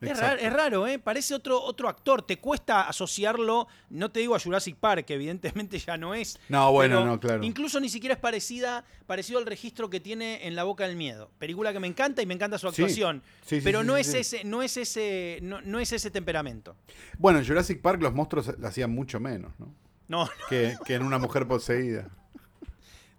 Es 0.00 0.18
raro, 0.18 0.40
es 0.40 0.52
raro, 0.52 0.86
¿eh? 0.86 0.98
Parece 0.98 1.34
otro, 1.34 1.60
otro 1.60 1.88
actor. 1.88 2.22
Te 2.22 2.38
cuesta 2.38 2.82
asociarlo, 2.82 3.66
no 3.90 4.10
te 4.10 4.20
digo 4.20 4.34
a 4.36 4.38
Jurassic 4.38 4.76
Park, 4.76 5.06
que 5.06 5.14
evidentemente 5.14 5.78
ya 5.78 5.96
no 5.96 6.14
es. 6.14 6.38
No, 6.48 6.70
bueno, 6.72 7.04
no, 7.04 7.18
claro. 7.18 7.42
Incluso 7.42 7.80
ni 7.80 7.88
siquiera 7.88 8.14
es 8.14 8.20
parecida, 8.20 8.84
parecido 9.06 9.38
al 9.40 9.46
registro 9.46 9.90
que 9.90 9.98
tiene 9.98 10.46
en 10.46 10.54
La 10.54 10.62
Boca 10.64 10.86
del 10.86 10.96
Miedo. 10.96 11.30
Película 11.38 11.72
que 11.72 11.80
me 11.80 11.88
encanta 11.88 12.22
y 12.22 12.26
me 12.26 12.34
encanta 12.34 12.58
su 12.58 12.68
actuación. 12.68 13.22
Sí, 13.44 13.56
sí, 13.56 13.60
pero 13.64 13.80
sí, 13.80 13.86
no, 13.88 13.96
es 13.96 14.14
ese, 14.14 14.44
no 14.44 14.62
es 14.62 14.76
ese, 14.76 15.38
no, 15.42 15.60
no 15.62 15.80
es 15.80 15.92
ese 15.92 16.10
temperamento. 16.10 16.76
Bueno, 17.18 17.40
en 17.40 17.46
Jurassic 17.46 17.80
Park 17.80 18.00
los 18.00 18.14
monstruos 18.14 18.52
lo 18.58 18.68
hacían 18.68 18.90
mucho 18.92 19.18
menos, 19.18 19.52
¿no? 19.58 19.74
No, 20.06 20.28
Que, 20.48 20.76
que 20.86 20.94
en 20.94 21.02
una 21.02 21.18
mujer 21.18 21.46
poseída. 21.46 22.08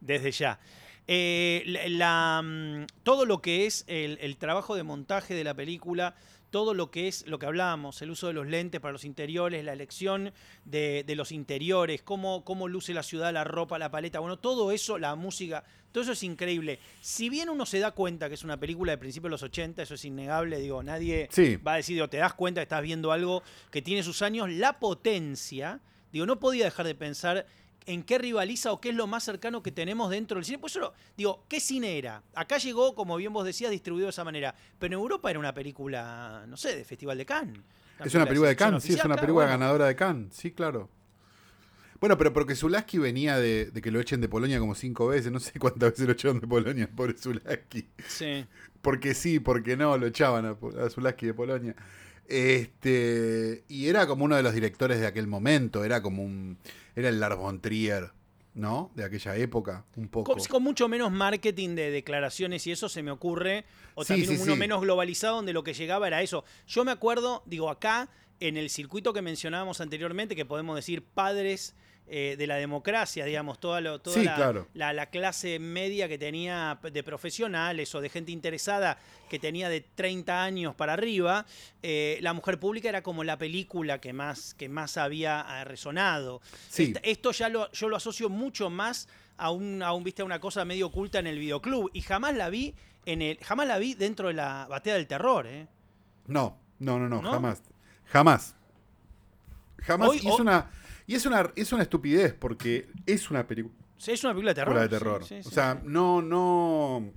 desde 0.01 0.31
ya. 0.31 0.59
Eh, 1.11 1.63
la, 1.65 1.87
la, 1.89 2.41
mm, 2.43 2.85
todo 3.03 3.25
lo 3.25 3.41
que 3.41 3.65
es 3.65 3.83
el, 3.87 4.17
el 4.21 4.37
trabajo 4.37 4.75
de 4.75 4.83
montaje 4.83 5.33
de 5.33 5.43
la 5.43 5.53
película, 5.55 6.15
todo 6.49 6.73
lo 6.73 6.89
que 6.91 7.07
es 7.07 7.25
lo 7.27 7.38
que 7.39 7.45
hablábamos, 7.45 8.01
el 8.01 8.12
uso 8.12 8.27
de 8.27 8.33
los 8.33 8.47
lentes 8.47 8.81
para 8.81 8.91
los 8.91 9.05
interiores, 9.05 9.63
la 9.63 9.73
elección 9.73 10.33
de, 10.65 11.03
de 11.05 11.15
los 11.15 11.31
interiores, 11.31 12.01
cómo, 12.01 12.43
cómo 12.43 12.67
luce 12.67 12.93
la 12.93 13.03
ciudad, 13.03 13.31
la 13.33 13.43
ropa, 13.43 13.77
la 13.79 13.91
paleta, 13.91 14.19
bueno, 14.19 14.38
todo 14.39 14.71
eso, 14.71 14.97
la 14.97 15.15
música, 15.15 15.63
todo 15.91 16.03
eso 16.03 16.13
es 16.13 16.23
increíble. 16.23 16.79
Si 17.01 17.29
bien 17.29 17.49
uno 17.49 17.65
se 17.65 17.79
da 17.79 17.91
cuenta 17.91 18.27
que 18.29 18.35
es 18.35 18.43
una 18.43 18.57
película 18.59 18.91
de 18.91 18.97
principios 18.97 19.29
de 19.29 19.31
los 19.31 19.43
80, 19.43 19.83
eso 19.83 19.93
es 19.95 20.05
innegable, 20.05 20.59
digo, 20.59 20.81
nadie 20.83 21.27
Sí. 21.31 21.55
va 21.57 21.73
a 21.73 21.77
decir, 21.77 21.95
digo, 21.95 22.09
te 22.09 22.17
das 22.17 22.33
cuenta 22.33 22.62
que 22.62 22.63
estás 22.63 22.81
viendo 22.81 23.12
algo 23.12 23.43
que 23.71 23.81
tiene 23.81 24.01
sus 24.03 24.21
años, 24.21 24.49
la 24.49 24.79
potencia, 24.79 25.79
digo, 26.12 26.25
no 26.25 26.39
podía 26.39 26.65
dejar 26.65 26.85
de 26.85 26.95
pensar 26.95 27.45
en 27.85 28.03
qué 28.03 28.17
rivaliza 28.17 28.71
o 28.71 28.79
qué 28.79 28.89
es 28.89 28.95
lo 28.95 29.07
más 29.07 29.23
cercano 29.23 29.63
que 29.63 29.71
tenemos 29.71 30.09
dentro 30.09 30.35
del 30.35 30.45
cine. 30.45 30.59
Pues 30.59 30.75
eso, 30.75 30.93
digo, 31.17 31.43
¿qué 31.47 31.59
cine 31.59 31.97
era? 31.97 32.23
Acá 32.35 32.57
llegó, 32.57 32.95
como 32.95 33.17
bien 33.17 33.33
vos 33.33 33.45
decías, 33.45 33.71
distribuido 33.71 34.07
de 34.07 34.11
esa 34.11 34.23
manera. 34.23 34.55
Pero 34.77 34.95
en 34.95 34.99
Europa 35.01 35.29
era 35.29 35.39
una 35.39 35.53
película, 35.53 36.45
no 36.47 36.57
sé, 36.57 36.75
de 36.75 36.85
Festival 36.85 37.17
de 37.17 37.25
Cannes. 37.25 37.61
Es 38.03 38.15
una 38.15 38.25
película 38.25 38.49
de 38.49 38.55
Cannes, 38.55 38.83
sí, 38.83 38.93
es 38.93 38.95
una 38.95 39.15
claro, 39.15 39.21
película 39.21 39.45
bueno. 39.45 39.59
ganadora 39.59 39.87
de 39.87 39.95
Cannes, 39.95 40.33
sí, 40.33 40.51
claro. 40.51 40.89
Bueno, 41.99 42.17
pero 42.17 42.31
porque 42.31 42.55
Zulaski 42.55 42.97
venía 42.97 43.37
de, 43.37 43.71
de 43.71 43.81
que 43.81 43.91
lo 43.91 43.99
echen 43.99 44.21
de 44.21 44.29
Polonia 44.29 44.57
como 44.59 44.73
cinco 44.73 45.07
veces, 45.07 45.31
no 45.31 45.39
sé 45.39 45.59
cuántas 45.59 45.91
veces 45.91 46.05
lo 46.05 46.13
echaron 46.13 46.39
de 46.39 46.47
Polonia, 46.47 46.89
pobre 46.95 47.17
Zulaski. 47.17 47.89
Sí. 48.07 48.45
Porque 48.81 49.13
sí, 49.13 49.39
porque 49.39 49.75
no, 49.75 49.97
lo 49.97 50.07
echaban 50.07 50.45
a, 50.45 50.51
a 50.51 50.89
Zulaski 50.89 51.25
de 51.25 51.33
Polonia. 51.33 51.75
Este, 52.29 53.63
y 53.67 53.87
era 53.87 54.05
como 54.05 54.23
uno 54.23 54.35
de 54.35 54.43
los 54.43 54.53
directores 54.53 54.99
de 54.99 55.07
aquel 55.07 55.25
momento, 55.25 55.83
era 55.83 56.01
como 56.01 56.23
un, 56.23 56.57
era 56.99 57.09
el 57.09 57.19
Lars 57.19 57.38
von 57.38 57.62
Trier, 57.62 58.12
¿no? 58.53 58.91
De 58.95 59.03
aquella 59.03 59.35
época, 59.35 59.85
un 59.95 60.07
poco. 60.09 60.33
Con, 60.33 60.43
con 60.45 60.63
mucho 60.63 60.88
menos 60.88 61.12
marketing 61.12 61.75
de 61.75 61.91
declaraciones 61.91 62.65
y 62.67 62.71
eso 62.71 62.89
se 62.89 63.03
me 63.03 63.12
ocurre. 63.12 63.65
O 63.95 64.03
Sí, 64.03 64.09
también 64.09 64.38
sí, 64.38 64.43
uno 64.43 64.53
sí. 64.53 64.59
menos 64.59 64.81
globalizado 64.81 65.35
donde 65.38 65.53
lo 65.53 65.63
que 65.63 65.73
llegaba 65.73 66.07
era 66.07 66.21
eso. 66.21 66.43
Yo 66.67 66.83
me 66.85 66.91
acuerdo, 66.91 67.43
digo, 67.45 67.69
acá, 67.69 68.09
en 68.39 68.57
el 68.57 68.69
circuito 68.69 69.13
que 69.13 69.21
mencionábamos 69.21 69.81
anteriormente, 69.81 70.35
que 70.35 70.45
podemos 70.45 70.75
decir 70.75 71.03
padres 71.03 71.75
eh, 72.11 72.35
de 72.37 72.47
la 72.47 72.55
democracia, 72.55 73.23
digamos, 73.23 73.59
toda, 73.59 73.81
lo, 73.81 73.99
toda 74.01 74.15
Sí, 74.17 74.23
la, 74.23 74.35
claro. 74.35 74.67
la- 74.73 74.93
la 74.93 75.05
clase 75.11 75.59
media 75.59 76.07
que 76.07 76.17
tenía 76.17 76.79
de 76.81 77.03
profesionales 77.03 77.93
o 77.93 78.01
de 78.01 78.09
gente 78.09 78.31
interesada 78.31 78.97
que 79.29 79.37
tenía 79.37 79.69
de 79.69 79.81
30 79.81 80.43
años 80.43 80.73
para 80.73 80.93
arriba, 80.93 81.45
eh, 81.83 82.17
La 82.21 82.33
Mujer 82.33 82.59
Pública 82.59 82.89
era 82.89 83.03
como 83.03 83.23
la 83.23 83.37
película 83.37 84.01
que 84.01 84.11
más, 84.11 84.55
que 84.55 84.69
más 84.69 84.97
había 84.97 85.45
eh, 85.47 85.63
resonado. 85.65 86.41
Sí. 86.69 86.93
Esto 87.03 87.31
ya 87.31 87.47
lo, 87.47 87.71
yo 87.71 87.89
lo 87.89 87.95
asocio 87.95 88.27
mucho 88.29 88.69
más 88.71 89.07
a 89.37 89.51
un, 89.51 89.83
a 89.83 89.93
un, 89.93 90.03
viste, 90.03 90.23
a 90.23 90.25
una 90.25 90.39
cosa 90.39 90.65
medio 90.65 90.87
oculta 90.87 91.19
en 91.19 91.27
el 91.27 91.37
videoclub 91.37 91.91
y 91.93 92.01
jamás 92.01 92.35
la 92.35 92.49
vi 92.49 92.73
en 93.05 93.21
el, 93.21 93.37
jamás 93.37 93.67
la 93.67 93.77
vi 93.77 93.93
dentro 93.93 94.29
de 94.29 94.33
la 94.33 94.65
batea 94.67 94.95
del 94.95 95.05
terror, 95.07 95.45
¿eh? 95.47 95.67
No, 96.27 96.57
no, 96.79 96.97
no, 96.99 97.07
no, 97.07 97.21
¿No? 97.21 97.31
jamás. 97.31 97.61
Jamás. 98.05 98.55
Jamás. 99.83 100.09
Hoy- 100.09 100.21
hoy- 100.25 100.41
una. 100.41 100.69
Y 101.09 101.15
es 101.15 101.25
una, 101.25 101.51
es 101.55 101.73
una 101.73 101.81
estupidez, 101.81 102.35
porque 102.35 102.87
es 103.07 103.31
una 103.31 103.47
película 103.47 103.73
Sí, 103.97 104.11
es 104.11 104.23
una 104.23 104.31
película 104.33 104.51
de 104.51 104.55
terror. 104.55 104.79
de 104.79 104.89
terror. 104.89 105.25
sí, 105.25 105.41
sí, 105.41 105.49
o 105.49 105.51
sea, 105.51 105.81
no, 105.83 106.21
no. 106.21 107.11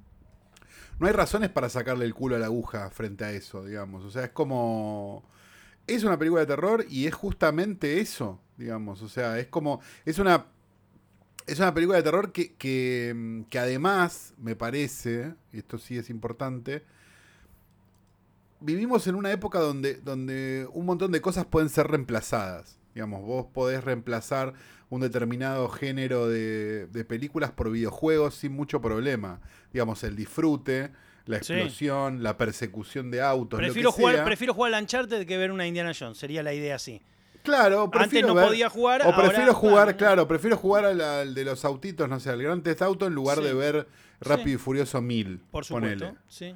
No 0.98 1.06
hay 1.06 1.12
razones 1.12 1.50
para 1.50 1.68
sacarle 1.68 2.06
el 2.06 2.14
culo 2.14 2.36
a 2.36 2.38
la 2.38 2.46
aguja 2.46 2.88
frente 2.88 3.26
a 3.26 3.32
eso, 3.32 3.66
digamos. 3.66 4.02
O 4.02 4.10
sea, 4.10 4.24
es 4.24 4.30
como. 4.30 5.22
Es 5.86 6.04
una 6.04 6.18
película 6.18 6.40
de 6.40 6.46
terror 6.46 6.86
y 6.88 7.06
es 7.06 7.14
justamente 7.14 8.00
eso, 8.00 8.40
digamos. 8.56 9.02
O 9.02 9.10
sea, 9.10 9.38
es 9.38 9.48
como. 9.48 9.82
Es 10.06 10.18
una. 10.18 10.46
Es 11.46 11.58
una 11.58 11.74
película 11.74 11.98
de 11.98 12.04
terror 12.04 12.32
que, 12.32 12.54
que, 12.54 13.44
que 13.50 13.58
además, 13.58 14.32
me 14.38 14.56
parece, 14.56 15.34
y 15.52 15.58
esto 15.58 15.76
sí 15.76 15.98
es 15.98 16.08
importante, 16.08 16.82
vivimos 18.58 19.06
en 19.06 19.16
una 19.16 19.32
época 19.32 19.58
donde, 19.58 19.96
donde 19.96 20.66
un 20.72 20.86
montón 20.86 21.12
de 21.12 21.20
cosas 21.20 21.44
pueden 21.44 21.68
ser 21.68 21.88
reemplazadas. 21.88 22.78
Digamos, 22.94 23.22
vos 23.22 23.46
podés 23.52 23.82
reemplazar 23.84 24.52
un 24.90 25.00
determinado 25.00 25.68
género 25.68 26.28
de, 26.28 26.86
de 26.86 27.04
películas 27.04 27.50
por 27.50 27.70
videojuegos 27.70 28.34
sin 28.34 28.52
mucho 28.52 28.80
problema. 28.80 29.40
Digamos, 29.72 30.04
el 30.04 30.14
disfrute, 30.16 30.90
la 31.24 31.42
Sí. 31.42 31.52
explosión, 31.54 32.22
la 32.22 32.36
persecución 32.36 33.10
de 33.10 33.22
autos. 33.22 33.58
lo 33.60 33.64
Prefiero 33.64 33.90
que 33.90 33.96
jugar, 33.96 34.14
sea. 34.16 34.24
prefiero 34.24 34.54
jugar 34.54 34.74
al 34.74 34.82
Uncharted 34.82 35.26
que 35.26 35.38
ver 35.38 35.50
una 35.52 35.66
Indiana 35.66 35.92
Jones, 35.98 36.18
sería 36.18 36.42
la 36.42 36.52
idea 36.52 36.74
así. 36.76 37.00
Claro, 37.42 37.84
Antes 37.84 37.98
prefiero 38.02 38.28
no 38.28 38.34
ver- 38.34 38.46
podía 38.46 38.68
jugar, 38.68 39.00
O 39.04 39.16
prefiero 39.16 39.42
ahora, 39.50 39.52
jugar, 39.54 39.84
claro. 39.84 39.98
claro, 39.98 40.28
prefiero 40.28 40.56
jugar 40.56 40.84
al, 40.84 41.00
al 41.00 41.34
de 41.34 41.44
los 41.44 41.64
autitos, 41.64 42.08
no 42.08 42.20
sé, 42.20 42.30
al 42.30 42.40
Gran 42.42 42.62
Theft 42.62 42.82
Auto 42.82 43.06
en 43.06 43.14
lugar 43.14 43.38
Sí. 43.38 43.44
de 43.44 43.54
ver 43.54 43.88
Rápido 44.20 44.46
Sí. 44.46 44.54
y 44.54 44.58
Furioso 44.58 45.00
1000. 45.00 45.40
Por 45.50 45.64
supuesto. 45.64 45.98
ponele. 46.04 46.18
Sí. 46.28 46.54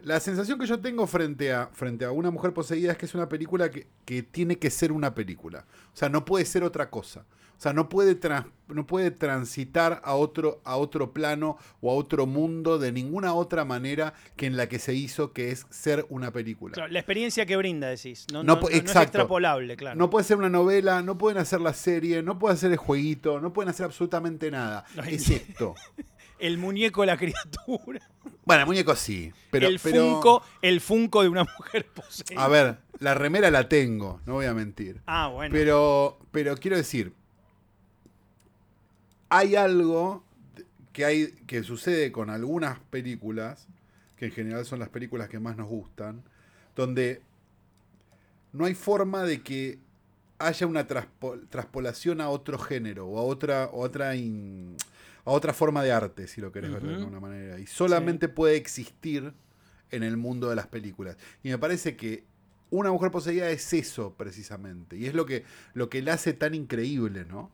La 0.00 0.20
sensación 0.20 0.58
que 0.58 0.66
yo 0.66 0.78
tengo 0.80 1.06
frente 1.06 1.52
a, 1.52 1.66
frente 1.72 2.04
a 2.04 2.12
una 2.12 2.30
mujer 2.30 2.52
poseída 2.54 2.92
es 2.92 2.98
que 2.98 3.06
es 3.06 3.14
una 3.14 3.28
película 3.28 3.70
que, 3.70 3.86
que 4.04 4.22
tiene 4.22 4.56
que 4.58 4.70
ser 4.70 4.92
una 4.92 5.14
película. 5.14 5.64
O 5.92 5.96
sea, 5.96 6.08
no 6.08 6.24
puede 6.24 6.44
ser 6.44 6.62
otra 6.62 6.88
cosa. 6.88 7.24
O 7.56 7.60
sea, 7.60 7.72
no 7.72 7.88
puede, 7.88 8.14
trans- 8.14 8.46
no 8.68 8.86
puede 8.86 9.10
transitar 9.10 10.00
a 10.04 10.14
otro, 10.14 10.60
a 10.64 10.76
otro 10.76 11.12
plano 11.12 11.58
o 11.80 11.90
a 11.90 11.94
otro 11.94 12.24
mundo 12.26 12.78
de 12.78 12.92
ninguna 12.92 13.34
otra 13.34 13.64
manera 13.64 14.14
que 14.36 14.46
en 14.46 14.56
la 14.56 14.68
que 14.68 14.78
se 14.78 14.94
hizo, 14.94 15.32
que 15.32 15.50
es 15.50 15.66
ser 15.68 16.06
una 16.08 16.30
película. 16.32 16.74
Claro, 16.74 16.92
la 16.92 17.00
experiencia 17.00 17.44
que 17.46 17.56
brinda, 17.56 17.88
decís. 17.88 18.26
No, 18.32 18.44
No 18.44 18.54
no- 18.54 18.60
pu- 18.60 18.70
no- 18.70 18.82
no 18.84 18.90
es 18.90 18.96
extrapolable, 18.96 19.76
claro. 19.76 19.98
No 19.98 20.08
puede 20.08 20.22
ser 20.24 20.36
una 20.36 20.48
novela, 20.48 21.02
no 21.02 21.18
pueden 21.18 21.38
hacer 21.38 21.60
la 21.60 21.72
serie, 21.74 22.22
no 22.22 22.38
pueden 22.38 22.54
hacer 22.56 22.70
el 22.70 22.76
jueguito, 22.78 23.40
no 23.40 23.52
pueden 23.52 23.70
hacer 23.70 23.86
absolutamente 23.86 24.52
nada. 24.52 24.84
Esto. 25.08 25.74
El 26.38 26.58
muñeco 26.58 27.00
de 27.02 27.06
la 27.08 27.16
criatura. 27.16 28.00
Bueno, 28.44 28.62
el 28.62 28.66
muñeco 28.66 28.94
sí. 28.96 29.32
Pero, 29.50 29.66
el 29.68 29.78
pero- 29.78 30.02
funko, 30.12 30.42
el 30.62 30.80
funko 30.80 31.22
de 31.22 31.28
una 31.28 31.44
mujer 31.44 31.86
poseída. 31.86 32.44
A 32.44 32.48
ver, 32.48 32.78
la 32.98 33.14
remera 33.14 33.50
la 33.50 33.68
tengo, 33.68 34.20
no 34.26 34.34
voy 34.34 34.46
a 34.46 34.54
mentir. 34.54 35.00
Ah, 35.06 35.28
bueno. 35.28 35.52
Pero, 35.52 36.18
pero 36.30 36.56
quiero 36.56 36.76
decir, 36.76 37.12
hay 39.28 39.56
algo 39.56 40.24
que, 40.92 41.04
hay, 41.04 41.26
que 41.46 41.62
sucede 41.62 42.10
con 42.12 42.30
algunas 42.30 42.78
películas, 42.90 43.66
que 44.16 44.26
en 44.26 44.32
general 44.32 44.64
son 44.64 44.78
las 44.78 44.88
películas 44.88 45.28
que 45.28 45.38
más 45.38 45.56
nos 45.56 45.68
gustan, 45.68 46.22
donde 46.74 47.22
no 48.52 48.64
hay 48.64 48.74
forma 48.74 49.24
de 49.24 49.42
que 49.42 49.78
haya 50.38 50.66
una 50.66 50.86
traspo- 50.86 51.40
traspolación 51.50 52.20
a 52.20 52.28
otro 52.30 52.58
género 52.58 53.06
o 53.06 53.18
a 53.18 53.22
otra, 53.22 53.68
otra, 53.72 54.14
in- 54.16 54.76
a 55.28 55.32
otra 55.32 55.52
forma 55.52 55.82
de 55.82 55.92
arte, 55.92 56.26
si 56.26 56.40
lo 56.40 56.50
querés 56.50 56.72
ver 56.72 56.82
de 56.82 56.94
alguna 56.94 57.20
manera. 57.20 57.58
Y 57.58 57.66
solamente 57.66 58.28
puede 58.28 58.56
existir 58.56 59.34
en 59.90 60.02
el 60.02 60.16
mundo 60.16 60.48
de 60.48 60.56
las 60.56 60.66
películas. 60.66 61.18
Y 61.42 61.50
me 61.50 61.58
parece 61.58 61.96
que 61.96 62.24
una 62.70 62.90
mujer 62.90 63.10
poseída 63.10 63.50
es 63.50 63.72
eso 63.74 64.14
precisamente. 64.14 64.96
Y 64.96 65.04
es 65.04 65.12
lo 65.12 65.26
que, 65.26 65.44
lo 65.74 65.90
que 65.90 66.00
la 66.00 66.14
hace 66.14 66.32
tan 66.32 66.54
increíble, 66.54 67.26
¿no? 67.26 67.50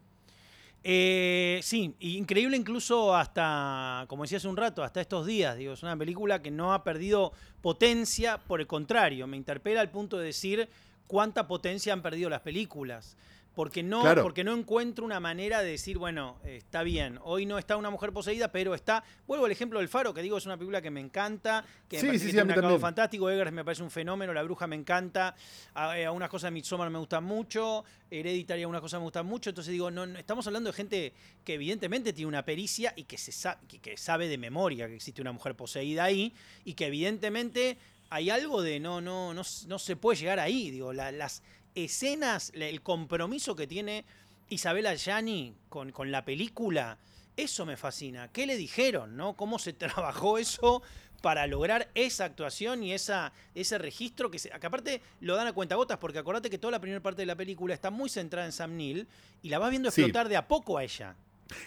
Eh, 0.85 1.59
sí, 1.63 1.97
y 1.99 2.17
increíble 2.17 2.57
incluso 2.57 3.17
hasta, 3.17 4.05
como 4.07 4.23
decía 4.23 4.39
hace 4.39 4.49
un 4.49 4.57
rato, 4.57 4.85
hasta 4.85 5.01
estos 5.01 5.27
días. 5.27 5.57
Digo, 5.57 5.73
es 5.73 5.83
una 5.83 5.97
película 5.97 6.43
que 6.43 6.53
no 6.53 6.75
ha 6.75 6.85
perdido 6.85 7.33
potencia, 7.61 8.39
por 8.39 8.61
el 8.61 8.69
contrario, 8.69 9.27
me 9.27 9.37
interpela 9.37 9.81
al 9.81 9.91
punto 9.91 10.17
de 10.17 10.27
decir 10.27 10.69
cuánta 11.09 11.49
potencia 11.49 11.93
han 11.93 12.03
perdido 12.03 12.31
las 12.31 12.43
películas. 12.43 13.17
Porque 13.55 13.85
no, 13.85 14.01
Claro. 14.01 14.23
porque 14.25 14.43
no 14.43 14.53
encuentro 14.53 15.05
una 15.05 15.21
manera 15.21 15.63
de 15.63 15.71
decir, 15.71 15.97
bueno, 15.97 16.39
está 16.45 16.83
bien, 16.83 17.21
hoy 17.23 17.47
no 17.47 17.57
está 17.57 17.77
una 17.77 17.89
mujer 17.89 18.13
poseída, 18.13 18.49
pero 18.51 18.75
está. 18.75 19.05
Vuelvo 19.29 19.47
al 19.47 19.53
ejemplo 19.53 19.79
del 19.79 19.89
Faro, 19.89 20.13
que 20.13 20.23
digo, 20.23 20.37
es 20.39 20.45
una 20.47 20.57
película 20.57 20.83
que 20.83 20.91
me 20.91 20.99
encanta, 21.01 21.65
que 21.89 21.99
Sí, 22.01 22.03
me 22.03 22.09
parece 22.09 22.25
sí, 22.25 22.27
que 22.31 22.33
sí, 22.33 22.39
a 22.39 22.43
tiene 22.43 22.45
mí 22.47 22.49
un 22.49 22.53
acabado 22.59 22.75
también. 22.75 22.81
fantástico. 22.81 23.31
Eggers 23.31 23.53
me 23.53 23.65
parece 23.65 23.83
un 23.85 23.93
fenómeno, 23.93 24.33
La 24.35 24.43
Bruja 24.43 24.67
me 24.67 24.75
encanta, 24.75 25.37
a, 25.73 25.97
eh, 25.97 26.05
algunas 26.05 26.29
cosas 26.31 26.49
de 26.49 26.51
Midsommar 26.53 26.91
me 26.91 26.99
gustan 26.99 27.23
mucho, 27.23 27.85
Hereditary 28.11 28.63
algunas 28.63 28.81
cosas 28.81 28.99
me 28.99 29.05
gustan 29.05 29.27
mucho. 29.27 29.51
Entonces 29.51 29.71
digo, 29.71 29.89
no, 29.89 30.05
no- 30.05 30.19
estamos 30.19 30.45
hablando 30.49 30.71
de 30.71 30.75
gente 30.75 31.13
que 31.45 31.55
evidentemente 31.55 32.13
tiene 32.13 32.29
una 32.29 32.45
pericia 32.45 32.93
y 32.97 33.05
que, 33.05 33.19
se 33.19 33.31
sa- 33.31 33.61
que, 33.69 33.79
que 33.79 33.97
sabe 33.97 34.27
de 34.27 34.37
memoria 34.37 34.89
que 34.89 34.97
existe 34.97 35.21
una 35.23 35.31
mujer 35.31 35.55
poseída 35.55 36.03
ahí 36.03 36.35
y 36.65 36.75
que 36.75 36.87
evidentemente 36.87 37.79
hay 38.11 38.31
algo 38.31 38.63
de 38.63 38.81
no, 38.81 39.01
no, 39.01 39.33
no, 39.33 39.43
no 39.69 39.79
se 39.79 39.95
puede 39.97 40.19
llegar 40.19 40.41
ahí. 40.41 40.73
Digo, 40.73 40.93
la- 40.93 41.13
las 41.13 41.43
escenas, 41.75 42.53
el 42.55 42.83
compromiso 42.83 43.57
que 43.57 43.67
tiene 43.67 44.05
Isabela 44.49 44.95
Gianni 44.95 45.55
con, 45.69 45.91
con 45.93 46.11
la 46.11 46.25
película, 46.25 46.99
eso 47.37 47.67
me 47.67 47.77
fascina. 47.77 48.29
¿Qué 48.33 48.47
le 48.47 48.57
dijeron, 48.57 49.17
no? 49.17 49.35
¿Cómo 49.35 49.59
se 49.59 49.73
trabajó 49.75 50.39
eso 50.39 50.83
para 51.23 51.47
lograr 51.47 51.89
esa 51.95 52.27
actuación 52.27 52.83
y 52.85 52.93
esa, 52.93 53.33
ese 53.55 53.79
registro 53.79 54.31
que, 54.31 54.39
se, 54.39 54.51
que 54.51 54.67
aparte 54.67 55.01
lo 55.21 55.35
dan 55.37 55.47
a 55.47 55.53
cuentagotas? 55.53 55.99
Porque 55.99 56.19
acordate 56.19 56.51
que 56.51 56.59
toda 56.59 56.71
la 56.73 56.81
primera 56.81 57.01
parte 57.03 57.23
de 57.23 57.27
la 57.27 57.35
película 57.37 57.75
está 57.75 57.91
muy 57.91 58.09
centrada 58.09 58.47
en 58.47 58.53
Sam 58.53 58.77
Neill 58.77 59.07
y 59.43 59.49
la 59.49 59.59
vas 59.59 59.71
viendo 59.71 59.91
Sí. 59.91 60.03
explotar 60.03 60.29
de 60.29 60.37
a 60.37 60.47
poco 60.47 60.79
a 60.79 60.85
ella. 60.85 61.17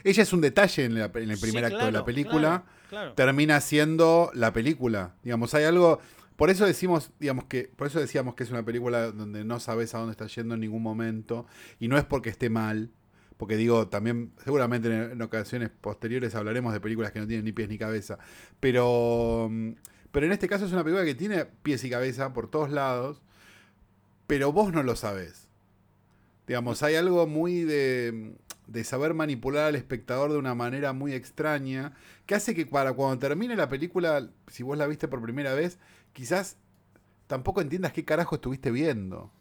Ella 0.03 0.23
es 0.23 0.33
un 0.33 0.41
detalle 0.41 0.85
en, 0.85 0.95
la- 0.99 1.11
en 1.13 1.29
el 1.29 1.35
Sí, 1.37 1.41
primer 1.41 1.65
acto 1.65 1.85
de 1.85 1.91
la 1.91 2.03
película. 2.05 2.39
claro, 2.39 2.63
claro. 2.89 3.13
termina 3.13 3.59
siendo 3.61 4.31
la 4.33 4.51
película. 4.53 5.15
Digamos, 5.23 5.53
hay 5.53 5.65
algo. 5.65 5.99
Por 6.37 6.51
eso 6.51 6.65
decimos, 6.67 7.11
digamos 7.19 7.45
que, 7.45 7.63
por 7.75 7.87
eso 7.87 7.99
decíamos 7.99 8.35
que 8.35 8.43
es 8.43 8.51
una 8.51 8.63
película 8.63 9.11
donde 9.11 9.43
no 9.43 9.59
sabes 9.59 9.95
a 9.95 9.97
dónde 9.97 10.11
está 10.11 10.27
yendo 10.27 10.53
en 10.53 10.61
ningún 10.61 10.83
momento. 10.83 11.47
Y 11.79 11.87
no 11.87 11.97
es 11.97 12.05
porque 12.05 12.29
esté 12.29 12.49
mal. 12.49 12.91
Porque 13.37 13.57
digo, 13.57 13.87
también, 13.87 14.31
seguramente 14.43 14.87
en, 14.87 15.21
ocasiones 15.21 15.69
posteriores 15.69 16.35
hablaremos 16.35 16.73
de 16.73 16.79
películas 16.79 17.11
que 17.11 17.19
no 17.19 17.27
tienen 17.27 17.43
ni 17.43 17.51
pies 17.51 17.69
ni 17.69 17.77
cabeza. 17.79 18.19
Pero. 18.59 19.49
mm, 19.51 19.71
Pero 20.11 20.25
en 20.27 20.31
este 20.31 20.47
caso 20.47 20.65
es 20.65 20.71
una 20.73 20.83
película 20.83 21.05
que 21.05 21.15
tiene 21.15 21.45
pies 21.45 21.83
y 21.83 21.89
cabeza 21.89 22.33
por 22.33 22.49
todos 22.49 22.69
lados. 22.69 23.21
Pero 24.27 24.51
vos 24.51 24.71
no 24.71 24.83
lo 24.83 24.95
sabés. 24.95 25.47
Digamos, 26.45 26.83
hay 26.83 26.95
algo 26.95 27.27
muy 27.27 27.63
de, 27.63 28.35
de 28.67 28.83
saber 28.83 29.13
manipular 29.13 29.65
al 29.65 29.75
espectador 29.75 30.31
de 30.31 30.37
una 30.37 30.55
manera 30.55 30.93
muy 30.93 31.13
extraña, 31.13 31.93
que 32.25 32.35
hace 32.35 32.53
que 32.53 32.65
para 32.65 32.93
cuando 32.93 33.19
termine 33.19 33.55
la 33.55 33.69
película, 33.69 34.29
si 34.47 34.63
vos 34.63 34.77
la 34.77 34.87
viste 34.87 35.07
por 35.07 35.21
primera 35.21 35.53
vez, 35.53 35.79
quizás 36.17 36.57
tampoco 37.27 37.61
entiendas 37.61 37.93
qué 37.93 38.05
carajo 38.05 38.35
estuviste 38.35 38.71
viendo. 38.71 39.31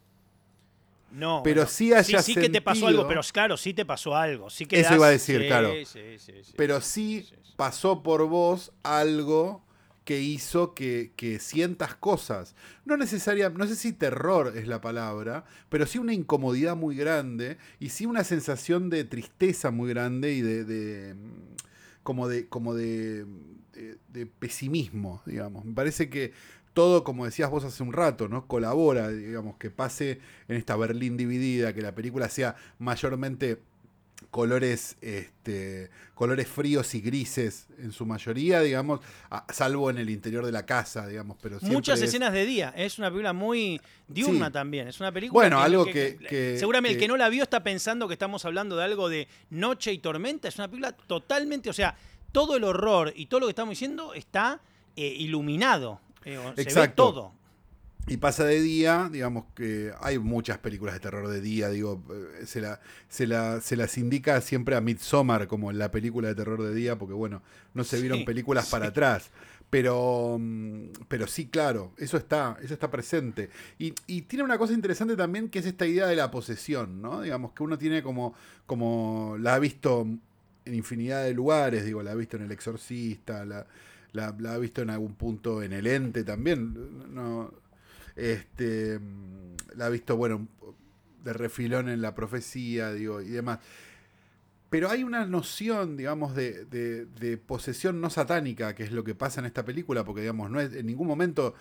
No, 1.10 1.42
Pero 1.42 1.62
bueno, 1.62 1.66
sí 1.66 1.92
haya 1.92 2.22
sí, 2.22 2.36
que 2.36 2.50
te 2.50 2.60
pasó 2.60 2.88
algo, 2.88 3.06
pero 3.06 3.20
claro, 3.32 3.56
sí 3.56 3.72
te 3.72 3.84
pasó 3.86 4.16
algo. 4.16 4.50
Sí 4.50 4.66
Eso 4.70 4.94
iba 4.94 5.06
a 5.06 5.10
decir, 5.10 5.38
sí, 5.38 5.46
claro. 5.46 5.78
sí, 5.86 6.18
sí, 6.18 6.42
sí, 6.44 6.54
Pero 6.56 6.80
sí, 6.80 6.82
sí 6.82 7.22
sí, 7.22 7.36
sí. 7.42 7.52
pasó 7.56 8.02
por 8.02 8.28
vos 8.28 8.72
algo 8.82 9.64
que 10.04 10.20
hizo 10.20 10.74
que, 10.74 11.12
que 11.16 11.38
sientas 11.40 11.94
cosas. 11.96 12.54
No 12.84 12.96
necesaria, 12.96 13.50
no 13.50 13.66
sé 13.66 13.76
si 13.76 13.92
terror 13.92 14.54
es 14.56 14.68
la 14.68 14.80
palabra, 14.80 15.44
pero 15.68 15.86
sí 15.86 15.98
una 15.98 16.14
incomodidad 16.14 16.76
muy 16.76 16.96
grande 16.96 17.58
y 17.80 17.90
sí 17.90 18.06
una 18.06 18.24
sensación 18.24 18.90
de 18.90 19.04
tristeza 19.04 19.70
muy 19.70 19.90
grande 19.90 20.32
y 20.34 20.42
de, 20.42 20.64
de, 20.64 21.14
mm, 21.14 21.56
como 22.02 22.28
de 22.28 22.48
como 22.48 22.74
de, 22.74 23.24
de- 23.72 23.98
de 24.08 24.26
pesimismo, 24.26 25.22
digamos. 25.26 25.64
Me 25.64 25.74
parece 25.74 26.10
que 26.10 26.32
todo, 26.76 27.04
como 27.04 27.24
decías 27.24 27.48
vos 27.48 27.64
hace 27.64 27.82
un 27.82 27.94
rato, 27.94 28.28
¿no? 28.28 28.46
Colabora, 28.46 29.08
digamos, 29.08 29.56
que 29.56 29.70
pase 29.70 30.20
en 30.46 30.56
esta 30.58 30.76
Berlín 30.76 31.16
dividida, 31.16 31.72
que 31.72 31.80
la 31.80 31.94
película 31.94 32.28
sea 32.28 32.54
mayormente 32.78 33.62
colores, 34.30 34.96
este, 35.00 35.88
colores 36.14 36.46
fríos 36.48 36.94
y 36.94 37.00
grises 37.00 37.66
en 37.78 37.92
su 37.92 38.04
mayoría, 38.04 38.60
digamos, 38.60 39.00
a- 39.30 39.46
salvo 39.52 39.88
en 39.88 39.96
el 39.96 40.10
interior 40.10 40.44
de 40.44 40.52
la 40.52 40.66
casa, 40.66 41.06
digamos, 41.06 41.38
pero 41.40 41.58
Muchas 41.62 42.00
es- 42.00 42.08
escenas 42.08 42.34
de 42.34 42.44
día. 42.44 42.74
Es 42.76 42.98
una 42.98 43.08
película 43.08 43.32
muy 43.32 43.80
diurna 44.08 44.46
Sí. 44.48 44.52
también. 44.52 44.88
Es 44.88 45.00
una 45.00 45.12
película. 45.12 45.32
Bueno, 45.40 45.60
algo 45.60 45.86
que- 45.86 46.18
que- 46.28 46.56
seguramente 46.58 46.92
el 46.94 46.96
que- 46.98 47.04
que 47.04 47.08
no 47.08 47.16
la 47.16 47.30
vio 47.30 47.42
está 47.42 47.62
pensando 47.62 48.06
que 48.08 48.12
estamos 48.14 48.44
hablando 48.44 48.76
de 48.76 48.84
algo 48.84 49.08
de 49.08 49.28
noche 49.48 49.92
y 49.94 49.98
tormenta. 49.98 50.48
Es 50.48 50.56
una 50.56 50.68
película 50.68 50.92
totalmente. 50.92 51.70
O 51.70 51.74
sea, 51.74 51.96
todo 52.32 52.56
el 52.56 52.64
horror 52.64 53.14
y 53.16 53.26
todo 53.26 53.40
lo 53.40 53.46
que 53.46 53.50
estamos 53.52 53.70
diciendo 53.72 54.12
está 54.12 54.60
eh, 54.98 55.14
iluminado. 55.18 56.00
Eh, 56.26 56.64
se 56.64 56.74
ve 56.74 56.86
Exacto. 56.86 56.94
todo. 56.94 57.32
Y 58.08 58.18
pasa 58.18 58.44
de 58.44 58.60
día, 58.60 59.08
digamos 59.12 59.46
que 59.56 59.92
hay 60.00 60.18
muchas 60.20 60.58
películas 60.58 60.94
de 60.94 61.00
terror 61.00 61.26
de 61.28 61.40
día, 61.40 61.70
digo, 61.70 62.04
eh, 62.40 62.46
se, 62.46 62.60
la, 62.60 62.80
se, 63.08 63.26
la, 63.26 63.60
se 63.60 63.76
las 63.76 63.98
indica 63.98 64.40
siempre 64.40 64.76
a 64.76 64.80
Midsommar 64.80 65.48
como 65.48 65.72
la 65.72 65.90
película 65.90 66.28
de 66.28 66.36
terror 66.36 66.62
de 66.62 66.72
día, 66.72 66.96
porque 66.96 67.14
bueno, 67.14 67.42
no 67.74 67.82
se 67.82 68.00
vieron 68.00 68.20
Sí, 68.20 68.24
películas 68.24 68.66
para 68.70 68.88
atrás. 68.88 69.30
Pero, 69.70 70.38
mm, 70.40 70.90
pero 71.08 71.26
sí, 71.26 71.48
claro, 71.48 71.94
eso 71.98 72.16
está, 72.16 72.56
eso 72.62 72.74
está 72.74 72.88
presente. 72.90 73.50
Y, 73.78 73.92
y 74.06 74.22
tiene 74.22 74.44
una 74.44 74.58
cosa 74.58 74.72
interesante 74.72 75.16
también 75.16 75.48
que 75.48 75.58
es 75.58 75.66
esta 75.66 75.86
idea 75.86 76.06
de 76.06 76.14
la 76.16 76.30
posesión, 76.30 77.02
¿no? 77.02 77.22
Digamos 77.22 77.52
que 77.52 77.64
uno 77.64 77.76
tiene 77.76 78.04
como, 78.04 78.34
como 78.66 79.36
la 79.40 79.56
ha 79.56 79.58
visto 79.58 80.06
en 80.64 80.74
infinidad 80.74 81.24
de 81.24 81.34
lugares, 81.34 81.84
digo, 81.84 82.02
la 82.04 82.12
ha 82.12 82.14
visto 82.14 82.36
en 82.36 82.44
El 82.44 82.52
Exorcista, 82.52 83.44
la, 83.44 83.66
la, 84.16 84.34
la 84.38 84.54
ha 84.54 84.58
visto 84.58 84.82
en 84.82 84.90
algún 84.90 85.14
punto 85.14 85.62
en 85.62 85.72
El 85.72 85.86
Ente 85.86 86.24
también. 86.24 87.14
No, 87.14 87.52
este, 88.16 88.98
la 89.76 89.86
ha 89.86 89.88
visto, 89.90 90.16
bueno, 90.16 90.48
de 91.22 91.32
refilón 91.32 91.88
en 91.88 92.00
la 92.02 92.14
profecía, 92.14 92.92
digo, 92.92 93.20
y 93.20 93.28
demás. 93.28 93.58
Pero 94.68 94.90
hay 94.90 95.04
una 95.04 95.24
noción, 95.26 95.96
digamos, 95.96 96.34
de, 96.34 96.64
de- 96.64 97.06
de 97.06 97.36
posesión 97.38 98.00
no 98.00 98.10
satánica, 98.10 98.74
que 98.74 98.82
es 98.82 98.90
lo 98.92 99.04
que 99.04 99.14
pasa 99.14 99.40
en 99.40 99.46
esta 99.46 99.64
película, 99.64 100.04
porque, 100.04 100.22
digamos, 100.22 100.50
no 100.50 100.60
es, 100.60 100.74
en 100.74 100.86
ningún 100.86 101.06
momento 101.06 101.54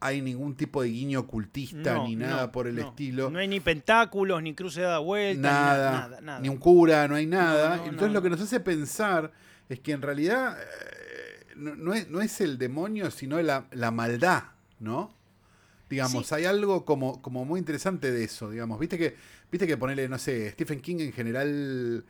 hay 0.00 0.20
ningún 0.20 0.54
tipo 0.54 0.82
de 0.82 0.88
guiño 0.90 1.20
ocultista 1.20 1.94
No, 1.94 2.06
ni 2.06 2.14
nada 2.16 2.42
no, 2.46 2.52
por 2.52 2.66
el 2.66 2.74
no. 2.76 2.88
estilo. 2.88 3.30
No 3.30 3.38
hay 3.38 3.48
ni 3.48 3.60
pentáculos, 3.60 4.42
ni 4.42 4.54
cruce 4.54 4.82
dada 4.82 4.98
vuelta, 4.98 5.36
ni 5.36 5.42
nada, 5.42 5.90
nada, 5.92 6.20
nada. 6.20 6.40
ni 6.40 6.48
un 6.50 6.58
cura, 6.58 7.08
no 7.08 7.14
hay 7.14 7.26
nada. 7.26 7.76
Entonces 7.86 8.12
lo 8.12 8.20
que 8.22 8.28
no. 8.28 8.36
nos 8.36 8.44
hace 8.44 8.60
pensar 8.60 9.32
es 9.70 9.80
que 9.80 9.92
en 9.92 10.02
realidad 10.02 10.58
eh, 10.60 10.64
no, 11.56 11.74
no 11.76 11.94
es, 11.94 12.08
no 12.08 12.20
es 12.20 12.40
el 12.40 12.58
demonio, 12.58 13.10
sino 13.10 13.40
la, 13.42 13.66
la 13.72 13.90
maldad, 13.90 14.44
¿no? 14.80 15.14
Digamos, 15.90 16.26
Sí. 16.26 16.34
hay 16.36 16.44
algo 16.46 16.84
como, 16.84 17.20
como 17.20 17.44
muy 17.44 17.58
interesante 17.58 18.10
de 18.10 18.24
eso, 18.24 18.50
digamos. 18.50 18.78
Viste 18.80 18.96
que, 18.96 19.14
viste 19.50 19.66
que 19.66 19.76
ponerle, 19.76 20.08
no 20.08 20.18
sé, 20.18 20.50
Stephen 20.52 20.80
King 20.80 20.96
en 21.00 21.12
general, 21.12 22.04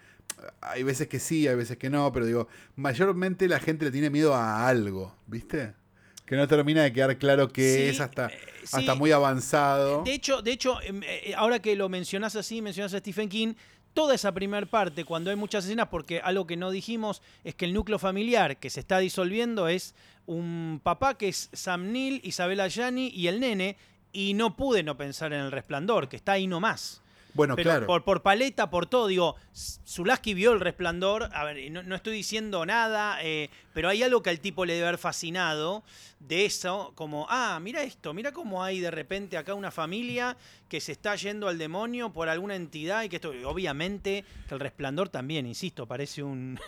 hay 0.61 0.83
veces 0.85 1.09
que 1.09 1.19
sí, 1.19 1.49
hay 1.49 1.57
veces 1.57 1.77
que 1.79 1.91
no, 1.91 2.13
pero 2.13 2.25
digo, 2.27 2.47
mayormente 2.77 3.49
la 3.49 3.59
gente 3.59 3.85
le 3.85 3.91
tiene 3.91 4.09
miedo 4.11 4.35
a 4.35 4.69
algo, 4.69 5.17
¿viste? 5.27 5.75
Que 6.27 6.37
no 6.37 6.47
termina 6.47 6.83
de 6.85 6.93
quedar 6.93 7.19
claro 7.19 7.49
que 7.49 7.75
Sí, 7.75 7.83
es 7.97 8.01
hasta, 8.01 8.29
eh, 8.29 8.39
hasta 8.73 8.93
sí. 8.93 8.99
muy 8.99 9.11
avanzado. 9.11 10.05
De 10.05 10.15
hecho, 10.15 10.41
de 10.43 10.53
hecho, 10.53 10.81
em, 10.83 11.03
eh, 11.05 11.35
ahora 11.37 11.59
que 11.61 11.75
lo 11.75 11.89
mencionás 11.89 12.37
así, 12.37 12.63
mencionás 12.63 12.95
a 12.95 12.99
Stephen 13.01 13.29
King, 13.29 13.55
toda 13.95 14.15
esa 14.15 14.33
primera 14.33 14.67
parte, 14.67 15.05
cuando 15.05 15.31
hay 15.31 15.37
muchas 15.37 15.65
escenas, 15.65 15.89
porque 15.89 16.21
algo 16.21 16.47
que 16.47 16.57
no 16.57 16.71
dijimos 16.71 17.23
es 17.45 17.55
que 17.55 17.65
el 17.65 17.73
núcleo 17.73 17.99
familiar 17.99 18.57
que 18.57 18.71
se 18.71 18.81
está 18.81 18.99
disolviendo 18.99 19.69
es 19.69 19.95
un 20.27 20.81
papá 20.83 21.17
que 21.17 21.29
es 21.29 21.51
Sam 21.53 21.93
Neill, 21.93 22.21
Isabella 22.25 22.69
Gianni 22.69 23.09
y 23.09 23.27
el 23.27 23.41
nene, 23.41 23.77
y 24.13 24.35
no 24.35 24.57
pude 24.57 24.83
no 24.83 24.97
pensar 24.97 25.33
en 25.33 25.41
el 25.41 25.53
resplandor, 25.53 26.09
que 26.09 26.17
está 26.17 26.33
ahí 26.33 26.47
nomás. 26.47 27.03
bueno, 27.35 27.57
Pero 27.57 27.71
claro. 27.71 27.87
por, 27.87 28.05
por 28.05 28.23
paleta, 28.23 28.71
por 28.71 28.87
todo, 28.87 29.07
digo, 29.07 29.37
Zulaski 29.55 30.35
vio 30.35 30.53
el 30.53 30.61
resplandor, 30.61 31.31
a 31.33 31.45
ver, 31.45 31.71
no, 31.71 31.83
no 31.83 31.95
estoy 31.95 32.15
diciendo 32.15 32.65
nada, 32.67 33.19
eh, 33.23 33.51
pero 33.73 33.89
hay 33.89 34.03
algo 34.03 34.23
que 34.23 34.31
al 34.31 34.41
tipo 34.41 34.65
le 34.65 34.75
debe 34.75 34.87
haber 34.89 34.99
fascinado 34.99 35.83
de 36.21 36.45
eso, 36.45 36.93
como, 36.95 37.27
ah, 37.29 37.59
mira 37.61 37.83
esto, 37.83 38.15
mira 38.15 38.33
cómo 38.33 38.63
hay 38.63 38.81
de 38.81 38.91
repente 38.91 39.37
acá 39.37 39.55
una 39.55 39.71
familia 39.71 40.37
que 40.69 40.81
se 40.81 40.93
está 40.93 41.17
yendo 41.17 41.49
al 41.49 41.59
demonio 41.59 42.13
por 42.13 42.29
alguna 42.29 42.55
entidad 42.55 43.03
y 43.03 43.09
que 43.09 43.17
esto, 43.17 43.33
obviamente 43.45 44.25
que 44.49 44.55
el 44.55 44.61
resplandor 44.61 45.09
también, 45.09 45.47
insisto, 45.47 45.87
parece 45.87 46.23
un, 46.23 46.59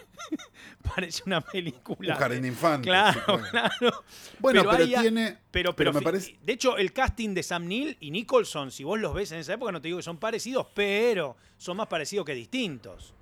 parece 0.94 1.22
una 1.26 1.40
película. 1.40 2.14
un 2.14 2.20
jardín 2.20 2.42
de 2.42 2.48
infantes. 2.48 2.90
Claro, 2.90 3.40
claro. 3.50 4.04
Bueno, 4.40 4.62
pero, 4.62 4.70
hay 4.72 4.94
tiene. 4.94 5.38
Pero, 5.50 5.74
pero 5.74 5.74
pero, 5.76 5.92
me 5.92 6.02
parece- 6.02 6.36
de 6.42 6.52
hecho, 6.52 6.76
el 6.76 6.92
casting 6.92 7.34
de 7.34 7.42
Sam 7.42 7.66
Neill 7.66 7.96
y 8.00 8.10
Nicholson, 8.10 8.70
si 8.70 8.84
vos 8.84 8.98
los 8.98 9.14
ves 9.14 9.30
en 9.32 9.38
esa 9.38 9.54
época, 9.54 9.72
no 9.72 9.80
te 9.80 9.88
digo 9.88 9.98
que 9.98 10.02
son 10.02 10.18
parecidos, 10.18 10.66
pero 10.74 11.36
son 11.56 11.76
más 11.76 11.86
parecidos 11.86 12.26
que 12.26 12.34
distintos. 12.34 13.14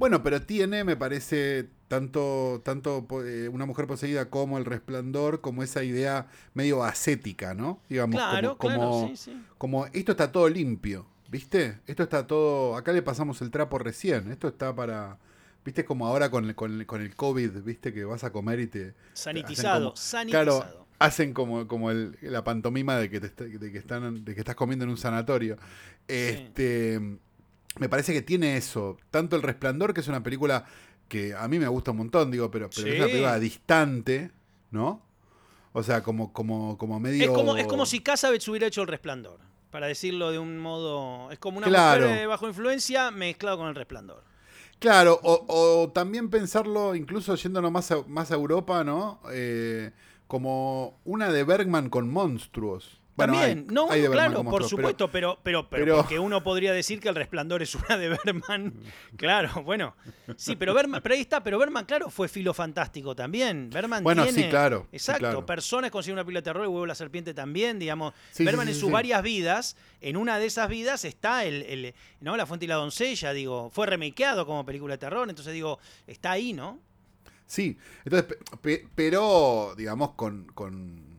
Bueno, 0.00 0.22
pero 0.24 0.42
tiene, 0.42 0.82
me 0.82 0.96
parece, 0.96 1.68
tanto, 1.86 2.60
tanto 2.64 3.06
eh, 3.24 3.48
una 3.48 3.66
mujer 3.66 3.86
poseída 3.86 4.30
como 4.30 4.58
el 4.58 4.64
resplandor, 4.64 5.40
como 5.42 5.62
esa 5.62 5.84
idea 5.84 6.26
medio 6.54 6.82
ascética, 6.82 7.54
¿no? 7.54 7.80
Digamos, 7.88 8.16
Claro, 8.16 8.56
como, 8.58 8.74
claro, 8.74 8.90
como, 8.90 9.08
sí, 9.08 9.16
sí. 9.16 9.42
como 9.58 9.86
esto 9.92 10.12
está 10.12 10.32
todo 10.32 10.48
limpio, 10.48 11.06
¿viste? 11.30 11.78
Esto 11.86 12.02
está 12.02 12.26
todo. 12.26 12.76
Acá 12.76 12.92
le 12.92 13.02
pasamos 13.02 13.40
el 13.42 13.50
trapo 13.50 13.78
recién. 13.78 14.30
Esto 14.32 14.48
está 14.48 14.74
para. 14.74 15.18
¿Viste? 15.62 15.84
Como 15.84 16.06
ahora 16.06 16.30
con, 16.30 16.46
el- 16.46 16.54
con, 16.54 16.72
el- 16.80 16.86
con 16.86 17.02
el 17.02 17.14
COVID, 17.14 17.62
¿viste? 17.62 17.92
Que 17.92 18.04
vas 18.04 18.24
a 18.24 18.32
comer 18.32 18.58
y 18.60 18.66
te. 18.68 18.94
Sanitizado, 19.12 19.84
como- 19.90 19.96
sanitizado. 19.96 20.60
Claro, 20.62 20.86
hacen 20.98 21.34
como, 21.34 21.68
como 21.68 21.90
el- 21.90 22.16
la 22.22 22.42
pantomima 22.42 22.96
de 22.96 23.10
que, 23.10 23.20
te 23.20 23.44
de, 23.58 23.70
que 23.70 23.76
están, 23.78 24.24
de 24.24 24.34
que 24.34 24.40
estás 24.40 24.54
comiendo 24.54 24.86
en 24.86 24.90
un 24.92 24.96
sanatorio. 24.96 25.58
Este, 26.08 26.98
Me 27.78 27.88
parece 27.88 28.12
que 28.12 28.22
tiene 28.22 28.56
eso. 28.56 28.96
Tanto 29.10 29.36
El 29.36 29.42
Resplandor, 29.42 29.94
que 29.94 30.00
es 30.00 30.08
una 30.08 30.22
película 30.22 30.64
que 31.08 31.34
a 31.34 31.46
mí 31.48 31.58
me 31.58 31.68
gusta 31.68 31.90
un 31.92 31.98
montón, 31.98 32.30
digo, 32.30 32.50
pero, 32.50 32.68
pero 32.74 32.88
es 32.88 32.94
una 32.96 33.04
Sí. 33.06 33.10
película 33.10 33.38
distante, 33.38 34.30
¿no? 34.70 35.02
O 35.72 35.82
sea, 35.82 36.02
como, 36.02 36.32
como, 36.32 36.76
como 36.78 36.98
medio. 37.00 37.24
Es 37.24 37.30
como, 37.30 37.56
es 37.56 37.66
como 37.66 37.86
si 37.86 38.00
Casabets 38.00 38.46
hubiera 38.48 38.66
hecho 38.66 38.82
el 38.82 38.88
resplandor, 38.88 39.38
para 39.70 39.86
decirlo 39.86 40.30
de 40.32 40.38
un 40.38 40.58
modo. 40.58 41.30
Es 41.30 41.38
como 41.38 41.58
una 41.58 41.68
Claro. 41.68 42.06
mujer 42.06 42.22
eh, 42.22 42.26
bajo 42.26 42.48
influencia 42.48 43.10
mezclado 43.10 43.58
con 43.58 43.68
el 43.68 43.74
resplandor. 43.74 44.24
Claro, 44.80 45.20
o, 45.22 45.44
o 45.48 45.90
también 45.92 46.30
pensarlo, 46.30 46.94
incluso 46.94 47.34
yéndonos 47.34 47.70
más 47.70 47.90
a, 47.92 48.02
más 48.08 48.30
a 48.30 48.34
Europa, 48.34 48.82
¿no? 48.82 49.20
Eh, 49.32 49.90
como 50.26 50.98
una 51.04 51.30
de 51.30 51.44
Bergman 51.44 51.90
con 51.90 52.08
monstruos. 52.10 52.99
Bueno, 53.26 53.32
También, 53.34 53.66
hay- 53.68 53.74
no, 53.74 53.90
hay 53.90 54.06
claro, 54.06 54.44
por 54.44 54.64
supuesto, 54.68 55.10
pero, 55.10 55.38
pero, 55.42 55.68
pero, 55.68 55.84
pero- 55.84 55.96
porque 55.98 56.18
uno 56.18 56.42
podría 56.42 56.72
decir 56.72 57.00
que 57.00 57.08
el 57.08 57.14
resplandor 57.14 57.62
es 57.62 57.74
una 57.74 57.96
de 57.96 58.08
Berman. 58.08 58.74
Claro, 59.16 59.62
bueno. 59.62 59.94
Sí, 60.36 60.56
pero 60.56 60.72
Berman, 60.74 61.00
pero 61.02 61.14
ahí 61.14 61.20
está, 61.20 61.42
pero 61.42 61.58
Berman, 61.58 61.84
claro, 61.84 62.10
fue 62.10 62.28
filo 62.28 62.54
fantástico 62.54 63.14
también. 63.14 63.70
Berman 63.70 64.02
Bueno, 64.02 64.22
tiene. 64.24 64.44
sí, 64.44 64.48
claro, 64.48 64.86
sí, 64.90 64.96
Exacto. 64.96 65.20
claro. 65.20 65.46
Personas 65.46 65.90
consiguen 65.90 66.14
una 66.14 66.24
pila 66.24 66.40
de 66.40 66.44
terror, 66.44 66.62
el 66.62 66.68
huevo 66.68 66.86
la 66.86 66.94
serpiente 66.94 67.34
también, 67.34 67.78
digamos. 67.78 68.14
Sí, 68.30 68.44
Berman 68.44 68.66
sí, 68.66 68.72
en 68.72 68.78
sus 68.78 68.90
varias 68.90 69.22
vidas, 69.22 69.76
en 70.00 70.16
una 70.16 70.38
de 70.38 70.46
esas 70.46 70.68
vidas 70.68 71.04
está 71.04 71.44
el, 71.44 71.62
el- 71.62 71.94
¿no? 72.20 72.36
La 72.36 72.46
Fuente 72.46 72.64
y 72.64 72.68
la 72.68 72.76
Doncella, 72.76 73.32
digo, 73.32 73.70
fue 73.70 73.86
remakeado 73.86 74.46
como 74.46 74.64
película 74.64 74.94
de 74.94 74.98
terror, 74.98 75.28
entonces 75.28 75.52
digo, 75.52 75.78
está 76.06 76.32
ahí, 76.32 76.52
¿no? 76.52 76.78
Sí, 77.46 77.76
entonces, 78.04 78.28
pe- 78.28 78.56
pe- 78.62 78.88
pero, 78.94 79.74
digamos, 79.76 80.12
con, 80.12 80.44
con 80.54 81.09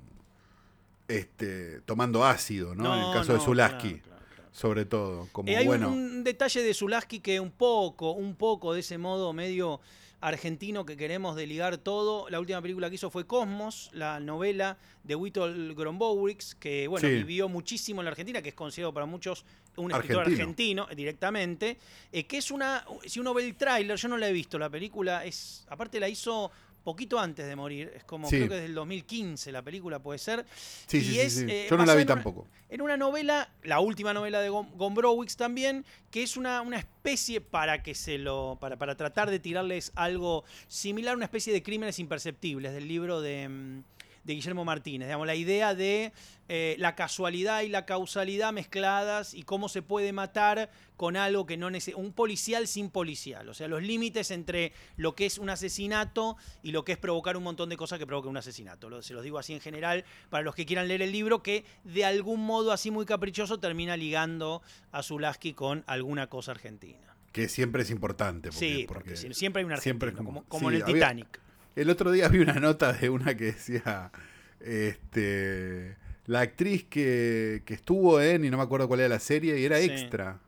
este, 1.19 1.81
tomando 1.81 2.25
ácido, 2.25 2.75
¿no? 2.75 2.93
en 2.95 3.03
el 3.07 3.13
caso 3.13 3.33
de 3.33 3.39
Zulaski, 3.39 3.95
claro, 3.99 4.03
claro, 4.03 4.23
claro. 4.35 4.49
sobre 4.51 4.85
todo. 4.85 5.27
Como, 5.31 5.49
Eh, 5.49 5.55
hay 5.57 5.63
un- 5.63 5.67
bueno, 5.67 5.89
un, 5.91 6.23
detalle 6.23 6.61
de 6.63 6.73
Zulaski 6.73 7.19
que 7.19 7.39
un 7.39 7.51
poco, 7.51 8.11
un 8.11 8.35
poco 8.35 8.73
de 8.73 8.79
ese 8.81 8.97
modo 8.97 9.33
medio 9.33 9.79
argentino 10.23 10.85
que 10.85 10.95
queremos 10.97 11.35
de 11.35 11.47
ligar 11.47 11.77
todo. 11.79 12.29
La 12.29 12.39
última 12.39 12.61
película 12.61 12.89
que 12.89 12.95
hizo 12.95 13.09
fue 13.09 13.25
Cosmos, 13.25 13.89
la 13.91 14.19
novela 14.19 14.77
de 15.03 15.15
Witold 15.15 15.75
Grombowicz, 15.75 16.53
que 16.55 16.87
bueno, 16.87 17.07
Sí. 17.07 17.15
vivió 17.15 17.49
muchísimo 17.49 18.01
en 18.01 18.05
la 18.05 18.11
Argentina, 18.11 18.39
que 18.41 18.49
es 18.49 18.55
considerado 18.55 18.93
para 18.93 19.07
muchos 19.07 19.45
un 19.77 19.89
escritor 19.91 20.19
Argentino. 20.19 20.83
argentino 20.83 20.87
eh, 20.91 20.95
directamente, 20.95 21.77
eh, 22.11 22.25
que 22.25 22.37
es 22.37 22.51
una, 22.51 22.85
si 23.07 23.19
uno 23.19 23.33
ve 23.33 23.45
el 23.47 23.55
tráiler, 23.55 23.97
yo 23.97 24.09
no 24.09 24.17
la 24.17 24.27
he 24.29 24.33
visto, 24.33 24.59
la 24.59 24.69
película 24.69 25.25
es, 25.25 25.65
aparte 25.69 25.99
la 25.99 26.07
hizo 26.09 26.51
poquito 26.83 27.19
antes 27.19 27.45
de 27.47 27.55
morir, 27.55 27.91
es 27.95 28.03
como 28.03 28.27
Sí. 28.29 28.37
creo 28.37 28.49
que 28.49 28.55
es 28.57 28.61
del 28.63 28.73
2015 28.75 29.51
la 29.51 29.61
película 29.61 29.99
puede 29.99 30.19
ser. 30.19 30.45
sí, 30.87 30.97
y 30.97 31.01
sí, 31.01 31.11
sí, 31.11 31.19
es, 31.19 31.33
sí. 31.35 31.45
eh, 31.49 31.67
Yo 31.69 31.77
no 31.77 31.85
la 31.85 31.95
vi 31.95 32.01
en 32.01 32.07
una- 32.07 32.15
tampoco. 32.15 32.47
en 32.69 32.81
una 32.81 32.97
novela, 32.97 33.49
la 33.63 33.79
última 33.79 34.13
novela 34.13 34.41
de 34.41 34.49
Gom- 34.51 34.71
Gombrowicz 34.75 35.35
también, 35.35 35.85
que 36.09 36.23
es 36.23 36.37
una, 36.37 36.61
una 36.61 36.77
especie 36.77 37.41
para 37.41 37.83
que 37.83 37.93
se 37.95 38.17
lo. 38.17 38.57
Para, 38.59 38.77
para 38.77 38.95
tratar 38.95 39.29
de 39.29 39.39
tirarles 39.39 39.91
algo 39.95 40.43
similar, 40.67 41.15
una 41.15 41.25
especie 41.25 41.51
de 41.53 41.61
crímenes 41.63 41.99
imperceptibles 41.99 42.73
del 42.73 42.87
libro 42.87 43.21
de, 43.21 43.47
mm, 43.49 43.83
de 44.23 44.33
Guillermo 44.35 44.63
Martínez. 44.65 45.07
Digamos, 45.07 45.25
la 45.27 45.35
idea 45.35 45.73
de 45.73 46.11
eh, 46.47 46.75
la 46.79 46.95
casualidad 46.95 47.61
y 47.61 47.69
la 47.69 47.85
causalidad 47.85 48.51
mezcladas 48.53 49.33
y 49.33 49.43
cómo 49.43 49.69
se 49.69 49.81
puede 49.81 50.13
matar 50.13 50.69
con 50.97 51.17
algo 51.17 51.45
que 51.45 51.57
no 51.57 51.69
necesita. 51.69 51.97
Un 51.97 52.13
policial 52.13 52.67
sin 52.67 52.89
policial. 52.89 53.49
O 53.49 53.53
sea, 53.53 53.67
los 53.67 53.81
límites 53.81 54.29
entre 54.31 54.73
lo 54.97 55.15
que 55.15 55.25
es 55.25 55.37
un 55.37 55.49
asesinato 55.49 56.37
y 56.61 56.71
lo 56.71 56.85
que 56.85 56.91
es 56.91 56.97
provocar 56.97 57.35
un 57.37 57.43
montón 57.43 57.69
de 57.69 57.77
cosas 57.77 57.97
que 57.99 58.05
provocan 58.05 58.29
un 58.29 58.37
asesinato. 58.37 58.89
Lo- 58.89 59.01
se 59.01 59.13
los 59.13 59.23
digo 59.23 59.39
así 59.39 59.53
en 59.53 59.61
general 59.61 60.05
para 60.29 60.43
los 60.43 60.53
que 60.55 60.65
quieran 60.65 60.87
leer 60.87 61.01
el 61.01 61.11
libro, 61.11 61.41
que 61.41 61.65
de 61.83 62.05
algún 62.05 62.45
modo 62.45 62.71
así 62.71 62.91
muy 62.91 63.05
caprichoso 63.05 63.59
termina 63.59 63.97
ligando 63.97 64.61
a 64.91 65.01
Zulaski 65.03 65.53
con 65.53 65.83
alguna 65.87 66.27
cosa 66.27 66.51
argentina. 66.51 67.15
Que 67.31 67.47
siempre 67.47 67.83
es 67.83 67.89
importante. 67.89 68.51
sí, 68.51 68.83
porque, 68.87 69.15
siempre 69.15 69.61
hay 69.61 69.65
un 69.65 69.71
argentino, 69.71 70.13
como, 70.17 70.43
como 70.45 70.69
en 70.69 70.75
el 70.75 70.83
había- 70.83 70.93
Titanic. 70.95 71.39
El 71.75 71.89
otro 71.89 72.11
día 72.11 72.27
vi 72.27 72.39
una 72.39 72.55
nota 72.59 72.91
de 72.93 73.09
una 73.09 73.35
que 73.35 73.45
decía, 73.45 74.11
este, 74.59 75.95
la 76.27 76.41
actriz 76.41 76.83
que, 76.85 77.63
que 77.65 77.73
estuvo 77.73 78.21
en, 78.21 78.45
y 78.45 78.49
no 78.49 78.57
me 78.57 78.63
acuerdo 78.63 78.87
cuál 78.87 79.01
era 79.01 79.09
la 79.09 79.19
serie, 79.19 79.59
y 79.59 79.65
era 79.65 79.77
Sí. 79.79 79.85
extra. 79.85 80.39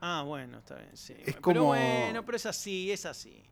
Ah, 0.00 0.22
bueno, 0.26 0.58
está 0.58 0.76
bien, 0.76 0.90
sí. 0.96 1.12
Es 1.18 1.24
Pero 1.34 1.40
como- 1.42 1.64
bueno, 1.66 2.24
pero 2.24 2.36
es 2.36 2.46
así, 2.46 2.90
es 2.90 3.04
así. 3.06 3.42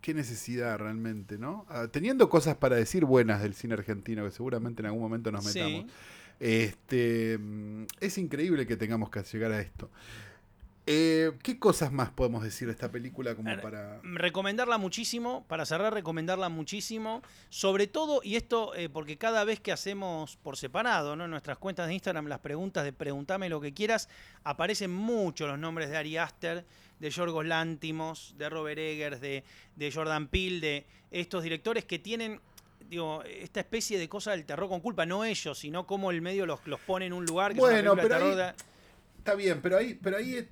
Qué 0.00 0.12
necesidad 0.14 0.78
realmente, 0.78 1.38
¿no? 1.38 1.64
Ah, 1.68 1.86
teniendo 1.90 2.28
cosas 2.28 2.56
para 2.56 2.76
decir 2.76 3.04
buenas 3.04 3.42
del 3.42 3.54
cine 3.54 3.74
argentino, 3.74 4.24
que 4.24 4.30
seguramente 4.30 4.82
en 4.82 4.86
algún 4.86 5.02
momento 5.02 5.30
nos 5.32 5.44
Sí. 5.44 5.58
metamos. 5.60 5.92
Este, 6.40 7.38
mm, 7.38 7.84
es 8.00 8.18
increíble 8.18 8.66
que 8.66 8.76
tengamos 8.76 9.08
que 9.10 9.22
llegar 9.22 9.52
a 9.52 9.60
esto. 9.60 9.90
Eh, 10.86 11.32
¿Qué 11.42 11.58
cosas 11.58 11.92
más 11.92 12.10
podemos 12.10 12.42
decir 12.42 12.66
de 12.68 12.72
esta 12.74 12.90
película 12.90 13.34
como 13.34 13.50
para... 13.62 14.00
Recomendarla 14.02 14.76
muchísimo, 14.76 15.44
para 15.48 15.64
cerrar, 15.64 15.94
recomendarla 15.94 16.50
muchísimo. 16.50 17.22
Sobre 17.48 17.86
todo, 17.86 18.20
y 18.22 18.36
esto 18.36 18.74
eh, 18.74 18.90
porque 18.90 19.16
cada 19.16 19.44
vez 19.44 19.60
que 19.60 19.72
hacemos 19.72 20.36
por 20.36 20.58
separado, 20.58 21.16
¿no? 21.16 21.24
En 21.24 21.30
nuestras 21.30 21.56
cuentas 21.56 21.86
de 21.88 21.94
Instagram, 21.94 22.26
las 22.26 22.40
preguntas 22.40 22.84
de 22.84 22.92
Preguntame 22.92 23.48
lo 23.48 23.62
que 23.62 23.72
quieras, 23.72 24.10
aparecen 24.42 24.90
mucho 24.92 25.46
los 25.46 25.58
nombres 25.58 25.88
de 25.88 25.96
Ari 25.96 26.18
Aster, 26.18 26.66
de 27.00 27.10
Yorgos 27.10 27.46
Lántimos, 27.46 28.34
de 28.36 28.50
Robert 28.50 28.78
Eggers, 28.78 29.20
de, 29.22 29.42
de 29.76 29.90
Jordan 29.90 30.28
Peele, 30.28 30.60
de 30.60 30.86
estos 31.12 31.42
directores 31.42 31.86
que 31.86 31.98
tienen 31.98 32.40
digo, 32.90 33.22
esta 33.24 33.60
especie 33.60 33.98
de 33.98 34.10
cosa 34.10 34.32
del 34.32 34.44
terror 34.44 34.68
con 34.68 34.80
culpa, 34.80 35.06
no 35.06 35.24
ellos, 35.24 35.58
sino 35.58 35.86
cómo 35.86 36.10
el 36.10 36.20
medio 36.20 36.44
los, 36.44 36.60
los 36.66 36.78
pone 36.80 37.06
en 37.06 37.14
un 37.14 37.24
lugar 37.24 37.54
que 37.54 37.60
Bueno, 37.60 37.78
es 37.78 37.82
una 37.82 37.94
película 38.02 38.18
de 38.18 38.24
pero 38.24 38.36
terror. 38.36 38.48
ahí- 38.50 38.56
de- 38.58 38.73
Está 39.24 39.36
bien, 39.36 39.60
pero 39.62 39.78
ahí, 39.78 39.98
pero 40.02 40.18
ahí 40.18 40.34
eh, 40.36 40.48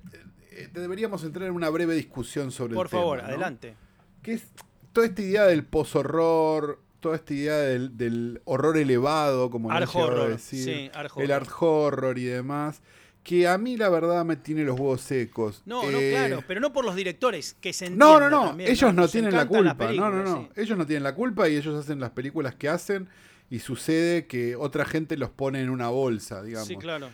eh, 0.49 0.67
deberíamos 0.73 1.23
entrar 1.23 1.47
en 1.47 1.53
una 1.53 1.69
breve 1.69 1.93
discusión 1.93 2.51
sobre 2.51 2.73
Por 2.73 2.87
el 2.87 2.89
tema. 2.89 3.01
favor, 3.03 3.17
¿no? 3.19 3.25
adelante. 3.25 3.75
que 4.23 4.33
es 4.33 4.47
toda 4.93 5.05
esta 5.05 5.21
idea 5.21 5.43
del 5.45 5.63
post-horror, 5.63 6.79
toda 6.99 7.17
esta 7.17 7.35
idea 7.35 7.55
del, 7.57 7.95
del 7.97 8.41
horror 8.45 8.77
elevado, 8.77 9.51
como 9.51 9.69
Art 9.71 9.87
horror, 9.93 10.29
decir, 10.29 10.63
sí, 10.63 10.91
art 10.91 11.11
el 11.17 11.31
art 11.31 11.47
horror 11.59 12.17
y 12.17 12.23
demás, 12.23 12.81
que 13.21 13.47
a 13.47 13.59
mí 13.59 13.77
la 13.77 13.89
verdad 13.89 14.25
me 14.25 14.37
tiene 14.37 14.63
los 14.63 14.79
huevos 14.79 15.01
secos. 15.01 15.61
No, 15.67 15.83
no, 15.91 15.99
Eh, 15.99 16.09
claro, 16.09 16.43
pero 16.47 16.59
no 16.59 16.73
por 16.73 16.83
los 16.83 16.95
directores, 16.95 17.55
que 17.61 17.73
se 17.73 17.91
No, 17.91 18.19
no, 18.19 18.27
no, 18.27 18.47
también, 18.47 18.71
ellos 18.71 18.91
no 18.95 19.07
tienen 19.07 19.35
la 19.35 19.45
culpa, 19.47 19.91
no, 19.91 20.09
no, 20.09 20.23
no, 20.23 20.49
sí. 20.55 20.61
ellos 20.61 20.77
no 20.79 20.87
tienen 20.87 21.03
la 21.03 21.13
culpa 21.13 21.47
y 21.47 21.57
ellos 21.57 21.75
hacen 21.79 21.99
las 21.99 22.09
películas 22.09 22.55
que 22.55 22.69
hacen 22.69 23.07
y 23.51 23.59
sucede 23.59 24.25
que 24.25 24.55
otra 24.55 24.83
gente 24.83 25.15
los 25.15 25.29
pone 25.29 25.61
en 25.61 25.69
una 25.69 25.89
bolsa, 25.89 26.41
digamos. 26.41 26.67
Sí, 26.67 26.75
claro. 26.75 27.09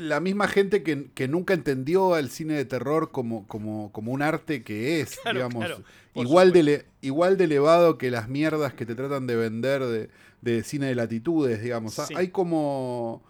La 0.00 0.20
misma 0.20 0.48
gente 0.48 0.82
que, 0.82 1.10
que 1.14 1.28
nunca 1.28 1.54
entendió 1.54 2.14
al 2.14 2.30
cine 2.30 2.54
de 2.54 2.64
terror 2.64 3.10
como, 3.12 3.46
como, 3.46 3.90
como 3.92 4.12
un 4.12 4.22
arte 4.22 4.62
que 4.62 5.00
es, 5.00 5.16
Claro, 5.22 5.38
digamos, 5.38 5.64
claro, 5.64 5.82
igual, 6.14 6.52
de 6.52 6.60
supuesto. 6.60 6.84
igual 7.02 7.36
de 7.38 7.44
elevado 7.44 7.98
que 7.98 8.10
las 8.10 8.28
mierdas 8.28 8.74
que 8.74 8.86
te 8.86 8.94
tratan 8.94 9.26
de 9.26 9.36
vender 9.36 9.84
de, 9.84 10.10
de 10.42 10.62
cine 10.64 10.86
de 10.86 10.94
latitudes, 10.94 11.62
digamos. 11.62 11.98
Ah, 11.98 12.06
Sí. 12.06 12.14
Hay 12.16 12.28
como... 12.28 13.22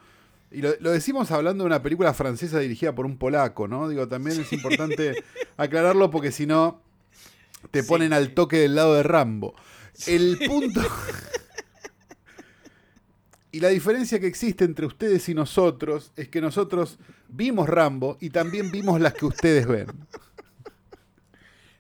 Y 0.51 0.63
lo, 0.63 0.71
lo 0.79 0.93
decimos 0.93 1.31
hablando 1.33 1.65
de 1.65 1.67
una 1.67 1.83
película 1.83 2.15
francesa 2.15 2.61
dirigida 2.61 2.95
por 2.95 3.07
un 3.07 3.17
polaco, 3.19 3.67
¿no? 3.67 3.89
Digo, 3.89 4.07
también 4.07 4.41
es 4.41 4.53
importante 4.53 5.25
aclararlo 5.57 6.11
porque 6.13 6.31
si 6.31 6.47
no 6.47 6.81
te 7.73 7.83
Sí. 7.83 7.89
ponen 7.89 8.13
al 8.13 8.35
toque 8.35 8.59
del 8.59 8.75
lado 8.77 8.95
de 8.95 9.03
Rambo. 9.03 9.55
El 10.07 10.39
punto... 10.47 10.81
Y 13.55 13.61
la 13.61 13.69
diferencia 13.69 14.19
que 14.19 14.27
existe 14.27 14.65
entre 14.65 14.85
ustedes 14.85 15.29
y 15.29 15.35
nosotros 15.35 16.11
es 16.17 16.29
que 16.29 16.41
nosotros 16.41 16.99
vimos 17.29 17.69
Rambo 17.69 18.19
y 18.21 18.31
también 18.31 18.73
vimos 18.73 19.01
las 19.01 19.15
que 19.15 19.27
ustedes 19.27 19.69
ven. 19.69 19.87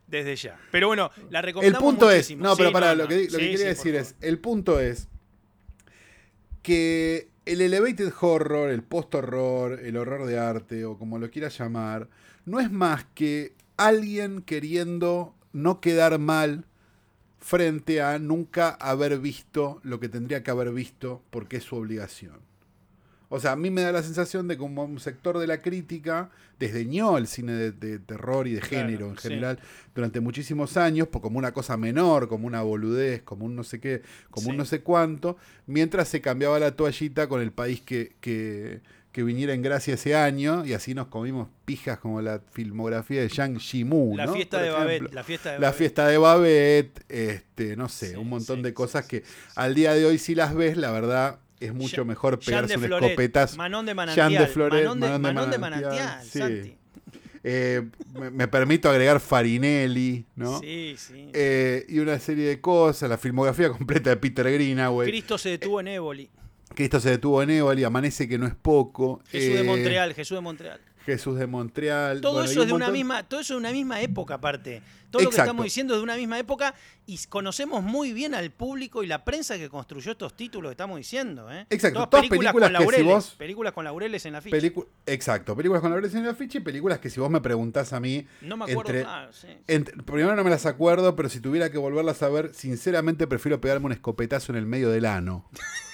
Desde 0.06 0.36
ya. 0.36 0.56
Pero 0.70 0.86
bueno, 0.86 1.10
la 1.30 1.40
El 1.40 1.46
recomendamos 1.46 1.82
punto 1.82 2.12
es, 2.12 2.36
no, 2.36 2.54
Sí, 2.54 2.58
pero 2.58 2.70
para, 2.70 2.94
no, 2.94 3.02
lo 3.02 3.08
que, 3.08 3.24
lo 3.24 3.38
que 3.38 3.44
Sí, 3.46 3.50
quería 3.50 3.56
sí, 3.56 3.64
decir 3.64 3.96
es, 3.96 4.14
el 4.20 4.38
punto 4.38 4.78
es 4.78 5.08
que 6.62 7.30
el 7.44 7.60
elevated 7.60 8.12
horror, 8.20 8.70
el 8.70 8.84
post-horror, 8.84 9.80
el 9.80 9.96
horror 9.96 10.26
de 10.26 10.38
arte 10.38 10.84
o 10.84 10.96
como 10.96 11.18
lo 11.18 11.28
quieras 11.28 11.58
llamar, 11.58 12.08
no 12.44 12.60
es 12.60 12.70
más 12.70 13.04
que 13.16 13.52
alguien 13.76 14.42
queriendo 14.42 15.34
no 15.52 15.80
quedar 15.80 16.20
mal 16.20 16.66
frente 17.44 18.00
a 18.00 18.18
nunca 18.18 18.70
haber 18.70 19.18
visto 19.18 19.78
lo 19.82 20.00
que 20.00 20.08
tendría 20.08 20.42
que 20.42 20.50
haber 20.50 20.72
visto 20.72 21.22
porque 21.30 21.58
es 21.58 21.64
su 21.64 21.76
obligación. 21.76 22.38
O 23.28 23.38
sea, 23.38 23.52
a 23.52 23.56
mí 23.56 23.70
me 23.70 23.82
da 23.82 23.92
la 23.92 24.02
sensación 24.02 24.48
de 24.48 24.56
como 24.56 24.82
un 24.84 24.98
sector 24.98 25.38
de 25.38 25.46
la 25.46 25.60
crítica 25.60 26.30
desdeñó 26.58 27.18
el 27.18 27.26
cine 27.26 27.52
de, 27.52 27.72
de 27.72 27.98
terror 27.98 28.48
y 28.48 28.54
de 28.54 28.60
Claro, 28.60 28.86
género 28.86 29.08
en 29.10 29.16
sí. 29.18 29.28
general 29.28 29.58
durante 29.94 30.20
muchísimos 30.20 30.78
años, 30.78 31.08
por 31.08 31.20
como 31.20 31.38
una 31.38 31.52
cosa 31.52 31.76
menor, 31.76 32.28
como 32.28 32.46
una 32.46 32.62
boludez, 32.62 33.20
como 33.22 33.44
un 33.44 33.54
no 33.54 33.62
sé 33.62 33.78
qué, 33.78 34.00
como 34.30 34.48
un 34.48 34.56
no 34.56 34.64
sé 34.64 34.80
cuánto, 34.80 35.36
mientras 35.66 36.08
se 36.08 36.22
cambiaba 36.22 36.58
la 36.58 36.74
toallita 36.76 37.28
con 37.28 37.42
el 37.42 37.52
país 37.52 37.82
que, 37.82 38.16
que, 38.22 38.80
que 39.14 39.22
viniera 39.22 39.54
en 39.54 39.62
gracia 39.62 39.94
ese 39.94 40.16
año, 40.16 40.66
y 40.66 40.72
así 40.72 40.92
nos 40.92 41.06
comimos 41.06 41.46
pijas 41.64 41.98
como 42.00 42.20
la 42.20 42.40
filmografía 42.50 43.20
de 43.22 43.28
Zhang 43.30 43.58
Yimou, 43.58 44.16
La 44.16 44.26
¿no? 44.26 44.34
fiesta 44.34 44.60
de. 44.60 44.70
Babette. 44.70 45.14
La 45.14 45.22
fiesta 45.22 45.52
de 45.52 45.58
La 45.60 45.66
Babette. 45.68 45.78
fiesta 45.78 46.08
de 46.08 46.18
Babette, 46.18 47.00
este, 47.08 47.76
no 47.76 47.88
sé, 47.88 48.10
Sí, 48.10 48.16
un 48.16 48.28
montón 48.28 48.56
sí, 48.56 48.62
de 48.64 48.74
cosas 48.74 49.04
sí, 49.06 49.10
que 49.10 49.24
al 49.54 49.74
día 49.76 49.94
de 49.94 50.04
hoy 50.04 50.18
si 50.18 50.34
las 50.34 50.52
ves, 50.56 50.76
la 50.76 50.90
verdad 50.90 51.38
es 51.60 51.72
mucho 51.72 51.98
Jean- 51.98 52.08
mejor 52.08 52.40
Jean 52.40 52.66
pegarse 52.66 52.76
un 52.86 52.92
escopetazo. 52.92 53.56
Manón 53.56 53.86
de 53.86 53.90
Jean 53.90 53.96
Manantial. 53.96 54.32
de 54.32 54.46
Floret, 54.48 54.84
Manón 54.84 55.00
de, 55.00 55.18
Manón 55.20 55.50
de 55.52 55.58
Manantial. 55.58 56.24
Santi. 56.24 56.76
Eh, 57.44 57.82
me, 58.18 58.30
me 58.30 58.48
permito 58.48 58.90
agregar 58.90 59.20
Farinelli, 59.20 60.24
¿no? 60.34 60.58
Sí, 60.60 60.96
sí. 60.98 61.28
Eh, 61.34 61.84
y 61.88 61.98
una 62.00 62.18
serie 62.18 62.48
de 62.48 62.60
cosas, 62.60 63.08
la 63.08 63.18
filmografía 63.18 63.68
completa 63.78 64.10
de 64.10 64.16
Peter 64.16 64.50
Greenaway. 64.50 65.08
Cristo 65.08 65.38
se 65.38 65.50
detuvo 65.50 65.78
en 65.80 65.88
Éboli. 65.88 66.30
Cristo 66.74 67.00
se 67.00 67.10
detuvo 67.10 67.42
en 67.42 67.50
Évoli, 67.50 67.84
Amanece 67.84 68.28
que 68.28 68.38
no 68.38 68.46
es 68.46 68.54
poco. 68.54 69.22
Jesús 69.28 69.54
de 69.54 69.60
eh, 69.60 69.64
Montreal, 69.64 70.14
Jesús 70.14 70.36
de 70.36 70.40
Montreal. 70.42 70.80
Jesús 71.04 71.38
de 71.38 71.46
Montreal. 71.46 72.20
Todo 72.22 72.34
bueno, 72.34 72.50
eso 72.50 72.62
es 72.62 72.66
de 72.68 72.72
una 72.72 72.88
misma, 72.90 73.22
todo 73.24 73.40
eso 73.40 73.52
es 73.54 73.56
de 73.56 73.60
una 73.68 73.72
misma 73.72 74.00
época 74.00 74.34
aparte. 74.34 74.82
Todo 75.10 75.22
lo 75.22 75.30
que 75.30 75.36
estamos 75.36 75.62
diciendo 75.64 75.94
es 75.94 75.98
de 76.00 76.02
una 76.02 76.16
misma 76.16 76.38
época 76.40 76.74
y 77.06 77.18
conocemos 77.28 77.84
muy 77.84 78.12
bien 78.12 78.34
al 78.34 78.50
público 78.50 79.04
y 79.04 79.06
la 79.06 79.22
prensa 79.24 79.56
que 79.58 79.68
construyó 79.68 80.12
estos 80.12 80.34
títulos 80.34 80.70
que 80.70 80.72
estamos 80.72 80.96
diciendo. 80.96 81.52
¿eh? 81.52 81.66
Exacto, 81.70 82.08
todas 82.08 82.26
películas 82.26 82.52
con 82.52 82.62
que 82.62 82.66
si 82.66 82.72
laureles, 82.72 83.04
vos- 83.06 83.34
películas 83.38 83.72
con 83.74 83.84
laureles 83.84 84.24
en 84.26 84.32
la 84.32 84.40
ficha. 84.40 84.56
Pelicu- 84.56 84.86
Exacto, 85.06 85.54
películas 85.54 85.82
con 85.82 85.92
la 85.92 85.98
en 85.98 86.24
la 86.26 86.34
ficha 86.34 86.58
y 86.58 86.62
películas 86.62 86.98
que 86.98 87.10
si 87.10 87.20
vos 87.20 87.30
me 87.30 87.40
preguntás 87.42 87.92
a 87.92 88.00
mí, 88.00 88.26
no 88.40 88.56
me 88.56 88.64
acuerdo, 88.64 88.92
entre- 88.92 89.32
sí. 89.32 89.48
entre- 89.68 90.02
primero 90.02 90.34
no 90.34 90.42
me 90.42 90.50
las 90.50 90.64
acuerdo, 90.66 91.14
pero 91.14 91.28
si 91.28 91.38
tuviera 91.38 91.70
que 91.70 91.78
volverlas 91.78 92.22
a 92.22 92.28
ver, 92.30 92.52
sinceramente 92.54 93.26
prefiero 93.28 93.60
pegarme 93.60 93.86
un 93.86 93.92
escopetazo 93.92 94.50
en 94.52 94.56
el 94.58 94.66
medio 94.66 94.88
del 94.90 95.04
ano. 95.04 95.48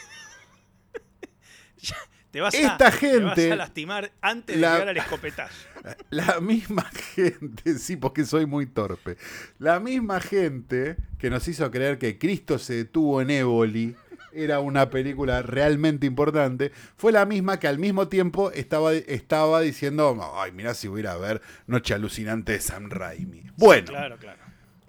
Te 2.30 2.40
vas, 2.40 2.54
esta 2.54 2.74
a, 2.74 2.78
te 2.78 2.84
vas 2.84 2.94
gente- 2.96 3.52
a 3.52 3.56
lastimar 3.56 4.12
antes 4.20 4.54
de 4.56 4.62
la- 4.62 4.72
llegar 4.74 4.88
al 4.90 4.96
escopetazo. 4.96 5.54
La 6.10 6.40
misma 6.40 6.84
gente, 7.14 7.74
sí, 7.78 7.96
porque 7.96 8.24
soy 8.24 8.46
muy 8.46 8.66
torpe. 8.66 9.16
La 9.58 9.80
misma 9.80 10.20
gente 10.20 10.96
que 11.18 11.30
nos 11.30 11.46
hizo 11.48 11.70
creer 11.70 11.98
que 11.98 12.18
Cristo 12.18 12.58
se 12.58 12.74
detuvo 12.74 13.20
en 13.20 13.30
Éboli 13.30 13.96
era 14.32 14.60
una 14.60 14.90
película 14.90 15.42
realmente 15.42 16.06
importante, 16.06 16.70
fue 16.96 17.10
la 17.10 17.26
misma 17.26 17.58
que 17.58 17.66
al 17.66 17.78
mismo 17.80 18.06
tiempo 18.06 18.52
estaba, 18.52 18.92
estaba 18.94 19.60
diciendo, 19.60 20.16
ay, 20.36 20.52
mirá 20.52 20.72
si 20.74 20.86
voy 20.86 20.98
a 20.98 21.00
ir 21.00 21.08
a 21.08 21.16
ver 21.16 21.42
Noche 21.66 21.94
Alucinante 21.94 22.52
de 22.52 22.60
Sam 22.60 22.90
Raimi. 22.90 23.42
Bueno, 23.56 23.88
Claro, 23.88 24.18
claro. 24.18 24.38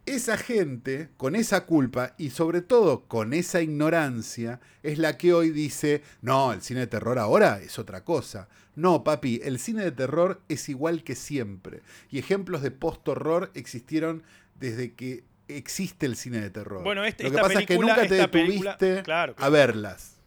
Esa 0.06 0.36
gente, 0.38 1.10
con 1.18 1.36
esa 1.36 1.66
culpa 1.66 2.16
y 2.18 2.32
sobre 2.32 2.62
todo 2.62 3.04
con 3.08 3.34
esa 3.34 3.62
ignorancia, 3.62 4.60
es 4.84 4.98
la 4.98 5.18
que 5.18 5.34
hoy 5.34 5.52
dice, 5.52 6.02
no, 6.22 6.54
el 6.54 6.62
cine 6.62 6.82
de 6.82 6.88
terror 6.88 7.20
ahora 7.20 7.60
es 7.62 7.78
otra 7.80 8.04
cosa. 8.04 8.48
No, 8.76 9.04
papi, 9.04 9.42
el 9.44 9.60
cine 9.60 9.84
de 9.84 9.92
terror 9.92 10.42
es 10.50 10.70
igual 10.70 11.04
que 11.04 11.16
siempre. 11.16 11.82
Y 12.10 12.18
ejemplos 12.20 12.62
de 12.62 12.72
post-horror 12.72 13.52
existieron 13.54 14.24
desde 14.60 14.94
que 14.94 15.24
existe 15.48 16.06
el 16.06 16.16
cine 16.16 16.40
de 16.42 16.50
terror. 16.50 16.84
Bueno, 16.84 17.04
este- 17.06 17.24
Lo 17.26 17.30
que 17.32 17.36
esta 17.36 17.48
pasa 17.48 17.60
es 17.60 17.66
que 17.68 17.76
película- 17.76 17.96
nunca 17.96 18.08
te 18.08 18.16
esta 18.16 18.32
película- 18.32 18.72
detuviste 18.80 19.04
claro, 19.04 19.36
a 19.38 19.50
verlas. 19.50 20.18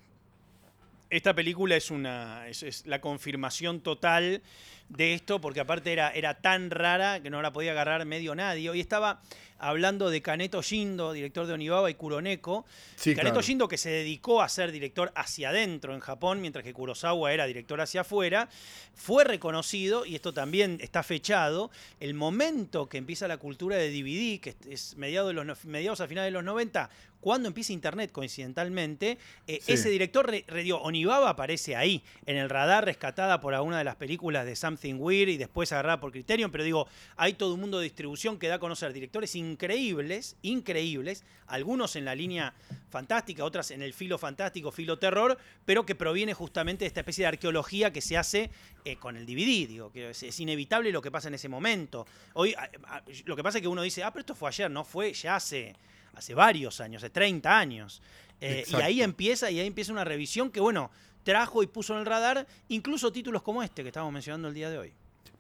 Esta 1.11 1.35
película 1.35 1.77
es 1.77 1.91
una 1.91 2.49
es, 2.49 2.63
es 2.63 2.87
la 2.87 3.01
confirmación 3.01 3.81
total 3.81 4.43
de 4.89 5.15
esto, 5.15 5.41
porque 5.41 5.61
aparte 5.61 5.93
era, 5.93 6.11
era 6.11 6.35
tan 6.41 6.71
rara 6.71 7.21
que 7.23 7.31
no 7.31 7.41
la 7.41 7.53
podía 7.53 7.71
agarrar 7.71 8.05
medio 8.05 8.35
nadie. 8.35 8.69
Hoy 8.69 8.81
estaba 8.81 9.23
hablando 9.69 10.11
de 10.11 10.21
Kaneto 10.21 10.63
Shindo, 10.63 11.13
director 11.13 11.47
de 11.47 11.55
Onibaba 11.55 11.91
y 11.91 11.95
Kuroneko. 11.95 12.67
Sí, 12.97 13.15
Kaneto 13.15 13.35
claro. 13.35 13.47
Shindo 13.47 13.69
que 13.69 13.79
se 13.79 13.91
dedicó 13.91 14.43
a 14.43 14.49
ser 14.49 14.73
director 14.73 15.13
hacia 15.15 15.49
adentro 15.49 15.95
en 15.95 16.01
Japón, 16.01 16.41
mientras 16.41 16.65
que 16.65 16.73
Kurosawa 16.73 17.33
era 17.33 17.47
director 17.47 17.81
hacia 17.81 18.03
afuera, 18.03 18.49
fue 18.95 19.25
reconocido, 19.25 20.05
y 20.05 20.15
esto 20.15 20.35
también 20.35 20.79
está 20.81 21.03
fechado, 21.03 21.71
el 22.01 22.15
momento 22.15 22.89
que 22.89 22.99
empieza 22.99 23.27
la 23.27 23.39
cultura 23.39 23.77
de 23.77 23.91
DVD, 23.91 24.41
que 24.41 24.55
es 24.69 24.97
mediados, 24.97 25.35
de 25.35 25.45
los, 25.45 25.65
mediados 25.65 26.01
a 26.01 26.09
finales 26.09 26.29
de 26.29 26.33
los 26.33 26.45
90, 26.45 26.91
cuando 27.25 27.49
empieza 27.49 27.73
Internet 27.73 28.13
coincidentalmente, 28.13 29.17
eh, 29.47 29.59
Sí. 29.63 29.73
ese 29.73 29.89
director 29.89 30.29
re- 30.29 30.45
redió, 30.47 30.77
Onibaba 30.83 31.31
aparece 31.31 31.75
ahí, 31.75 32.03
en 32.27 32.37
el 32.37 32.51
radar, 32.51 32.85
rescatada 32.85 33.41
por 33.41 33.55
alguna 33.55 33.79
de 33.79 33.85
las 33.85 33.97
películas 33.97 34.45
de 34.45 34.55
Something 34.55 34.97
Weird 34.99 35.31
y 35.31 35.39
después 35.39 35.73
agarrada 35.73 36.01
por 36.01 36.13
Criterion, 36.13 36.51
pero 36.51 36.65
digo, 36.65 36.87
hay 37.17 37.33
todo 37.33 37.55
un 37.55 37.61
mundo 37.61 37.79
de 37.79 37.85
distribución 37.85 38.39
que 38.39 38.49
da 38.49 38.57
a 38.57 38.59
conocer 38.59 38.93
directores 38.93 39.35
increíbles, 39.37 40.37
increíbles, 40.43 41.25
algunos 41.47 41.97
en 41.97 42.05
la 42.05 42.15
línea 42.15 42.53
fantástica, 42.91 43.43
otras 43.43 43.71
en 43.71 43.81
el 43.81 43.95
filo 43.95 44.19
fantástico, 44.19 44.71
filo 44.71 44.99
terror, 44.99 45.39
pero 45.65 45.87
que 45.87 45.95
proviene 45.95 46.35
justamente 46.35 46.85
de 46.85 46.89
esta 46.89 47.01
especie 47.01 47.23
de 47.23 47.29
arqueología 47.29 47.91
que 47.91 48.03
se 48.03 48.19
hace 48.19 48.51
eh, 48.85 48.97
con 48.97 49.17
el 49.17 49.25
DVD, 49.25 49.67
digo, 49.67 49.91
que 49.91 50.11
es, 50.11 50.23
es, 50.23 50.41
inevitable 50.41 50.93
lo 50.93 51.01
que 51.01 51.11
pasa 51.11 51.29
en 51.29 51.35
ese 51.35 51.49
momento. 51.49 52.07
Hoy, 52.35 52.53
a, 52.53 52.69
a, 52.87 53.03
lo 53.25 53.35
que 53.35 53.43
pasa 53.43 53.57
es 53.59 53.63
que 53.63 53.69
uno 53.69 53.81
dice, 53.81 54.03
ah, 54.05 54.11
pero 54.13 54.21
esto 54.21 54.35
fue 54.35 54.49
ayer, 54.51 54.71
no 54.71 54.85
fue 54.85 55.15
ya 55.15 55.37
hace, 55.37 55.75
hace 56.17 56.35
varios 56.35 56.81
años, 56.81 57.03
hace 57.03 57.11
30 57.11 57.59
años. 57.59 58.03
Eh, 58.41 58.65
y 58.69 58.75
ahí 58.77 59.03
empieza, 59.03 59.51
y 59.51 59.61
ahí 59.61 59.67
empieza 59.67 59.93
una 59.93 60.05
revisión 60.05 60.51
que, 60.51 60.61
bueno, 60.61 60.91
trajo 61.23 61.63
y 61.63 61.67
puso 61.67 61.95
en 61.95 62.01
el 62.01 62.07
radar 62.07 62.47
incluso 62.69 63.13
títulos 63.13 63.43
como 63.43 63.63
este 63.63 63.83
que 63.83 63.89
estamos 63.89 64.13
mencionando 64.13 64.49
el 64.49 64.55
día 64.55 64.71
de 64.71 64.79
hoy. 64.79 64.93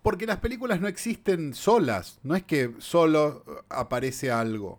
Porque 0.03 0.27
las 0.27 0.39
películas 0.39 0.81
no 0.81 0.89
existen 0.89 1.55
solas, 1.55 2.18
no 2.22 2.37
es 2.37 2.43
que 2.43 2.72
solo 2.79 3.45
aparece 3.68 4.31
algo. 4.31 4.79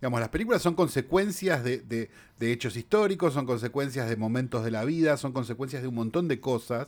Digamos, 0.00 0.20
las 0.20 0.28
películas 0.28 0.62
son 0.62 0.74
consecuencias 0.74 1.64
de, 1.64 1.78
de, 1.78 2.10
de, 2.38 2.52
hechos 2.52 2.76
históricos, 2.76 3.34
son 3.34 3.46
consecuencias 3.46 4.08
de 4.08 4.16
momentos 4.16 4.64
de 4.64 4.70
la 4.70 4.84
vida, 4.84 5.16
son 5.16 5.32
consecuencias 5.32 5.82
de 5.82 5.88
un 5.88 5.96
montón 5.96 6.28
de 6.28 6.40
cosas 6.40 6.86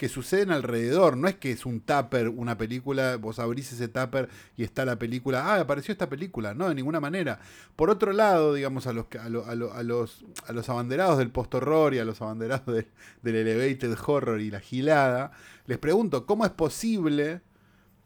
que 0.00 0.08
suceden 0.08 0.50
alrededor. 0.50 1.18
No 1.18 1.28
es 1.28 1.34
que 1.34 1.52
es 1.52 1.66
un 1.66 1.82
tupper, 1.82 2.30
una 2.30 2.56
película, 2.56 3.18
vos 3.18 3.38
abrís 3.38 3.70
ese 3.70 3.86
tupper 3.86 4.30
y 4.56 4.64
está 4.64 4.86
la 4.86 4.98
película, 4.98 5.44
ah, 5.44 5.60
apareció 5.60 5.92
esta 5.92 6.08
película. 6.08 6.54
No, 6.54 6.70
de 6.70 6.74
ninguna 6.74 7.00
manera. 7.00 7.38
Por 7.76 7.90
otro 7.90 8.14
lado, 8.14 8.54
digamos, 8.54 8.86
a 8.86 8.94
los, 8.94 9.04
a, 9.14 9.24
a, 9.24 9.78
a 9.78 9.82
los, 9.82 10.24
a 10.46 10.52
los 10.54 10.68
abanderados 10.70 11.18
del 11.18 11.30
post-horror 11.30 11.92
y 11.92 11.98
a 11.98 12.06
los 12.06 12.22
abanderados 12.22 12.74
de, 12.74 12.88
del 13.20 13.36
elevated 13.36 13.94
horror 14.06 14.40
y 14.40 14.50
la 14.50 14.60
gilada, 14.60 15.32
les 15.66 15.76
pregunto, 15.76 16.24
¿cómo 16.24 16.46
es 16.46 16.50
posible 16.50 17.42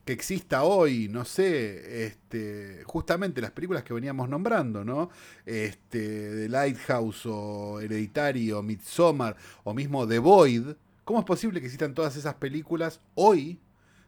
que 0.04 0.12
exista 0.12 0.64
hoy, 0.64 1.06
no 1.08 1.24
sé, 1.24 2.06
este, 2.06 2.82
justamente 2.86 3.40
las 3.40 3.52
películas 3.52 3.84
que 3.84 3.94
veníamos 3.94 4.28
nombrando, 4.28 4.84
¿no? 4.84 5.10
Este, 5.46 5.98
The 5.98 6.48
Lighthouse 6.48 7.24
o 7.26 7.80
Hereditario, 7.80 8.64
Midsommar 8.64 9.36
o 9.62 9.72
mismo 9.72 10.08
The 10.08 10.18
Void. 10.18 10.74
¿Cómo 11.04 11.18
es 11.18 11.24
posible 11.24 11.60
que 11.60 11.66
existan 11.66 11.94
todas 11.94 12.16
esas 12.16 12.34
películas 12.34 13.00
hoy 13.14 13.58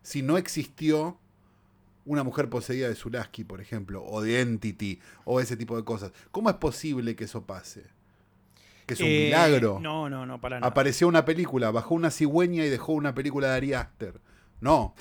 si 0.02 0.22
no 0.22 0.38
existió 0.38 1.18
una 2.04 2.22
mujer 2.22 2.48
poseída 2.48 2.88
de 2.88 2.94
Zulaski, 2.94 3.44
por 3.44 3.60
ejemplo, 3.60 4.04
o 4.04 4.22
de 4.22 4.40
Entity, 4.40 5.00
o 5.24 5.40
ese 5.40 5.56
tipo 5.56 5.76
de 5.76 5.84
cosas? 5.84 6.12
¿Cómo 6.30 6.48
es 6.50 6.56
posible 6.56 7.16
que 7.16 7.24
eso 7.24 7.44
pase? 7.44 7.84
Que 8.86 8.94
es 8.94 9.00
un 9.00 9.06
Eh, 9.06 9.24
milagro. 9.26 9.78
No, 9.80 10.08
no, 10.08 10.24
no, 10.26 10.40
para 10.40 10.60
nada. 10.60 10.70
Apareció 10.70 11.08
una 11.08 11.24
película, 11.24 11.70
bajó 11.70 11.94
una 11.94 12.10
cigüeña 12.10 12.64
y 12.64 12.68
dejó 12.70 12.92
una 12.92 13.14
película 13.14 13.48
de 13.50 13.56
Ari 13.56 13.72
Aster. 13.74 14.20
No. 14.60 14.94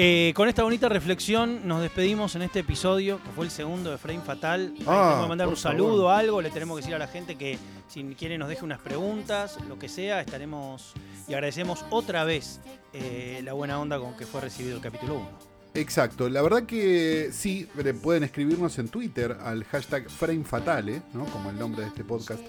Eh, 0.00 0.32
con 0.36 0.48
esta 0.48 0.62
bonita 0.62 0.88
reflexión 0.88 1.66
nos 1.66 1.82
despedimos 1.82 2.36
en 2.36 2.42
este 2.42 2.60
episodio, 2.60 3.20
que 3.20 3.30
fue 3.30 3.44
el 3.46 3.50
segundo 3.50 3.90
de 3.90 3.98
Frame 3.98 4.20
Fatal. 4.20 4.72
Ah, 4.82 4.84
tenemos 4.84 5.22
que 5.22 5.28
mandar 5.28 5.48
un 5.48 5.56
saludo, 5.56 6.04
favor. 6.04 6.20
algo, 6.20 6.40
le 6.40 6.50
tenemos 6.50 6.76
que 6.76 6.82
decir 6.82 6.94
a 6.94 7.00
la 7.00 7.08
gente 7.08 7.34
que 7.34 7.58
si 7.88 8.04
quiere 8.14 8.38
nos 8.38 8.48
deje 8.48 8.64
unas 8.64 8.78
preguntas, 8.78 9.58
lo 9.68 9.76
que 9.76 9.88
sea, 9.88 10.20
estaremos 10.20 10.92
y 11.26 11.34
agradecemos 11.34 11.84
otra 11.90 12.22
vez 12.22 12.60
eh, 12.92 13.40
la 13.42 13.54
buena 13.54 13.80
onda 13.80 13.98
con 13.98 14.16
que 14.16 14.24
fue 14.24 14.40
recibido 14.40 14.76
el 14.76 14.82
capítulo 14.82 15.14
1. 15.14 15.47
Exacto, 15.78 16.28
la 16.28 16.42
verdad 16.42 16.64
que 16.64 17.30
sí, 17.32 17.68
eh, 17.78 17.94
pueden 17.94 18.24
escribirnos 18.24 18.76
en 18.80 18.88
Twitter 18.88 19.38
al 19.40 19.62
hashtag 19.62 20.10
FrameFatale, 20.10 21.02
¿no? 21.14 21.24
como 21.26 21.50
el 21.50 21.58
nombre 21.58 21.82
de 21.82 21.88
este 21.88 22.02
podcast, 22.02 22.42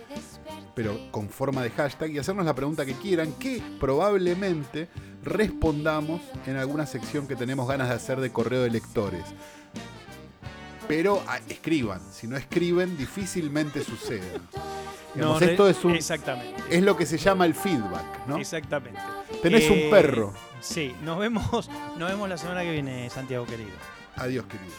pero 0.73 0.99
con 1.11 1.29
forma 1.29 1.61
de 1.61 1.69
hashtag, 1.69 2.09
y 2.09 2.17
hacernos 2.17 2.43
la 2.43 2.55
pregunta 2.55 2.87
que 2.87 2.93
quieran, 2.93 3.33
que 3.33 3.61
probablemente 3.79 4.87
respondamos 5.23 6.21
en 6.47 6.55
alguna 6.55 6.87
sección 6.87 7.27
que 7.27 7.35
tenemos 7.35 7.67
ganas 7.67 7.89
de 7.89 7.95
hacer 7.95 8.19
de 8.19 8.31
correo 8.31 8.63
de 8.63 8.71
lectores. 8.71 9.23
Pero 10.87 11.21
ah, 11.27 11.39
escriban, 11.47 12.01
si 12.11 12.25
no 12.25 12.35
escriben, 12.35 12.97
difícilmente 12.97 13.83
suceda. 13.83 14.25
Digamos, 15.13 15.39
No, 15.39 15.47
esto 15.47 15.69
es, 15.69 15.85
un, 15.85 15.91
Exactamente. 15.91 16.63
es 16.71 16.81
lo 16.81 16.97
que 16.97 17.05
se 17.05 17.19
llama 17.19 17.45
el 17.45 17.53
feedback, 17.53 18.27
¿no? 18.27 18.37
Exactamente. 18.37 18.99
Tenés 19.41 19.63
Eh, 19.63 19.83
un 19.85 19.89
perro. 19.89 20.33
Sí, 20.61 20.93
nos 21.03 21.17
vemos, 21.19 21.69
nos 21.97 22.09
vemos 22.09 22.27
la 22.29 22.37
semana 22.37 22.61
que 22.63 22.71
viene, 22.71 23.09
Santiago 23.09 23.45
querido. 23.45 23.71
Adiós, 24.15 24.45
querido. 24.45 24.73